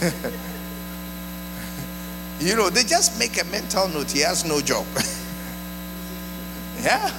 you 2.40 2.56
know, 2.56 2.68
they 2.68 2.82
just 2.82 3.18
make 3.18 3.40
a 3.40 3.44
mental 3.46 3.88
note 3.88 4.10
he 4.10 4.20
has 4.20 4.44
no 4.44 4.60
job. 4.60 4.84
yeah. 6.82 7.10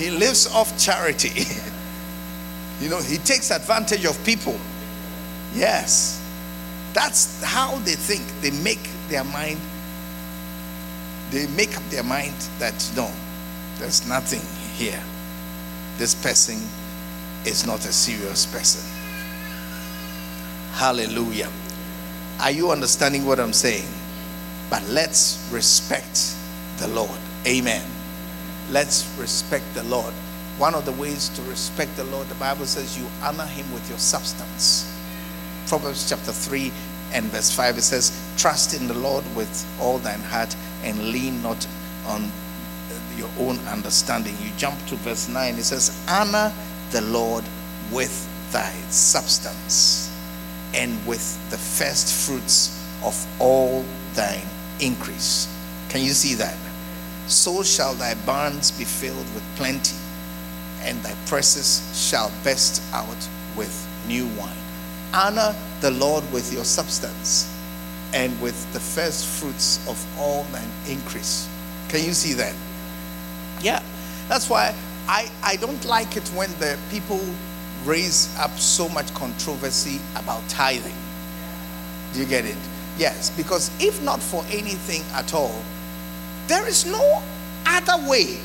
He 0.00 0.10
lives 0.10 0.46
off 0.46 0.78
charity. 0.78 1.44
you 2.80 2.88
know, 2.88 3.02
he 3.02 3.18
takes 3.18 3.50
advantage 3.50 4.06
of 4.06 4.16
people. 4.24 4.58
Yes. 5.54 6.16
That's 6.94 7.42
how 7.44 7.76
they 7.80 7.96
think. 7.96 8.22
They 8.40 8.50
make 8.62 8.80
their 9.10 9.24
mind, 9.24 9.60
they 11.30 11.46
make 11.48 11.76
up 11.76 11.82
their 11.90 12.02
mind 12.02 12.32
that 12.60 12.72
no, 12.96 13.10
there's 13.76 14.08
nothing 14.08 14.40
here. 14.74 15.02
This 15.98 16.14
person 16.14 16.56
is 17.44 17.66
not 17.66 17.80
a 17.84 17.92
serious 17.92 18.46
person. 18.46 18.88
Hallelujah. 20.72 21.50
Are 22.40 22.50
you 22.50 22.70
understanding 22.70 23.26
what 23.26 23.38
I'm 23.38 23.52
saying? 23.52 23.88
But 24.70 24.82
let's 24.88 25.46
respect 25.52 26.36
the 26.78 26.88
Lord. 26.88 27.18
Amen. 27.46 27.99
Let's 28.70 29.12
respect 29.18 29.64
the 29.74 29.82
Lord. 29.84 30.14
One 30.58 30.74
of 30.74 30.84
the 30.84 30.92
ways 30.92 31.28
to 31.30 31.42
respect 31.42 31.96
the 31.96 32.04
Lord, 32.04 32.28
the 32.28 32.36
Bible 32.36 32.66
says 32.66 32.96
you 32.96 33.06
honor 33.22 33.46
him 33.46 33.72
with 33.72 33.88
your 33.88 33.98
substance. 33.98 34.86
Proverbs 35.66 36.08
chapter 36.08 36.30
3 36.30 36.70
and 37.12 37.26
verse 37.26 37.50
5, 37.50 37.78
it 37.78 37.82
says, 37.82 38.12
Trust 38.36 38.80
in 38.80 38.86
the 38.86 38.94
Lord 38.94 39.24
with 39.34 39.66
all 39.80 39.98
thine 39.98 40.20
heart 40.20 40.54
and 40.84 41.10
lean 41.10 41.42
not 41.42 41.66
on 42.06 42.30
your 43.16 43.30
own 43.40 43.58
understanding. 43.66 44.36
You 44.40 44.50
jump 44.56 44.78
to 44.86 44.94
verse 44.96 45.28
9, 45.28 45.54
it 45.54 45.64
says, 45.64 46.04
Honor 46.08 46.52
the 46.90 47.00
Lord 47.02 47.44
with 47.90 48.28
thy 48.52 48.72
substance 48.90 50.16
and 50.74 51.04
with 51.06 51.50
the 51.50 51.58
first 51.58 52.28
fruits 52.28 52.76
of 53.02 53.26
all 53.40 53.84
thine 54.14 54.46
increase. 54.80 55.52
Can 55.88 56.02
you 56.02 56.12
see 56.12 56.34
that? 56.34 56.56
So 57.30 57.62
shall 57.62 57.94
thy 57.94 58.14
barns 58.26 58.72
be 58.72 58.82
filled 58.82 59.32
with 59.34 59.44
plenty, 59.54 59.94
and 60.82 61.00
thy 61.04 61.14
presses 61.26 61.80
shall 61.94 62.32
burst 62.42 62.82
out 62.92 63.06
with 63.56 63.72
new 64.08 64.26
wine. 64.36 64.56
Honor 65.14 65.54
the 65.80 65.92
Lord 65.92 66.24
with 66.32 66.52
your 66.52 66.64
substance 66.64 67.48
and 68.12 68.38
with 68.42 68.72
the 68.72 68.80
first 68.80 69.26
fruits 69.26 69.78
of 69.88 70.04
all 70.18 70.42
thine 70.50 70.68
increase. 70.88 71.48
Can 71.88 72.04
you 72.04 72.14
see 72.14 72.32
that? 72.32 72.54
Yeah. 73.62 73.80
That's 74.26 74.50
why 74.50 74.74
I, 75.06 75.30
I 75.44 75.54
don't 75.54 75.84
like 75.84 76.16
it 76.16 76.26
when 76.30 76.50
the 76.58 76.76
people 76.90 77.20
raise 77.84 78.36
up 78.38 78.58
so 78.58 78.88
much 78.88 79.14
controversy 79.14 80.00
about 80.16 80.42
tithing. 80.48 80.96
Do 82.12 82.18
you 82.18 82.26
get 82.26 82.44
it? 82.44 82.56
Yes, 82.98 83.30
because 83.30 83.70
if 83.80 84.02
not 84.02 84.20
for 84.20 84.44
anything 84.50 85.02
at 85.14 85.32
all, 85.32 85.62
there 86.50 86.66
is 86.66 86.84
no 86.84 87.22
other 87.64 88.10
way. 88.10 88.40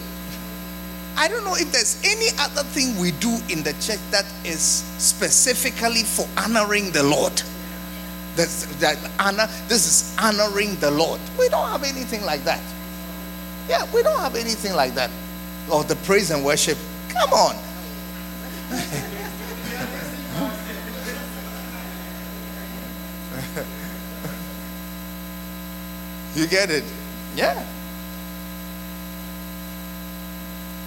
I 1.18 1.28
don't 1.28 1.44
know 1.44 1.56
if 1.56 1.72
there's 1.72 2.00
any 2.06 2.28
other 2.40 2.62
thing 2.62 2.96
we 3.00 3.14
do 3.14 3.36
in 3.50 3.64
the 3.64 3.74
church 3.82 3.98
that 4.12 4.26
is 4.44 4.62
specifically 4.62 6.04
for 6.04 6.28
honoring 6.38 6.92
the 6.92 7.02
Lord. 7.02 7.42
That's, 8.36 8.68
that 8.78 9.00
honor, 9.20 9.48
this 9.68 9.88
is 9.88 10.16
honoring 10.20 10.76
the 10.76 10.92
Lord. 10.92 11.20
We 11.40 11.50
don't 11.50 11.68
have 11.68 11.84
anything 11.84 12.24
like 12.26 12.44
that. 12.44 12.62
Yeah, 13.68 13.92
we 13.92 14.04
don't 14.04 14.20
have 14.20 14.36
anything 14.36 14.76
like 14.76 14.94
that. 14.94 15.10
Or 15.72 15.84
the 15.84 15.96
praise 15.96 16.30
and 16.30 16.46
worship. 16.46 16.78
Come 17.10 17.34
on. 17.34 17.56
you 26.36 26.46
get 26.46 26.70
it? 26.70 26.84
Yeah. 27.36 27.66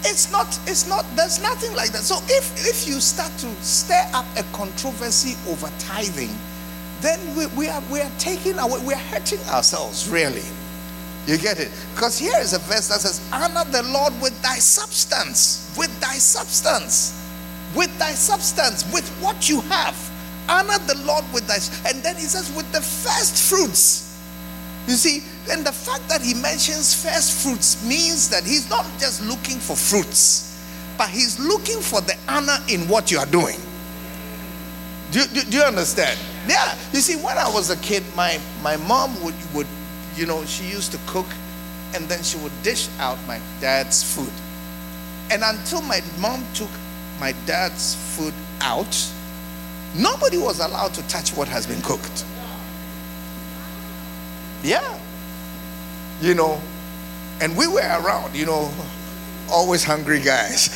It's 0.04 0.30
not, 0.30 0.46
it's 0.66 0.88
not, 0.88 1.04
there's 1.16 1.42
nothing 1.42 1.74
like 1.74 1.90
that. 1.92 2.02
So 2.02 2.18
if 2.28 2.52
if 2.66 2.86
you 2.86 3.00
start 3.00 3.32
to 3.38 3.48
stir 3.62 4.04
up 4.14 4.26
a 4.36 4.42
controversy 4.56 5.36
over 5.50 5.70
tithing, 5.78 6.36
then 7.00 7.18
we, 7.36 7.46
we 7.56 7.68
are 7.68 7.82
we 7.90 8.00
are 8.00 8.10
taking 8.18 8.58
away, 8.58 8.80
we 8.86 8.94
are 8.94 9.06
hurting 9.10 9.40
ourselves, 9.50 10.08
really. 10.08 10.46
You 11.26 11.36
get 11.36 11.60
it? 11.60 11.70
Because 11.94 12.18
here 12.18 12.38
is 12.40 12.54
a 12.54 12.58
verse 12.60 12.88
that 12.88 13.00
says, 13.00 13.20
Honor 13.32 13.64
the 13.70 13.82
Lord 13.82 14.14
with 14.22 14.40
thy 14.40 14.56
substance, 14.56 15.74
with 15.76 15.92
thy 16.00 16.14
substance 16.14 17.18
with 17.74 17.96
thy 17.98 18.12
substance, 18.12 18.90
with 18.92 19.08
what 19.20 19.48
you 19.48 19.60
have. 19.62 19.96
Honor 20.48 20.78
the 20.86 20.96
Lord 21.04 21.24
with 21.32 21.46
thy, 21.46 21.58
and 21.88 22.02
then 22.02 22.16
he 22.16 22.22
says, 22.22 22.54
with 22.56 22.70
the 22.72 22.80
first 22.80 23.50
fruits. 23.50 24.07
You 24.88 24.94
see, 24.94 25.22
and 25.52 25.66
the 25.66 25.72
fact 25.72 26.08
that 26.08 26.22
he 26.22 26.32
mentions 26.32 26.94
first 26.94 27.42
fruits 27.42 27.84
means 27.84 28.30
that 28.30 28.42
he's 28.42 28.70
not 28.70 28.86
just 28.98 29.22
looking 29.22 29.58
for 29.58 29.76
fruits, 29.76 30.58
but 30.96 31.10
he's 31.10 31.38
looking 31.38 31.78
for 31.80 32.00
the 32.00 32.16
honor 32.26 32.56
in 32.70 32.88
what 32.88 33.10
you 33.10 33.18
are 33.18 33.26
doing. 33.26 33.60
Do, 35.10 35.26
do, 35.26 35.42
do 35.42 35.58
you 35.58 35.62
understand? 35.62 36.18
Yeah. 36.48 36.74
You 36.94 37.00
see, 37.00 37.16
when 37.16 37.36
I 37.36 37.50
was 37.52 37.68
a 37.68 37.76
kid, 37.76 38.02
my, 38.16 38.40
my 38.62 38.76
mom 38.76 39.22
would, 39.22 39.34
would, 39.52 39.66
you 40.16 40.24
know, 40.24 40.42
she 40.46 40.64
used 40.64 40.92
to 40.92 40.98
cook 41.06 41.26
and 41.94 42.08
then 42.08 42.22
she 42.22 42.38
would 42.38 42.62
dish 42.62 42.88
out 42.98 43.18
my 43.26 43.40
dad's 43.60 44.02
food. 44.02 44.32
And 45.30 45.42
until 45.44 45.82
my 45.82 46.00
mom 46.18 46.42
took 46.54 46.70
my 47.20 47.32
dad's 47.44 47.94
food 48.16 48.32
out, 48.62 49.12
nobody 49.94 50.38
was 50.38 50.60
allowed 50.60 50.94
to 50.94 51.06
touch 51.08 51.36
what 51.36 51.46
has 51.48 51.66
been 51.66 51.82
cooked. 51.82 52.24
Yeah. 54.62 54.98
You 56.20 56.34
know, 56.34 56.60
and 57.40 57.56
we 57.56 57.66
were 57.66 57.80
around, 57.80 58.34
you 58.34 58.46
know, 58.46 58.70
always 59.50 59.84
hungry 59.84 60.20
guys. 60.20 60.68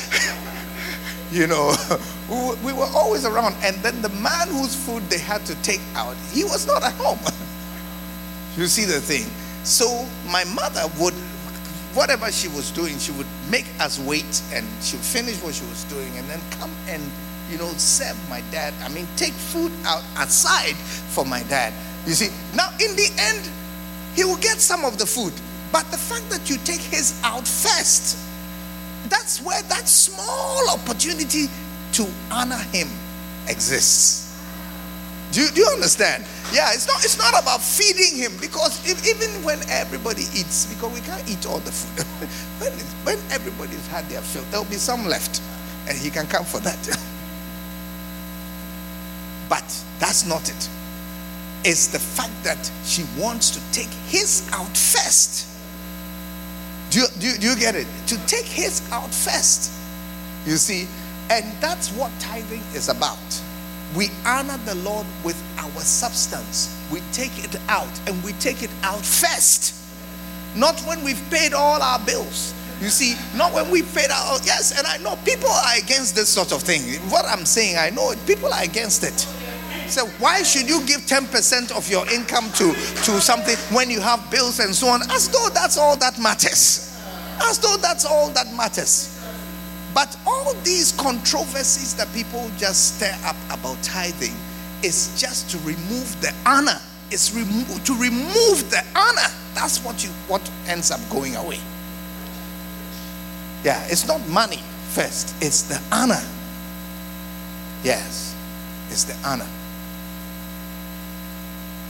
you 1.31 1.47
know, 1.47 1.75
we 2.63 2.73
were 2.73 2.89
always 2.95 3.25
around. 3.25 3.55
And 3.63 3.75
then 3.77 4.01
the 4.01 4.09
man 4.09 4.47
whose 4.47 4.75
food 4.75 5.03
they 5.09 5.19
had 5.19 5.45
to 5.47 5.55
take 5.61 5.81
out, 5.95 6.15
he 6.31 6.43
was 6.43 6.65
not 6.65 6.83
at 6.83 6.93
home. 6.93 7.19
you 8.57 8.67
see 8.67 8.85
the 8.85 9.01
thing? 9.01 9.25
So 9.63 10.05
my 10.29 10.43
mother 10.45 10.83
would 10.99 11.13
whatever 11.93 12.31
she 12.31 12.47
was 12.49 12.71
doing, 12.71 12.97
she 12.97 13.11
would 13.13 13.27
make 13.49 13.65
us 13.79 13.99
wait 13.99 14.41
and 14.51 14.65
she 14.81 14.95
would 14.95 15.05
finish 15.05 15.41
what 15.43 15.53
she 15.53 15.65
was 15.65 15.83
doing 15.85 16.09
and 16.17 16.27
then 16.27 16.39
come 16.51 16.71
and, 16.87 17.01
you 17.51 17.57
know, 17.57 17.69
serve 17.77 18.17
my 18.29 18.41
dad. 18.51 18.73
I 18.81 18.89
mean, 18.89 19.07
take 19.15 19.33
food 19.33 19.71
out 19.85 20.03
aside 20.17 20.75
for 20.75 21.25
my 21.25 21.43
dad. 21.43 21.73
You 22.07 22.13
see, 22.13 22.33
now 22.55 22.69
in 22.79 22.95
the 22.95 23.09
end, 23.17 23.49
he 24.15 24.23
will 24.23 24.37
get 24.37 24.59
some 24.59 24.85
of 24.85 24.97
the 24.97 25.05
food. 25.05 25.33
But 25.71 25.89
the 25.91 25.97
fact 25.97 26.29
that 26.29 26.49
you 26.49 26.57
take 26.57 26.81
his 26.81 27.19
out 27.23 27.47
first, 27.47 28.17
that's 29.09 29.41
where 29.41 29.61
that 29.63 29.87
small 29.87 30.69
opportunity 30.69 31.47
to 31.93 32.07
honor 32.31 32.61
him 32.71 32.87
exists. 33.47 34.23
Do 35.31 35.41
you, 35.41 35.49
do 35.49 35.61
you 35.61 35.67
understand? 35.73 36.25
Yeah, 36.53 36.73
it's 36.73 36.87
not 36.87 37.03
it's 37.03 37.17
not 37.17 37.33
about 37.41 37.59
feeding 37.59 38.19
him 38.19 38.33
because 38.39 38.77
if, 38.87 39.01
even 39.07 39.43
when 39.43 39.59
everybody 39.67 40.21
eats, 40.37 40.67
because 40.67 40.93
we 40.93 41.01
can't 41.01 41.27
eat 41.27 41.47
all 41.47 41.57
the 41.57 41.71
food. 41.71 42.05
when, 42.61 42.71
when 43.03 43.17
everybody's 43.31 43.87
had 43.87 44.05
their 44.09 44.21
fill, 44.21 44.43
there'll 44.51 44.65
be 44.65 44.75
some 44.75 45.07
left, 45.07 45.41
and 45.89 45.97
he 45.97 46.11
can 46.11 46.27
come 46.27 46.45
for 46.45 46.59
that. 46.59 46.77
but 49.49 49.65
that's 49.97 50.23
not 50.27 50.47
it. 50.47 50.69
It's 51.65 51.87
the 51.87 51.99
fact 51.99 52.43
that 52.43 52.71
she 52.83 53.05
wants 53.17 53.51
to 53.51 53.59
take 53.71 53.91
his 54.07 54.47
out 54.51 54.75
first. 54.75 55.47
Do 56.89 56.99
you, 56.99 57.07
do, 57.19 57.27
you, 57.27 57.37
do 57.37 57.47
you 57.47 57.55
get 57.55 57.75
it? 57.75 57.87
To 58.07 58.27
take 58.27 58.45
his 58.45 58.81
out 58.91 59.13
first. 59.13 59.71
You 60.45 60.57
see, 60.57 60.87
and 61.29 61.45
that's 61.61 61.89
what 61.91 62.11
tithing 62.19 62.61
is 62.75 62.89
about 62.89 63.17
we 63.95 64.09
honor 64.25 64.57
the 64.65 64.75
Lord 64.75 65.05
with 65.23 65.41
our 65.57 65.81
substance. 65.81 66.75
We 66.91 67.01
take 67.11 67.43
it 67.43 67.55
out 67.69 67.91
and 68.07 68.23
we 68.23 68.33
take 68.33 68.63
it 68.63 68.71
out 68.81 69.05
first. 69.05 69.75
Not 70.55 70.79
when 70.81 71.03
we've 71.03 71.21
paid 71.29 71.53
all 71.53 71.81
our 71.81 71.99
bills 71.99 72.53
You 72.79 72.89
see, 72.89 73.15
not 73.35 73.53
when 73.53 73.69
we 73.71 73.81
paid 73.81 74.09
out. 74.11 74.41
Yes, 74.45 74.77
and 74.77 74.85
I 74.85 74.97
know 74.97 75.15
people 75.23 75.49
are 75.49 75.77
against 75.77 76.15
this 76.15 76.29
sort 76.29 76.51
of 76.51 76.61
thing. 76.61 76.81
What 77.09 77.25
I'm 77.25 77.45
saying, 77.45 77.77
I 77.77 77.89
know 77.91 78.13
people 78.25 78.53
are 78.53 78.63
against 78.63 79.03
it. 79.03 79.27
So 79.87 80.07
why 80.19 80.43
should 80.43 80.67
you 80.67 80.85
give 80.85 81.01
10% 81.01 81.75
of 81.75 81.89
your 81.89 82.07
income 82.09 82.49
to, 82.53 82.73
to 82.73 83.21
something 83.21 83.55
when 83.75 83.89
you 83.89 83.99
have 83.99 84.29
bills 84.31 84.59
and 84.59 84.73
so 84.73 84.87
on? 84.87 85.01
As 85.11 85.29
though 85.29 85.49
that's 85.53 85.77
all 85.77 85.95
that 85.97 86.19
matters. 86.19 86.99
As 87.43 87.59
though 87.59 87.77
that's 87.77 88.05
all 88.05 88.29
that 88.29 88.51
matters. 88.53 89.09
But 89.93 90.15
all 90.25 90.53
these 90.63 90.91
controversies 90.93 91.95
that 91.95 92.11
people 92.13 92.49
just 92.57 92.97
stir 92.97 93.15
up 93.25 93.35
about 93.51 93.81
tithing 93.83 94.33
is 94.81 95.19
just 95.19 95.49
to 95.51 95.57
remove 95.59 96.19
the 96.21 96.33
honor. 96.45 96.79
It's 97.11 97.31
remo- 97.33 97.77
to 97.85 97.93
remove 97.93 98.69
the 98.71 98.83
honor. 98.95 99.29
That's 99.53 99.83
what 99.83 100.03
you 100.03 100.09
what 100.27 100.41
ends 100.67 100.89
up 100.89 100.99
going 101.11 101.35
away. 101.35 101.59
Yeah, 103.63 103.85
it's 103.87 104.07
not 104.07 104.27
money 104.27 104.59
first, 104.89 105.35
it's 105.41 105.63
the 105.63 105.79
honor. 105.91 106.21
Yes, 107.83 108.35
it's 108.89 109.03
the 109.03 109.15
honor. 109.27 109.47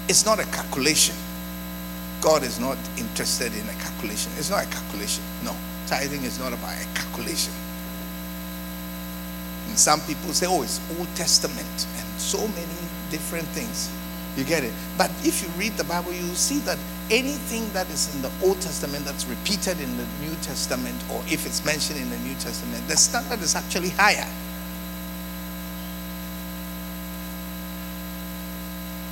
It's 0.07 0.25
not 0.25 0.39
a 0.39 0.45
calculation. 0.45 1.15
God 2.21 2.43
is 2.43 2.59
not 2.59 2.77
interested 2.97 3.53
in 3.53 3.67
a 3.67 3.73
calculation. 3.73 4.31
It's 4.37 4.49
not 4.49 4.65
a 4.65 4.69
calculation. 4.69 5.23
No, 5.43 5.55
tithing 5.87 6.23
is 6.23 6.39
not 6.39 6.53
about 6.53 6.75
a 6.75 6.85
calculation. 6.93 7.53
And 9.67 9.77
some 9.77 10.01
people 10.01 10.33
say, 10.33 10.45
oh, 10.47 10.61
it's 10.61 10.79
Old 10.99 11.07
Testament 11.15 11.87
and 11.97 12.07
so 12.19 12.39
many 12.39 12.79
different 13.11 13.47
things. 13.49 13.91
You 14.37 14.43
get 14.43 14.63
it? 14.63 14.73
But 14.97 15.11
if 15.23 15.43
you 15.43 15.49
read 15.59 15.73
the 15.73 15.83
Bible, 15.83 16.11
you 16.11 16.23
see 16.33 16.59
that 16.59 16.77
anything 17.11 17.71
that 17.73 17.89
is 17.89 18.13
in 18.15 18.21
the 18.21 18.31
Old 18.43 18.59
Testament 18.61 19.05
that's 19.05 19.25
repeated 19.25 19.79
in 19.79 19.97
the 19.97 20.05
New 20.21 20.33
Testament, 20.41 20.95
or 21.11 21.21
if 21.27 21.45
it's 21.45 21.63
mentioned 21.65 21.99
in 21.99 22.09
the 22.09 22.17
New 22.19 22.33
Testament, 22.35 22.87
the 22.87 22.97
standard 22.97 23.41
is 23.41 23.55
actually 23.55 23.89
higher. 23.89 24.27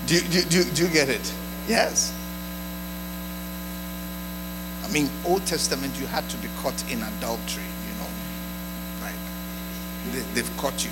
Do 0.06 0.16
you, 0.16 0.22
do, 0.22 0.41
do, 0.43 0.64
do 0.64 0.84
you 0.84 0.89
get 0.93 1.10
it? 1.10 1.34
Yes. 1.68 2.14
I 4.84 4.91
mean, 4.91 5.10
Old 5.26 5.45
Testament, 5.45 5.97
you 5.99 6.06
had 6.08 6.28
to 6.30 6.38
be 6.38 6.49
caught 6.58 6.84
in 6.91 7.02
adultery, 7.02 7.64
you 7.64 7.99
know. 7.99 8.10
Right? 9.02 9.16
They, 10.12 10.20
they've 10.34 10.58
caught 10.58 10.84
you. 10.84 10.91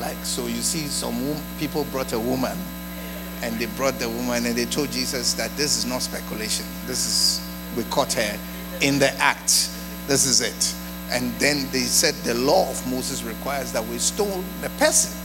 Like, 0.00 0.16
so 0.24 0.46
you 0.46 0.60
see, 0.60 0.86
some 0.88 1.36
people 1.58 1.84
brought 1.92 2.12
a 2.12 2.18
woman 2.18 2.58
and 3.42 3.58
they 3.58 3.66
brought 3.66 3.98
the 3.98 4.08
woman 4.08 4.46
and 4.46 4.56
they 4.56 4.64
told 4.64 4.90
Jesus 4.90 5.34
that 5.34 5.50
this 5.56 5.76
is 5.76 5.86
not 5.86 6.02
speculation. 6.02 6.66
This 6.86 7.06
is, 7.06 7.48
we 7.76 7.84
caught 7.84 8.12
her 8.14 8.38
in 8.80 8.98
the 8.98 9.12
act. 9.20 9.70
This 10.06 10.26
is 10.26 10.40
it. 10.40 10.74
And 11.10 11.32
then 11.34 11.68
they 11.70 11.80
said 11.80 12.14
the 12.24 12.34
law 12.34 12.68
of 12.68 12.90
Moses 12.90 13.22
requires 13.22 13.72
that 13.72 13.86
we 13.86 13.98
stone 13.98 14.44
the 14.60 14.70
person. 14.70 15.16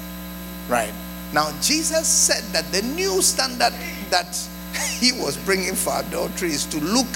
Right. 0.70 0.94
Now, 1.34 1.52
Jesus 1.62 2.08
said 2.08 2.44
that 2.54 2.72
the 2.72 2.82
new 2.82 3.22
standard 3.22 3.74
that 4.10 4.38
he 5.00 5.12
was 5.14 5.38
bringing 5.38 5.76
for 5.76 5.94
adultery 6.00 6.50
is 6.50 6.66
to 6.68 6.80
look 6.80 7.08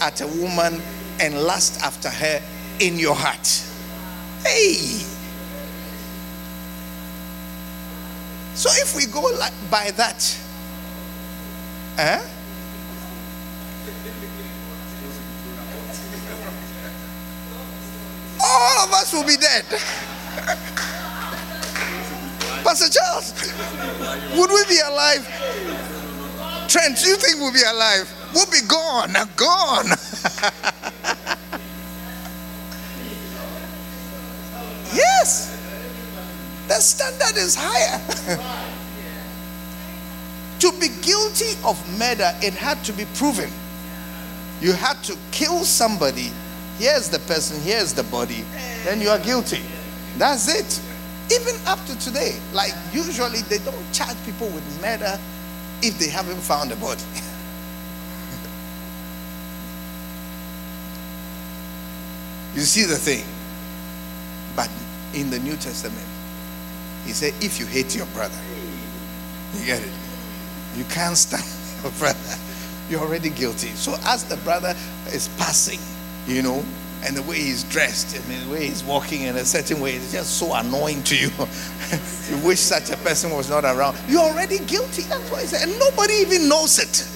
at 0.00 0.20
a 0.20 0.26
woman 0.26 0.80
and 1.20 1.42
lust 1.42 1.82
after 1.82 2.08
her 2.08 2.42
in 2.80 2.98
your 2.98 3.14
heart. 3.14 3.46
Hey! 4.42 5.04
So 8.54 8.70
if 8.72 8.96
we 8.96 9.06
go 9.06 9.20
like 9.38 9.52
by 9.70 9.90
that, 9.92 10.38
eh? 11.98 12.26
All 18.42 18.84
of 18.84 18.92
us 18.92 19.12
will 19.12 19.24
be 19.24 19.36
dead. 19.36 19.64
Pastor 22.66 22.98
Charles, 22.98 23.32
would 24.36 24.50
we 24.50 24.64
be 24.68 24.80
alive? 24.84 25.24
Trent, 26.66 26.98
do 26.98 27.08
you 27.08 27.14
think 27.14 27.36
we'll 27.36 27.52
be 27.52 27.62
alive? 27.62 28.12
We'll 28.34 28.50
be 28.50 28.60
gone, 28.66 29.12
gone. 29.36 29.86
yes. 34.92 35.56
The 36.66 36.74
standard 36.80 37.36
is 37.36 37.54
higher. 37.56 38.00
to 40.58 40.72
be 40.80 40.88
guilty 41.02 41.56
of 41.64 41.80
murder, 42.00 42.34
it 42.42 42.54
had 42.54 42.82
to 42.82 42.92
be 42.92 43.04
proven. 43.14 43.52
You 44.60 44.72
had 44.72 45.04
to 45.04 45.16
kill 45.30 45.64
somebody. 45.64 46.32
Here's 46.78 47.08
the 47.10 47.20
person, 47.20 47.60
here's 47.60 47.92
the 47.94 48.02
body. 48.02 48.44
Then 48.82 49.00
you 49.00 49.10
are 49.10 49.20
guilty. 49.20 49.62
That's 50.18 50.48
it. 50.52 50.80
Even 51.32 51.56
up 51.66 51.84
to 51.86 51.98
today, 51.98 52.38
like 52.52 52.72
usually 52.92 53.40
they 53.42 53.58
don't 53.58 53.92
charge 53.92 54.16
people 54.24 54.48
with 54.48 54.64
murder 54.80 55.18
if 55.82 55.98
they 55.98 56.08
haven't 56.08 56.40
found 56.40 56.72
a 56.72 56.76
body. 56.76 57.02
you 62.54 62.62
see 62.62 62.84
the 62.84 62.96
thing. 62.96 63.24
But 64.54 64.70
in 65.14 65.30
the 65.30 65.40
New 65.40 65.56
Testament, 65.56 66.06
he 67.04 67.12
said, 67.12 67.34
if 67.40 67.60
you 67.60 67.66
hate 67.66 67.94
your 67.94 68.06
brother, 68.06 68.38
you 69.54 69.66
get 69.66 69.82
it. 69.82 69.92
You 70.76 70.84
can't 70.84 71.16
stand 71.16 71.44
your 71.82 71.92
brother. 71.92 72.18
You're 72.88 73.00
already 73.00 73.30
guilty. 73.30 73.68
So 73.68 73.96
as 74.04 74.24
the 74.24 74.36
brother 74.38 74.74
is 75.12 75.28
passing, 75.36 75.80
you 76.26 76.42
know, 76.42 76.64
and 77.04 77.16
the 77.16 77.22
way 77.22 77.36
he's 77.36 77.64
dressed, 77.64 78.16
and 78.16 78.24
the 78.24 78.52
way 78.52 78.66
he's 78.66 78.82
walking 78.84 79.22
in 79.22 79.36
a 79.36 79.44
certain 79.44 79.80
way, 79.80 79.94
it's 79.94 80.12
just 80.12 80.38
so 80.38 80.54
annoying 80.54 81.02
to 81.04 81.16
you. 81.16 81.28
you 82.30 82.46
wish 82.46 82.60
such 82.60 82.90
a 82.90 82.96
person 82.98 83.30
was 83.30 83.48
not 83.48 83.64
around. 83.64 83.96
You're 84.08 84.22
already 84.22 84.58
guilty. 84.60 85.02
That's 85.02 85.30
why 85.30 85.44
and 85.62 85.78
nobody 85.78 86.14
even 86.14 86.48
knows 86.48 86.78
it. 86.78 87.08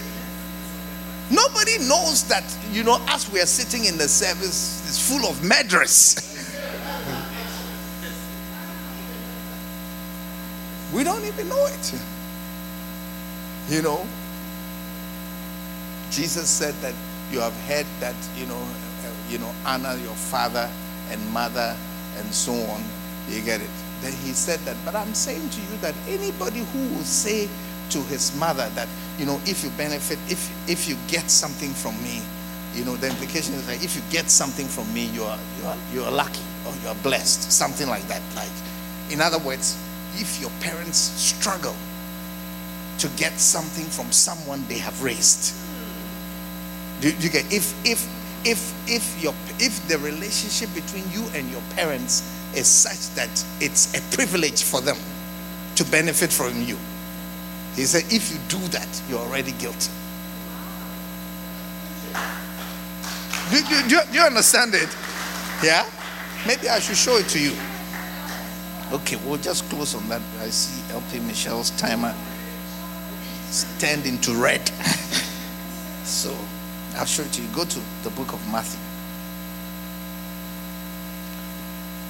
Nobody 1.30 1.78
knows 1.78 2.24
that, 2.28 2.44
you 2.72 2.82
know, 2.82 3.00
as 3.08 3.30
we 3.30 3.40
are 3.40 3.46
sitting 3.46 3.84
in 3.84 3.96
the 3.96 4.08
service, 4.08 4.84
it's 4.88 5.08
full 5.08 5.28
of 5.28 5.42
murderers. 5.44 6.26
We 10.92 11.04
don't 11.04 11.24
even 11.24 11.48
know 11.48 11.66
it. 11.66 11.94
You 13.68 13.82
know, 13.82 14.04
Jesus 16.10 16.50
said 16.50 16.74
that 16.82 16.94
you 17.30 17.38
have 17.38 17.54
heard 17.68 17.86
that, 18.00 18.16
you 18.36 18.46
know, 18.46 18.60
you 19.30 19.38
know, 19.38 19.52
honor 19.64 19.96
your 20.02 20.14
father 20.14 20.68
and 21.10 21.20
mother 21.32 21.76
and 22.18 22.34
so 22.34 22.52
on. 22.52 22.82
You 23.28 23.40
get 23.42 23.60
it. 23.60 23.70
Then 24.02 24.12
he 24.12 24.32
said 24.32 24.60
that, 24.60 24.76
but 24.84 24.94
I'm 24.94 25.14
saying 25.14 25.48
to 25.48 25.60
you 25.60 25.76
that 25.82 25.94
anybody 26.08 26.60
who 26.72 26.80
will 26.94 27.04
say 27.04 27.48
to 27.90 27.98
his 28.04 28.34
mother 28.36 28.68
that, 28.74 28.88
you 29.18 29.26
know, 29.26 29.40
if 29.44 29.62
you 29.62 29.70
benefit, 29.70 30.18
if 30.28 30.50
if 30.68 30.88
you 30.88 30.96
get 31.08 31.30
something 31.30 31.70
from 31.70 31.94
me, 32.02 32.22
you 32.74 32.84
know, 32.84 32.96
the 32.96 33.08
implication 33.08 33.54
is 33.54 33.66
that 33.66 33.84
if 33.84 33.94
you 33.96 34.02
get 34.10 34.30
something 34.30 34.66
from 34.66 34.92
me, 34.94 35.06
you 35.06 35.22
are 35.22 35.38
you 35.58 35.66
are 35.66 35.76
you 35.92 36.02
are 36.02 36.10
lucky 36.10 36.42
or 36.66 36.72
you 36.82 36.88
are 36.88 36.94
blessed, 37.02 37.52
something 37.52 37.88
like 37.88 38.06
that. 38.08 38.22
Like, 38.34 38.50
in 39.10 39.20
other 39.20 39.38
words, 39.38 39.76
if 40.16 40.40
your 40.40 40.50
parents 40.60 40.98
struggle 40.98 41.76
to 42.98 43.08
get 43.16 43.38
something 43.38 43.84
from 43.86 44.12
someone 44.12 44.64
they 44.68 44.78
have 44.78 45.02
raised. 45.02 45.54
Do, 47.00 47.10
do 47.10 47.24
you 47.24 47.30
get 47.30 47.50
if 47.52 47.72
if 47.84 48.06
if 48.44 48.74
if 48.88 49.22
your 49.22 49.34
if 49.58 49.86
the 49.88 49.98
relationship 49.98 50.72
between 50.74 51.04
you 51.12 51.24
and 51.34 51.50
your 51.50 51.62
parents 51.76 52.22
is 52.54 52.66
such 52.66 53.14
that 53.14 53.30
it's 53.60 53.94
a 53.96 54.16
privilege 54.16 54.62
for 54.62 54.80
them 54.80 54.96
to 55.76 55.84
benefit 55.90 56.32
from 56.32 56.62
you. 56.62 56.76
He 57.76 57.84
said, 57.84 58.04
if 58.12 58.30
you 58.32 58.38
do 58.48 58.58
that, 58.68 59.02
you're 59.08 59.20
already 59.20 59.52
guilty. 59.52 59.90
Do, 63.50 63.62
do, 63.62 63.88
do, 63.88 64.00
do 64.10 64.18
you 64.18 64.24
understand 64.24 64.74
it? 64.74 64.88
Yeah? 65.62 65.86
Maybe 66.46 66.68
I 66.68 66.80
should 66.80 66.96
show 66.96 67.16
it 67.16 67.28
to 67.28 67.40
you. 67.40 67.52
Okay, 68.92 69.16
we'll 69.24 69.38
just 69.38 69.68
close 69.70 69.94
on 69.94 70.08
that. 70.08 70.20
I 70.40 70.48
see 70.50 70.82
LP 70.92 71.20
Michelle's 71.20 71.70
timer 71.70 72.14
turned 73.78 74.06
into 74.06 74.34
red. 74.34 74.66
so 76.04 76.36
I'll 76.96 77.06
show 77.06 77.22
it 77.22 77.32
to 77.32 77.42
you. 77.42 77.48
Go 77.48 77.64
to 77.64 77.80
the 78.02 78.10
book 78.10 78.32
of 78.32 78.52
Matthew. 78.52 78.80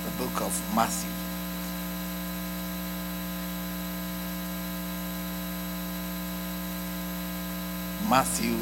The 0.04 0.24
book 0.24 0.40
of 0.42 0.74
Matthew. 0.74 1.10
Matthew 8.08 8.56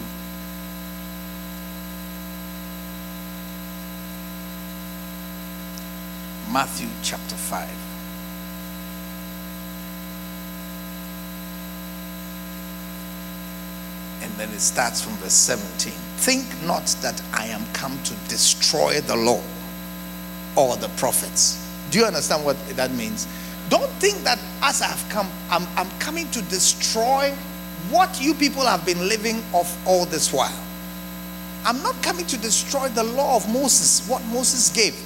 Matthew 6.53 6.89
chapter 7.03 7.37
5. 7.37 7.69
And 14.23 14.33
then 14.33 14.49
it 14.51 14.61
starts 14.61 15.03
from 15.03 15.13
verse 15.19 15.35
17. 15.35 16.08
Think 16.19 16.45
not 16.65 16.87
that 17.01 17.21
I 17.33 17.47
am 17.47 17.65
come 17.73 17.99
to 18.03 18.15
destroy 18.29 19.01
the 19.01 19.17
law 19.17 19.43
or 20.57 20.77
the 20.77 20.89
prophets. 20.97 21.65
Do 21.91 21.99
you 21.99 22.05
understand 22.05 22.45
what 22.45 22.57
that 22.77 22.91
means? 22.93 23.27
Don't 23.69 23.91
think 23.93 24.19
that 24.25 24.39
as 24.63 24.83
I've 24.83 25.09
come, 25.09 25.29
I'm, 25.51 25.67
I'm 25.77 25.91
coming 25.99 26.29
to 26.33 26.43
destroy 26.43 27.33
what 27.91 28.21
you 28.21 28.35
people 28.35 28.63
have 28.63 28.85
been 28.85 29.09
living 29.09 29.43
off 29.53 29.79
all 29.87 30.05
this 30.07 30.33
while. 30.33 30.59
I'm 31.65 31.83
not 31.83 32.01
coming 32.03 32.27
to 32.27 32.39
destroy 32.39 32.89
the 32.89 33.05
law 33.05 33.37
of 33.37 33.53
Moses, 33.53 34.09
what 34.09 34.25
Moses 34.27 34.71
gave. 34.71 34.97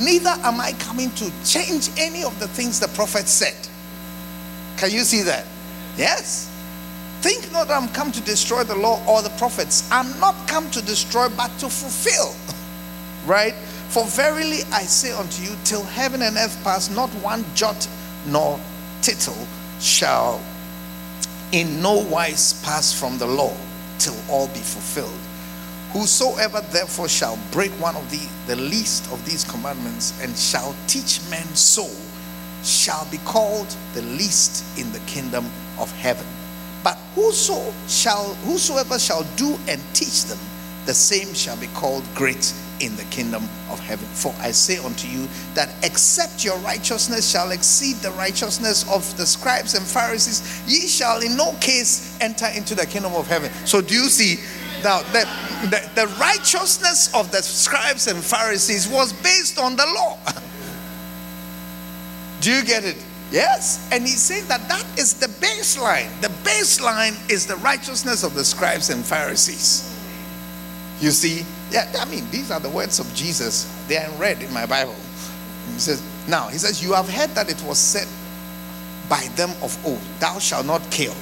Neither 0.00 0.30
am 0.30 0.60
I 0.60 0.72
coming 0.78 1.10
to 1.12 1.30
change 1.44 1.90
any 1.98 2.24
of 2.24 2.38
the 2.40 2.48
things 2.48 2.80
the 2.80 2.88
prophet 2.88 3.28
said. 3.28 3.56
Can 4.76 4.90
you 4.90 5.00
see 5.00 5.22
that? 5.22 5.46
Yes. 5.96 6.51
Think 7.22 7.52
not 7.52 7.70
I'm 7.70 7.88
come 7.90 8.10
to 8.10 8.20
destroy 8.22 8.64
the 8.64 8.74
law 8.74 9.00
or 9.06 9.22
the 9.22 9.30
prophets. 9.38 9.88
I'm 9.92 10.18
not 10.18 10.34
come 10.48 10.68
to 10.72 10.82
destroy, 10.82 11.28
but 11.28 11.56
to 11.60 11.68
fulfill. 11.68 12.34
right? 13.26 13.54
For 13.90 14.04
verily 14.06 14.64
I 14.72 14.82
say 14.82 15.12
unto 15.12 15.40
you, 15.40 15.56
till 15.62 15.84
heaven 15.84 16.22
and 16.22 16.36
earth 16.36 16.58
pass, 16.64 16.90
not 16.90 17.10
one 17.22 17.44
jot 17.54 17.86
nor 18.26 18.58
tittle 19.02 19.46
shall 19.78 20.40
in 21.52 21.80
no 21.80 22.04
wise 22.08 22.60
pass 22.64 22.92
from 22.92 23.18
the 23.18 23.26
law 23.26 23.54
till 23.98 24.16
all 24.28 24.48
be 24.48 24.58
fulfilled. 24.58 25.20
Whosoever 25.92 26.60
therefore 26.72 27.08
shall 27.08 27.38
break 27.52 27.70
one 27.72 27.94
of 27.94 28.10
the, 28.10 28.26
the 28.46 28.56
least 28.56 29.12
of 29.12 29.24
these 29.24 29.44
commandments 29.44 30.18
and 30.20 30.36
shall 30.36 30.74
teach 30.88 31.20
men 31.30 31.46
so 31.54 31.88
shall 32.64 33.06
be 33.12 33.18
called 33.18 33.68
the 33.94 34.02
least 34.02 34.64
in 34.76 34.90
the 34.92 35.00
kingdom 35.00 35.44
of 35.78 35.92
heaven. 35.92 36.26
But 36.82 36.96
whoso 37.14 37.72
shall 37.88 38.34
whosoever 38.46 38.98
shall 38.98 39.24
do 39.36 39.56
and 39.68 39.80
teach 39.94 40.24
them, 40.24 40.38
the 40.86 40.94
same 40.94 41.32
shall 41.34 41.56
be 41.56 41.68
called 41.68 42.04
great 42.14 42.52
in 42.80 42.96
the 42.96 43.04
kingdom 43.04 43.44
of 43.70 43.78
heaven. 43.78 44.06
For 44.06 44.34
I 44.40 44.50
say 44.50 44.78
unto 44.78 45.06
you 45.06 45.28
that 45.54 45.72
except 45.84 46.44
your 46.44 46.58
righteousness 46.58 47.30
shall 47.30 47.52
exceed 47.52 47.96
the 47.96 48.10
righteousness 48.12 48.82
of 48.90 49.16
the 49.16 49.24
scribes 49.24 49.74
and 49.74 49.86
Pharisees, 49.86 50.62
ye 50.66 50.88
shall 50.88 51.20
in 51.22 51.36
no 51.36 51.54
case 51.60 52.18
enter 52.20 52.46
into 52.54 52.74
the 52.74 52.86
kingdom 52.86 53.14
of 53.14 53.28
heaven. 53.28 53.50
So, 53.64 53.80
do 53.80 53.94
you 53.94 54.08
see 54.08 54.42
now 54.82 55.02
the, 55.12 55.28
the, 55.70 55.90
the 55.94 56.06
righteousness 56.18 57.14
of 57.14 57.30
the 57.30 57.42
scribes 57.42 58.08
and 58.08 58.22
Pharisees 58.22 58.88
was 58.88 59.12
based 59.12 59.58
on 59.58 59.76
the 59.76 59.86
law? 59.86 60.18
do 62.40 62.50
you 62.50 62.64
get 62.64 62.84
it? 62.84 62.96
Yes. 63.32 63.88
And 63.90 64.02
he's 64.02 64.20
saying 64.20 64.46
that 64.48 64.68
that 64.68 64.84
is 64.98 65.14
the 65.14 65.26
baseline. 65.26 66.08
The 66.20 66.28
baseline 66.48 67.16
is 67.30 67.46
the 67.46 67.56
righteousness 67.56 68.24
of 68.24 68.34
the 68.34 68.44
scribes 68.44 68.90
and 68.90 69.02
Pharisees. 69.04 69.88
You 71.00 71.10
see, 71.10 71.44
yeah, 71.70 71.90
I 71.98 72.04
mean, 72.04 72.28
these 72.30 72.50
are 72.50 72.60
the 72.60 72.68
words 72.68 73.00
of 73.00 73.12
Jesus. 73.14 73.64
They 73.88 73.96
are 73.96 74.10
read 74.12 74.42
in 74.42 74.52
my 74.52 74.66
Bible. 74.66 74.94
He 75.72 75.78
says, 75.78 76.02
Now, 76.28 76.48
he 76.48 76.58
says, 76.58 76.84
You 76.84 76.92
have 76.92 77.08
heard 77.08 77.30
that 77.30 77.50
it 77.50 77.60
was 77.66 77.78
said 77.78 78.06
by 79.08 79.26
them 79.34 79.50
of 79.62 79.84
old, 79.86 80.00
Thou 80.20 80.38
shalt 80.38 80.66
not 80.66 80.82
kill. 80.90 81.14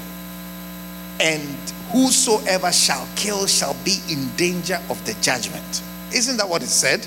And 1.21 1.57
whosoever 1.93 2.73
shall 2.73 3.07
kill 3.15 3.47
shall 3.47 3.77
be 3.85 3.99
in 4.11 4.29
danger 4.37 4.81
of 4.91 5.05
the 5.07 5.15
judgment. 5.23 5.83
Isn't 6.13 6.39
that 6.39 6.49
what 6.49 6.63
it 6.63 6.69
said? 6.69 7.07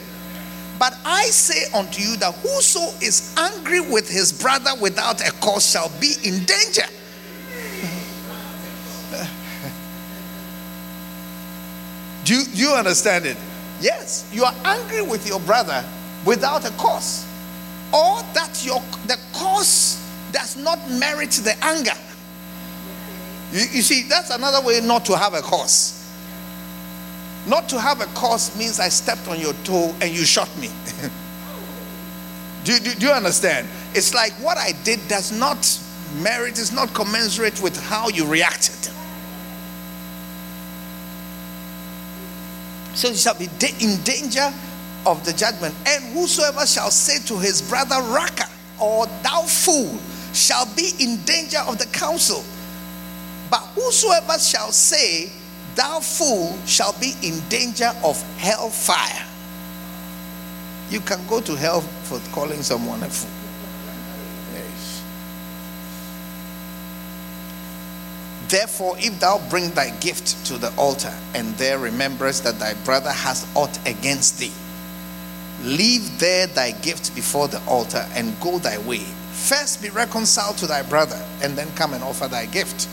But 0.84 0.98
I 1.06 1.28
say 1.28 1.72
unto 1.74 2.02
you 2.02 2.18
that 2.18 2.34
whoso 2.36 2.94
is 3.00 3.34
angry 3.38 3.80
with 3.80 4.10
his 4.10 4.34
brother 4.34 4.72
without 4.82 5.26
a 5.26 5.32
cause 5.40 5.72
shall 5.72 5.88
be 6.02 6.16
in 6.26 6.44
danger. 6.44 6.84
Do 12.26 12.36
you, 12.36 12.44
do 12.44 12.58
you 12.58 12.72
understand 12.74 13.26
it? 13.26 13.38
Yes, 13.80 14.30
you 14.34 14.44
are 14.44 14.54
angry 14.66 15.02
with 15.02 15.26
your 15.26 15.40
brother 15.40 15.86
without 16.26 16.66
a 16.66 16.72
cause, 16.72 17.26
or 17.94 18.22
that 18.34 18.66
your 18.66 18.82
the 19.08 19.18
cause 19.32 20.06
does 20.34 20.58
not 20.58 20.80
merit 20.92 21.32
the 21.32 21.56
anger. 21.64 21.98
You, 23.54 23.60
you 23.72 23.82
see, 23.82 24.04
that's 24.10 24.32
another 24.32 24.60
way 24.68 24.82
not 24.82 25.06
to 25.06 25.16
have 25.18 25.34
a 25.34 25.42
cause. 25.42 26.03
Not 27.46 27.68
to 27.70 27.80
have 27.80 28.02
a 28.02 28.06
cause 28.16 28.58
means 28.58 28.80
I 28.80 28.90
stepped 28.90 29.28
on 29.28 29.40
your 29.40 29.54
toe 29.64 29.94
and 30.02 30.12
you 30.12 30.24
shot 30.26 30.50
me. 30.58 30.70
do, 32.64 32.80
do, 32.80 32.94
do 32.96 33.08
you 33.08 33.12
understand? 33.12 33.68
It's 33.94 34.14
like 34.14 34.32
what 34.34 34.58
I 34.58 34.72
did 34.84 35.00
does 35.08 35.32
not 35.38 35.58
merit, 36.22 36.58
is 36.58 36.72
not 36.72 36.94
commensurate 36.94 37.62
with 37.62 37.78
how 37.84 38.08
you 38.10 38.26
reacted. 38.26 38.92
So 42.96 43.10
you 43.10 43.16
shall 43.16 43.38
be 43.38 43.50
in 43.82 44.02
danger 44.04 44.54
of 45.06 45.26
the 45.26 45.34
judgment. 45.34 45.76
And 45.88 46.14
whosoever 46.14 46.66
shall 46.66 46.92
say 46.92 47.20
to 47.28 47.40
his 47.40 47.62
brother, 47.62 47.96
Raca, 48.02 48.48
or 48.80 49.08
thou 49.24 49.42
fool, 49.42 49.98
shall 50.34 50.66
be 50.76 50.92
in 51.00 51.22
danger 51.24 51.60
of 51.68 51.78
the 51.78 51.86
council. 51.88 52.44
But 53.50 53.62
whosoever 53.76 54.40
shall 54.40 54.72
say, 54.72 55.32
Thou 55.76 56.00
fool, 56.00 56.58
shall 56.66 56.94
be 57.00 57.14
in 57.22 57.40
danger 57.50 57.92
of 58.04 58.22
hell 58.38 58.70
fire. 58.70 59.26
You 60.90 61.00
can 61.00 61.26
go 61.28 61.42
to 61.42 61.56
hell 61.56 61.82
for 61.82 62.20
calling 62.32 62.62
someone 62.62 63.02
a 63.02 63.10
fool. 63.10 63.32
Therefore, 68.50 68.96
if 69.00 69.20
thou 69.20 69.42
bring 69.50 69.72
thy 69.72 69.90
gift 70.00 70.46
to 70.46 70.60
the 70.60 70.72
altar, 70.78 71.12
and 71.34 71.56
there 71.56 71.80
rememberest 71.80 72.44
that 72.44 72.60
thy 72.60 72.76
brother 72.86 73.10
has 73.10 73.48
aught 73.56 73.80
against 73.88 74.38
thee, 74.38 74.52
leave 75.64 76.20
there 76.20 76.46
thy 76.46 76.70
gift 76.70 77.16
before 77.16 77.48
the 77.48 77.60
altar 77.66 78.06
and 78.14 78.40
go 78.40 78.60
thy 78.60 78.78
way. 78.78 79.06
First 79.32 79.82
be 79.82 79.90
reconciled 79.90 80.58
to 80.58 80.68
thy 80.68 80.84
brother, 80.84 81.20
and 81.42 81.58
then 81.58 81.68
come 81.76 81.96
and 81.96 82.04
offer 82.04 82.28
thy 82.28 82.46
gift. 82.46 82.88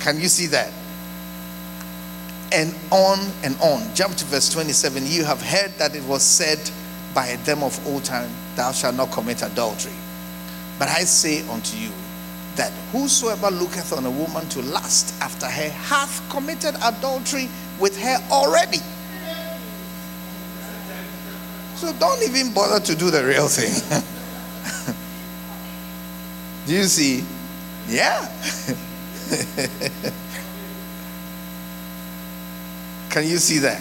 Can 0.00 0.18
you 0.18 0.28
see 0.28 0.46
that? 0.46 0.72
And 2.54 2.72
on 2.92 3.18
and 3.42 3.56
on. 3.60 3.82
Jump 3.96 4.14
to 4.16 4.24
verse 4.26 4.48
27. 4.48 5.04
You 5.06 5.24
have 5.24 5.42
heard 5.42 5.72
that 5.78 5.96
it 5.96 6.04
was 6.04 6.22
said 6.22 6.58
by 7.12 7.34
them 7.44 7.64
of 7.64 7.84
old 7.86 8.04
time, 8.04 8.30
Thou 8.54 8.70
shalt 8.70 8.94
not 8.94 9.10
commit 9.10 9.42
adultery. 9.42 9.92
But 10.78 10.88
I 10.88 11.00
say 11.00 11.46
unto 11.48 11.76
you, 11.76 11.90
that 12.54 12.70
whosoever 12.92 13.50
looketh 13.50 13.92
on 13.92 14.06
a 14.06 14.10
woman 14.10 14.48
to 14.50 14.62
lust 14.62 15.20
after 15.20 15.46
her 15.46 15.70
hath 15.70 16.22
committed 16.30 16.76
adultery 16.84 17.48
with 17.80 18.00
her 18.00 18.18
already. 18.30 18.78
So 21.74 21.92
don't 21.94 22.22
even 22.22 22.54
bother 22.54 22.78
to 22.84 22.94
do 22.94 23.10
the 23.10 23.24
real 23.24 23.48
thing. 23.48 23.74
do 26.66 26.72
you 26.72 26.84
see? 26.84 27.24
Yeah. 27.88 28.30
Can 33.14 33.24
you 33.24 33.38
see 33.38 33.60
that? 33.60 33.80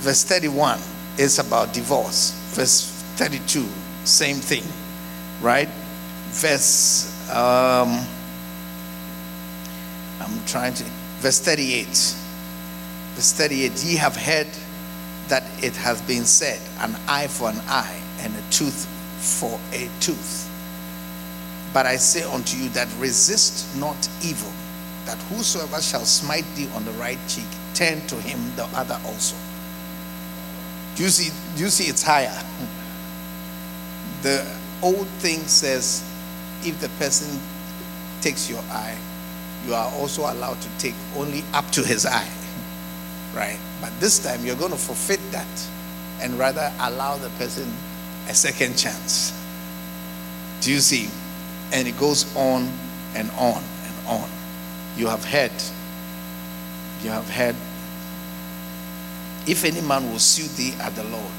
Verse 0.00 0.24
31 0.24 0.80
is 1.18 1.38
about 1.38 1.72
divorce. 1.72 2.32
Verse 2.56 2.90
32, 3.16 3.64
same 4.04 4.36
thing, 4.36 4.64
right? 5.40 5.68
verse 6.30 7.08
um, 7.30 8.04
I'm 10.20 10.44
trying 10.46 10.74
to 10.74 10.84
verse 11.20 11.40
38 11.40 11.86
verse 11.86 13.32
38 13.32 13.84
ye 13.84 13.96
have 13.96 14.14
heard 14.14 14.46
that 15.28 15.42
it 15.62 15.74
has 15.76 16.00
been 16.02 16.24
said 16.24 16.60
an 16.80 16.96
eye 17.08 17.26
for 17.28 17.48
an 17.48 17.60
eye 17.66 18.00
and 18.20 18.34
a 18.34 18.42
tooth 18.50 18.86
for 19.18 19.58
a 19.72 19.88
tooth 20.00 20.50
but 21.72 21.86
I 21.86 21.96
say 21.96 22.22
unto 22.22 22.56
you 22.56 22.68
that 22.70 22.88
resist 22.98 23.74
not 23.76 23.96
evil 24.22 24.52
that 25.08 25.18
whosoever 25.32 25.80
shall 25.80 26.04
smite 26.04 26.44
thee 26.54 26.68
on 26.74 26.84
the 26.84 26.92
right 26.92 27.18
cheek 27.26 27.48
turn 27.74 28.00
to 28.06 28.14
him 28.16 28.38
the 28.56 28.64
other 28.76 29.00
also 29.06 29.36
do 30.94 31.02
you 31.02 31.08
see 31.08 31.32
do 31.56 31.64
you 31.64 31.70
see 31.70 31.84
it's 31.84 32.02
higher 32.02 32.30
the 34.22 34.46
old 34.82 35.06
thing 35.18 35.40
says 35.40 36.04
if 36.64 36.80
the 36.80 36.88
person 37.00 37.40
takes 38.20 38.50
your 38.50 38.60
eye, 38.70 38.96
you 39.66 39.74
are 39.74 39.90
also 39.94 40.22
allowed 40.22 40.60
to 40.60 40.68
take 40.78 40.94
only 41.16 41.44
up 41.52 41.68
to 41.72 41.82
his 41.82 42.06
eye. 42.06 42.28
Right? 43.34 43.58
But 43.82 43.92
this 44.00 44.18
time 44.18 44.44
you're 44.44 44.56
going 44.56 44.72
to 44.72 44.78
forfeit 44.78 45.20
that 45.32 45.46
and 46.20 46.38
rather 46.38 46.72
allow 46.80 47.18
the 47.18 47.28
person 47.30 47.70
a 48.26 48.34
second 48.34 48.76
chance. 48.76 49.32
Do 50.62 50.72
you 50.72 50.80
see? 50.80 51.10
And 51.72 51.86
it 51.86 51.96
goes 51.98 52.34
on 52.34 52.72
and 53.14 53.30
on 53.32 53.62
and 53.62 54.06
on. 54.08 54.30
You 54.98 55.06
have 55.06 55.24
heard, 55.24 55.52
you 57.04 57.10
have 57.10 57.30
heard, 57.30 57.54
if 59.46 59.64
any 59.64 59.80
man 59.80 60.10
will 60.10 60.18
sue 60.18 60.48
thee 60.56 60.74
at 60.80 60.96
the 60.96 61.04
Lord 61.04 61.32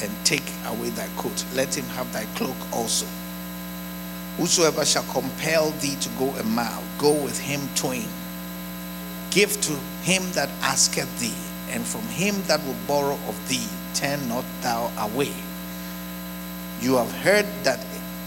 and 0.00 0.10
take 0.24 0.42
away 0.64 0.88
thy 0.88 1.06
coat, 1.18 1.44
let 1.54 1.76
him 1.76 1.84
have 1.92 2.10
thy 2.14 2.24
cloak 2.36 2.56
also. 2.72 3.04
Whosoever 4.38 4.82
shall 4.86 5.02
compel 5.12 5.72
thee 5.72 5.96
to 6.00 6.08
go 6.18 6.30
a 6.40 6.42
mile, 6.44 6.82
go 6.96 7.12
with 7.12 7.38
him 7.38 7.68
twain. 7.74 8.08
Give 9.30 9.52
to 9.60 9.72
him 10.02 10.22
that 10.32 10.48
asketh 10.62 11.20
thee, 11.20 11.36
and 11.68 11.84
from 11.84 12.00
him 12.08 12.34
that 12.46 12.64
will 12.64 12.76
borrow 12.88 13.18
of 13.28 13.48
thee, 13.50 13.68
turn 13.92 14.26
not 14.26 14.46
thou 14.62 14.90
away. 14.96 15.34
You 16.80 16.96
have 16.96 17.12
heard 17.12 17.44
that 17.64 17.84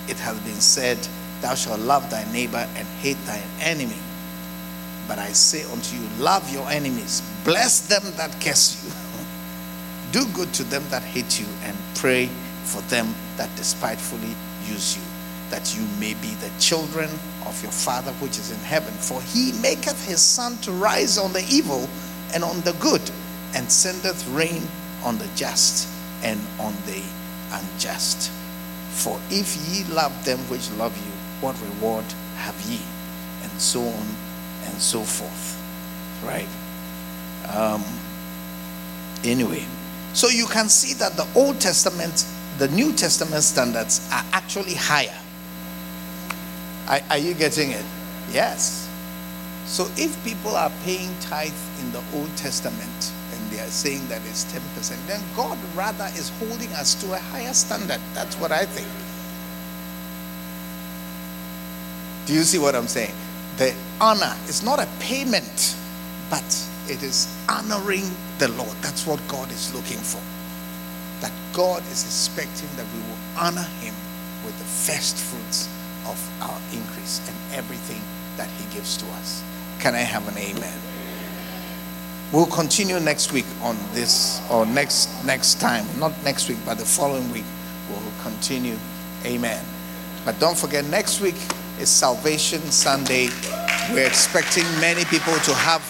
it 0.07 0.19
hath 0.19 0.45
been 0.45 0.61
said, 0.61 0.99
Thou 1.41 1.55
shalt 1.55 1.79
love 1.79 2.11
thy 2.11 2.31
neighbor 2.31 2.69
and 2.75 2.87
hate 3.01 3.17
thine 3.25 3.41
enemy. 3.61 3.97
But 5.09 5.17
I 5.17 5.29
say 5.29 5.63
unto 5.63 5.97
you, 5.97 6.07
Love 6.19 6.53
your 6.53 6.69
enemies, 6.69 7.23
bless 7.43 7.79
them 7.79 8.03
that 8.15 8.39
curse 8.39 8.77
you, 8.85 8.91
do 10.11 10.31
good 10.33 10.53
to 10.53 10.63
them 10.63 10.83
that 10.91 11.01
hate 11.01 11.39
you, 11.39 11.47
and 11.63 11.75
pray 11.95 12.27
for 12.63 12.81
them 12.83 13.15
that 13.35 13.49
despitefully 13.55 14.35
use 14.67 14.95
you, 14.95 15.01
that 15.49 15.75
you 15.75 15.81
may 15.99 16.13
be 16.13 16.35
the 16.35 16.51
children 16.59 17.09
of 17.47 17.59
your 17.63 17.71
Father 17.71 18.11
which 18.21 18.37
is 18.37 18.51
in 18.51 18.59
heaven. 18.59 18.93
For 18.93 19.19
he 19.23 19.51
maketh 19.63 20.07
his 20.07 20.21
sun 20.21 20.57
to 20.57 20.71
rise 20.71 21.17
on 21.17 21.33
the 21.33 21.43
evil 21.49 21.89
and 22.35 22.43
on 22.43 22.61
the 22.61 22.73
good, 22.73 23.01
and 23.55 23.69
sendeth 23.71 24.27
rain 24.27 24.61
on 25.03 25.17
the 25.17 25.27
just 25.35 25.89
and 26.21 26.39
on 26.59 26.75
the 26.85 27.01
unjust. 27.51 28.29
For 28.91 29.19
if 29.31 29.57
ye 29.67 29.85
love 29.91 30.23
them 30.23 30.37
which 30.51 30.69
love 30.73 30.95
you, 30.95 31.11
what 31.41 31.59
reward 31.61 32.05
have 32.35 32.61
ye? 32.61 32.79
And 33.41 33.59
so 33.59 33.81
on 33.81 34.28
and 34.69 34.81
so 34.81 35.01
forth. 35.01 35.57
Right? 36.23 36.47
Um, 37.53 37.83
anyway, 39.23 39.65
so 40.13 40.27
you 40.27 40.45
can 40.45 40.69
see 40.69 40.93
that 40.95 41.13
the 41.17 41.27
Old 41.35 41.59
Testament, 41.59 42.25
the 42.57 42.67
New 42.69 42.93
Testament 42.93 43.43
standards 43.43 44.07
are 44.11 44.23
actually 44.33 44.75
higher. 44.75 45.17
Are, 46.87 46.99
are 47.09 47.17
you 47.17 47.33
getting 47.33 47.71
it? 47.71 47.85
Yes. 48.31 48.89
So 49.65 49.87
if 49.97 50.23
people 50.23 50.55
are 50.55 50.71
paying 50.83 51.09
tithe 51.21 51.53
in 51.79 51.91
the 51.91 52.03
Old 52.15 52.35
Testament, 52.35 53.13
and 53.31 53.51
they 53.51 53.59
are 53.59 53.69
saying 53.69 54.07
that 54.09 54.21
it's 54.25 54.45
10%, 54.51 55.07
then 55.07 55.21
God 55.35 55.57
rather 55.75 56.05
is 56.17 56.29
holding 56.39 56.69
us 56.73 56.95
to 57.03 57.13
a 57.13 57.17
higher 57.17 57.53
standard. 57.53 58.01
That's 58.13 58.35
what 58.37 58.51
I 58.51 58.65
think. 58.65 58.87
Do 62.25 62.33
you 62.33 62.41
see 62.41 62.57
what 62.59 62.75
I'm 62.75 62.87
saying? 62.87 63.13
The 63.59 63.75
honor 63.99 64.33
is 64.47 64.63
not 64.63 64.79
a 64.79 64.87
payment, 65.01 65.75
but 66.29 66.65
it 66.87 67.03
is 67.03 67.27
honoring 67.49 68.09
the 68.37 68.47
Lord. 68.47 68.71
That's 68.79 69.05
what 69.05 69.19
God 69.27 69.51
is 69.51 69.75
looking 69.75 69.97
for. 69.97 70.21
That 71.19 71.33
God 71.51 71.81
is 71.91 72.05
expecting 72.05 72.69
that 72.77 72.85
we 72.95 73.01
will 73.01 73.19
honor 73.37 73.67
Him 73.81 73.93
with 74.45 74.57
the 74.59 74.63
first 74.63 75.17
fruits 75.17 75.67
of 76.07 76.17
our 76.41 76.57
increase 76.71 77.19
and 77.27 77.35
everything 77.53 78.01
that 78.37 78.47
He 78.51 78.63
gives 78.73 78.95
to 78.95 79.05
us. 79.19 79.43
Can 79.81 79.93
I 79.93 80.07
have 80.07 80.25
an 80.29 80.37
amen? 80.37 80.79
We'll 82.31 82.45
continue 82.45 82.97
next 83.01 83.33
week 83.33 83.47
on 83.61 83.75
this, 83.91 84.41
or 84.49 84.65
next 84.67 85.09
next 85.25 85.59
time, 85.59 85.85
not 85.99 86.13
next 86.23 86.47
week, 86.47 86.59
but 86.65 86.77
the 86.77 86.85
following 86.85 87.29
week. 87.33 87.43
We'll 87.89 87.99
continue. 88.23 88.77
Amen. 89.25 89.61
But 90.23 90.39
don't 90.39 90.57
forget, 90.57 90.85
next 90.85 91.19
week 91.19 91.35
is 91.79 91.89
Salvation 91.89 92.59
Sunday. 92.71 93.29
We're 93.91 94.05
expecting 94.05 94.63
many 94.81 95.05
people 95.05 95.33
to 95.33 95.53
have 95.53 95.81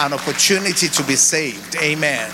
an 0.00 0.12
opportunity 0.12 0.88
to 0.88 1.02
be 1.04 1.14
saved. 1.14 1.76
Amen. 1.76 2.30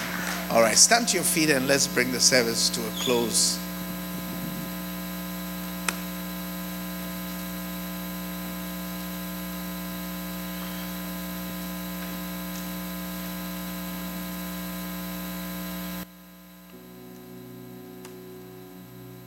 All 0.51 0.63
right, 0.63 0.77
stand 0.77 1.09
to 1.09 1.17
your 1.17 1.25
feet 1.25 1.51
and 1.51 1.69
let's 1.69 1.87
bring 1.87 2.11
the 2.11 2.21
service 2.21 2.71
to 2.71 2.81
a 2.81 2.91
close. 3.05 3.59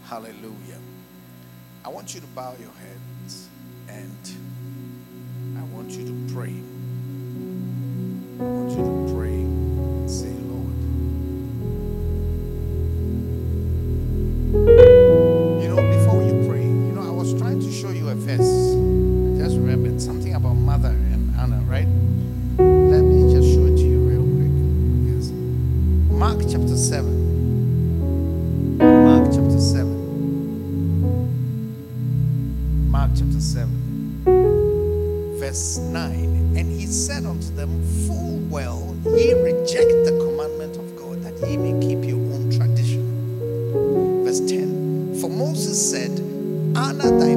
Hallelujah. 0.05 0.79
I 1.83 1.89
want 1.89 2.15
you 2.15 2.21
to 2.21 2.27
bow 2.27 2.55
your 2.59 2.71
heads 2.71 3.04
and 3.95 5.57
I 5.57 5.63
want 5.73 5.91
you 5.91 6.05
to 6.05 6.33
pray. 6.33 6.55
I 8.39 8.43
want 8.43 8.71
you 8.71 8.83
to 8.83 8.94
verse 35.45 35.77
9. 35.77 36.55
And 36.57 36.71
he 36.71 36.87
said 36.87 37.23
unto 37.23 37.53
them, 37.53 37.69
Full 38.07 38.39
well 38.49 38.95
ye 39.05 39.33
reject 39.33 39.93
the 40.05 40.17
commandment 40.25 40.75
of 40.77 40.95
God, 40.95 41.21
that 41.21 41.35
ye 41.47 41.55
may 41.55 41.73
keep 41.85 42.03
your 42.03 42.17
own 42.33 42.49
tradition. 42.49 43.05
Verse 44.25 44.39
10 44.39 45.19
For 45.21 45.29
Moses 45.29 45.77
said, 45.77 46.11
Honor 46.75 47.11
thy 47.19 47.35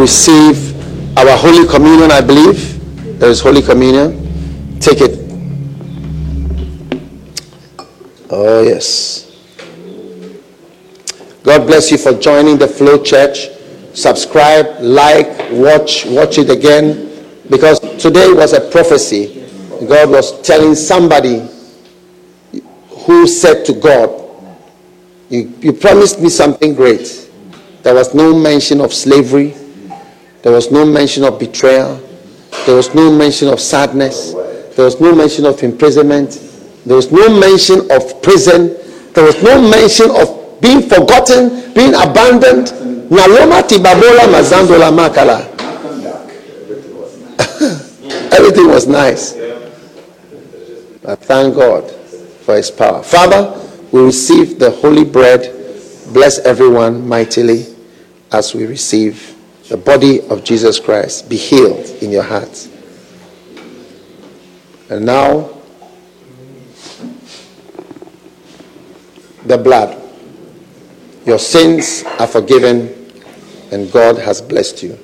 receive 0.00 0.74
our 1.18 1.36
Holy 1.36 1.68
Communion, 1.68 2.10
I 2.10 2.22
believe. 2.22 3.18
There 3.18 3.28
is 3.28 3.40
Holy 3.40 3.60
Communion. 3.60 4.80
Take 4.80 5.02
it. 5.02 5.20
Oh, 8.30 8.62
yes. 8.62 9.26
God 11.42 11.66
bless 11.66 11.90
you 11.90 11.98
for 11.98 12.14
joining 12.14 12.56
the 12.56 12.66
Flow 12.66 13.02
Church. 13.02 13.48
Subscribe, 13.92 14.80
like, 14.80 15.50
watch, 15.50 16.06
watch 16.06 16.38
it 16.38 16.48
again. 16.48 17.08
Because 17.50 17.80
today 18.00 18.32
was 18.32 18.54
a 18.54 18.60
prophecy. 18.70 19.44
God 19.86 20.10
was 20.10 20.40
telling 20.42 20.74
somebody 20.74 21.46
who 22.88 23.26
said 23.26 23.66
to 23.66 23.74
God, 23.74 24.16
you, 25.28 25.52
you 25.60 25.72
promised 25.72 26.20
me 26.20 26.28
something 26.28 26.74
great. 26.74 27.30
There 27.82 27.94
was 27.94 28.14
no 28.14 28.34
mention 28.38 28.80
of 28.80 28.94
slavery. 28.94 29.54
There 30.42 30.52
was 30.52 30.70
no 30.70 30.84
mention 30.86 31.24
of 31.24 31.38
betrayal. 31.38 32.00
There 32.66 32.74
was 32.74 32.94
no 32.94 33.12
mention 33.12 33.48
of 33.48 33.60
sadness. 33.60 34.32
There 34.74 34.84
was 34.84 35.00
no 35.00 35.14
mention 35.14 35.44
of 35.44 35.62
imprisonment. 35.62 36.40
There 36.86 36.96
was 36.96 37.12
no 37.12 37.28
mention 37.38 37.90
of 37.90 38.22
prison. 38.22 38.76
There 39.12 39.24
was 39.24 39.42
no 39.42 39.60
mention 39.60 40.10
of 40.10 40.60
being 40.60 40.82
forgotten, 40.82 41.72
being 41.74 41.94
abandoned. 41.94 42.68
Naloma 43.10 43.60
tibabola 43.68 44.24
mazandola 44.32 44.88
makala. 44.90 45.46
Everything 48.32 48.68
was 48.68 48.86
nice. 48.86 49.34
But 51.02 51.18
thank 51.24 51.54
God 51.54 51.90
for 52.46 52.56
his 52.56 52.70
power. 52.70 53.02
Father, 53.02 53.52
we 53.92 54.02
receive 54.02 54.58
the 54.58 54.70
holy 54.70 55.04
bread. 55.04 55.52
Bless 56.14 56.38
everyone 56.40 57.06
mightily 57.06 57.66
as 58.32 58.54
we 58.54 58.64
receive 58.66 59.36
the 59.70 59.76
body 59.76 60.20
of 60.22 60.42
Jesus 60.42 60.80
Christ. 60.80 61.28
Be 61.28 61.36
healed 61.36 61.86
in 62.02 62.10
your 62.10 62.24
hearts. 62.24 62.68
And 64.90 65.06
now, 65.06 65.48
the 69.46 69.56
blood. 69.56 69.96
Your 71.24 71.38
sins 71.38 72.02
are 72.18 72.26
forgiven, 72.26 73.12
and 73.70 73.92
God 73.92 74.18
has 74.18 74.42
blessed 74.42 74.82
you. 74.82 74.98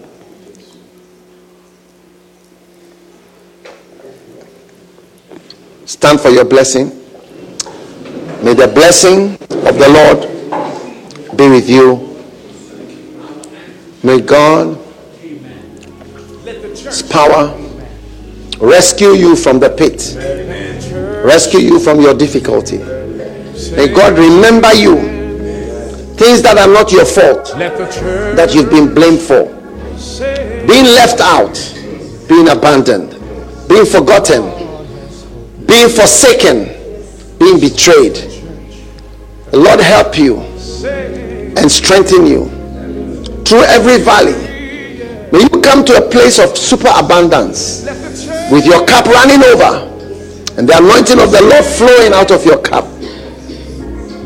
Stand 5.85 6.21
for 6.21 6.31
your 6.31 6.45
blessing. 6.45 6.89
May 8.43 8.55
the 8.55 8.71
blessing 8.75 9.35
of 9.65 9.79
the 9.79 9.89
Lord 9.89 11.37
be 11.37 11.49
with 11.49 11.71
you. 11.71 12.16
May 14.07 14.21
God, 14.21 14.79
God's 16.45 17.03
power 17.03 17.59
rescue 18.61 19.15
you 19.15 19.35
from 19.35 19.59
the 19.59 19.69
pit, 19.69 20.15
rescue 21.25 21.59
you 21.59 21.81
from 21.81 22.01
your 22.01 22.15
difficulty. 22.15 22.79
May 23.75 23.89
God 23.93 24.17
remember 24.17 24.73
you 24.75 24.95
things 26.15 26.41
that 26.43 26.57
are 26.57 26.73
not 26.73 26.93
your 26.93 27.05
fault, 27.05 27.47
that 27.57 28.55
you've 28.55 28.71
been 28.71 28.95
blamed 28.95 29.19
for, 29.19 29.47
being 30.69 30.85
left 30.85 31.21
out, 31.21 31.57
being 32.29 32.47
abandoned, 32.49 33.11
being 33.69 33.87
forgotten, 33.87 34.45
being 35.67 35.89
forsaken, 35.89 37.39
being 37.41 37.59
betrayed. 37.59 38.23
Lord 39.53 39.81
help 39.81 40.17
you 40.17 40.39
and 41.57 41.69
strengthen 41.73 42.25
you 42.25 42.56
through 43.47 43.63
every 43.63 44.03
valley. 44.03 44.35
May 45.33 45.43
you 45.43 45.61
come 45.63 45.85
to 45.85 46.05
a 46.05 46.11
place 46.11 46.39
of 46.39 46.57
super 46.57 46.91
abundance 46.95 47.85
with 48.51 48.67
your 48.67 48.85
cup 48.87 49.07
running 49.07 49.43
over 49.43 49.87
and 50.59 50.69
the 50.69 50.77
anointing 50.77 51.21
of 51.21 51.31
the 51.31 51.43
Lord 51.43 51.65
flowing 51.65 52.13
out 52.13 52.31
of 52.31 52.45
your 52.45 52.59
cup. 52.59 52.85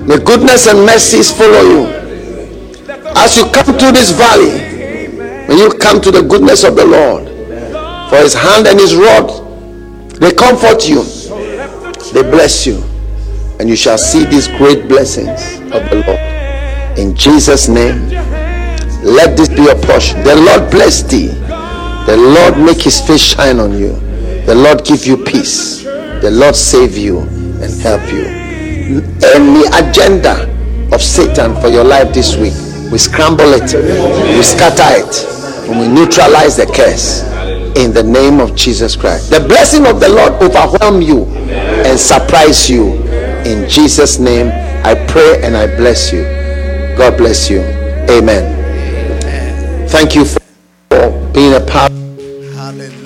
May 0.06 0.18
goodness 0.18 0.66
and 0.66 0.86
mercies 0.86 1.30
follow 1.30 1.60
you. 1.60 1.86
As 3.16 3.36
you 3.36 3.44
come 3.50 3.76
through 3.78 3.92
this 3.92 4.12
valley, 4.12 4.50
may 5.48 5.56
you 5.56 5.70
come 5.78 6.00
to 6.00 6.10
the 6.10 6.22
goodness 6.22 6.64
of 6.64 6.76
the 6.76 6.86
Lord. 6.86 7.28
For 8.10 8.16
his 8.16 8.34
hand 8.34 8.66
and 8.66 8.78
his 8.78 8.96
rod, 8.96 9.28
they 10.14 10.32
comfort 10.32 10.88
you, 10.88 11.02
they 12.12 12.22
bless 12.22 12.66
you, 12.66 12.82
and 13.60 13.68
you 13.68 13.76
shall 13.76 13.98
see 13.98 14.24
these 14.24 14.48
great 14.48 14.88
blessings 14.88 15.60
of 15.72 15.88
the 15.90 16.02
Lord. 16.06 16.98
In 16.98 17.14
Jesus' 17.14 17.68
name, 17.68 18.08
let 19.02 19.36
this 19.36 19.48
be 19.48 19.62
your 19.62 19.76
portion. 19.82 20.22
The 20.22 20.36
Lord 20.36 20.70
bless 20.70 21.02
thee. 21.02 21.28
The 22.06 22.16
Lord 22.16 22.58
make 22.58 22.82
his 22.82 23.00
face 23.00 23.20
shine 23.20 23.58
on 23.60 23.78
you. 23.78 23.92
The 24.46 24.54
Lord 24.54 24.84
give 24.84 25.06
you 25.06 25.16
peace. 25.16 25.82
The 25.84 26.30
Lord 26.30 26.56
save 26.56 26.96
you 26.96 27.20
and 27.20 27.80
help 27.80 28.02
you. 28.12 28.24
Any 29.22 29.64
agenda 29.72 30.48
of 30.92 31.00
Satan 31.00 31.54
for 31.60 31.68
your 31.68 31.84
life 31.84 32.12
this 32.12 32.36
week, 32.36 32.54
we 32.90 32.98
scramble 32.98 33.52
it, 33.52 33.72
we 34.34 34.42
scatter 34.42 35.06
it, 35.06 35.70
and 35.70 35.78
we 35.78 35.88
neutralize 35.88 36.56
the 36.56 36.66
curse 36.66 37.22
in 37.76 37.92
the 37.92 38.02
name 38.02 38.40
of 38.40 38.56
Jesus 38.56 38.96
Christ. 38.96 39.30
The 39.30 39.40
blessing 39.40 39.86
of 39.86 40.00
the 40.00 40.08
Lord 40.08 40.32
overwhelm 40.42 41.00
you 41.00 41.26
and 41.86 41.98
surprise 41.98 42.68
you. 42.68 42.94
In 43.46 43.68
Jesus' 43.68 44.18
name, 44.18 44.48
I 44.84 44.94
pray 45.06 45.40
and 45.42 45.56
I 45.56 45.66
bless 45.76 46.12
you. 46.12 46.24
God 46.98 47.16
bless 47.16 47.48
you. 47.48 47.60
Amen. 48.10 48.59
Thank 49.90 50.14
you 50.14 50.24
for 50.24 50.40
being 51.34 51.52
a 51.54 51.60
part. 51.60 51.90
Hallelujah. 51.90 52.99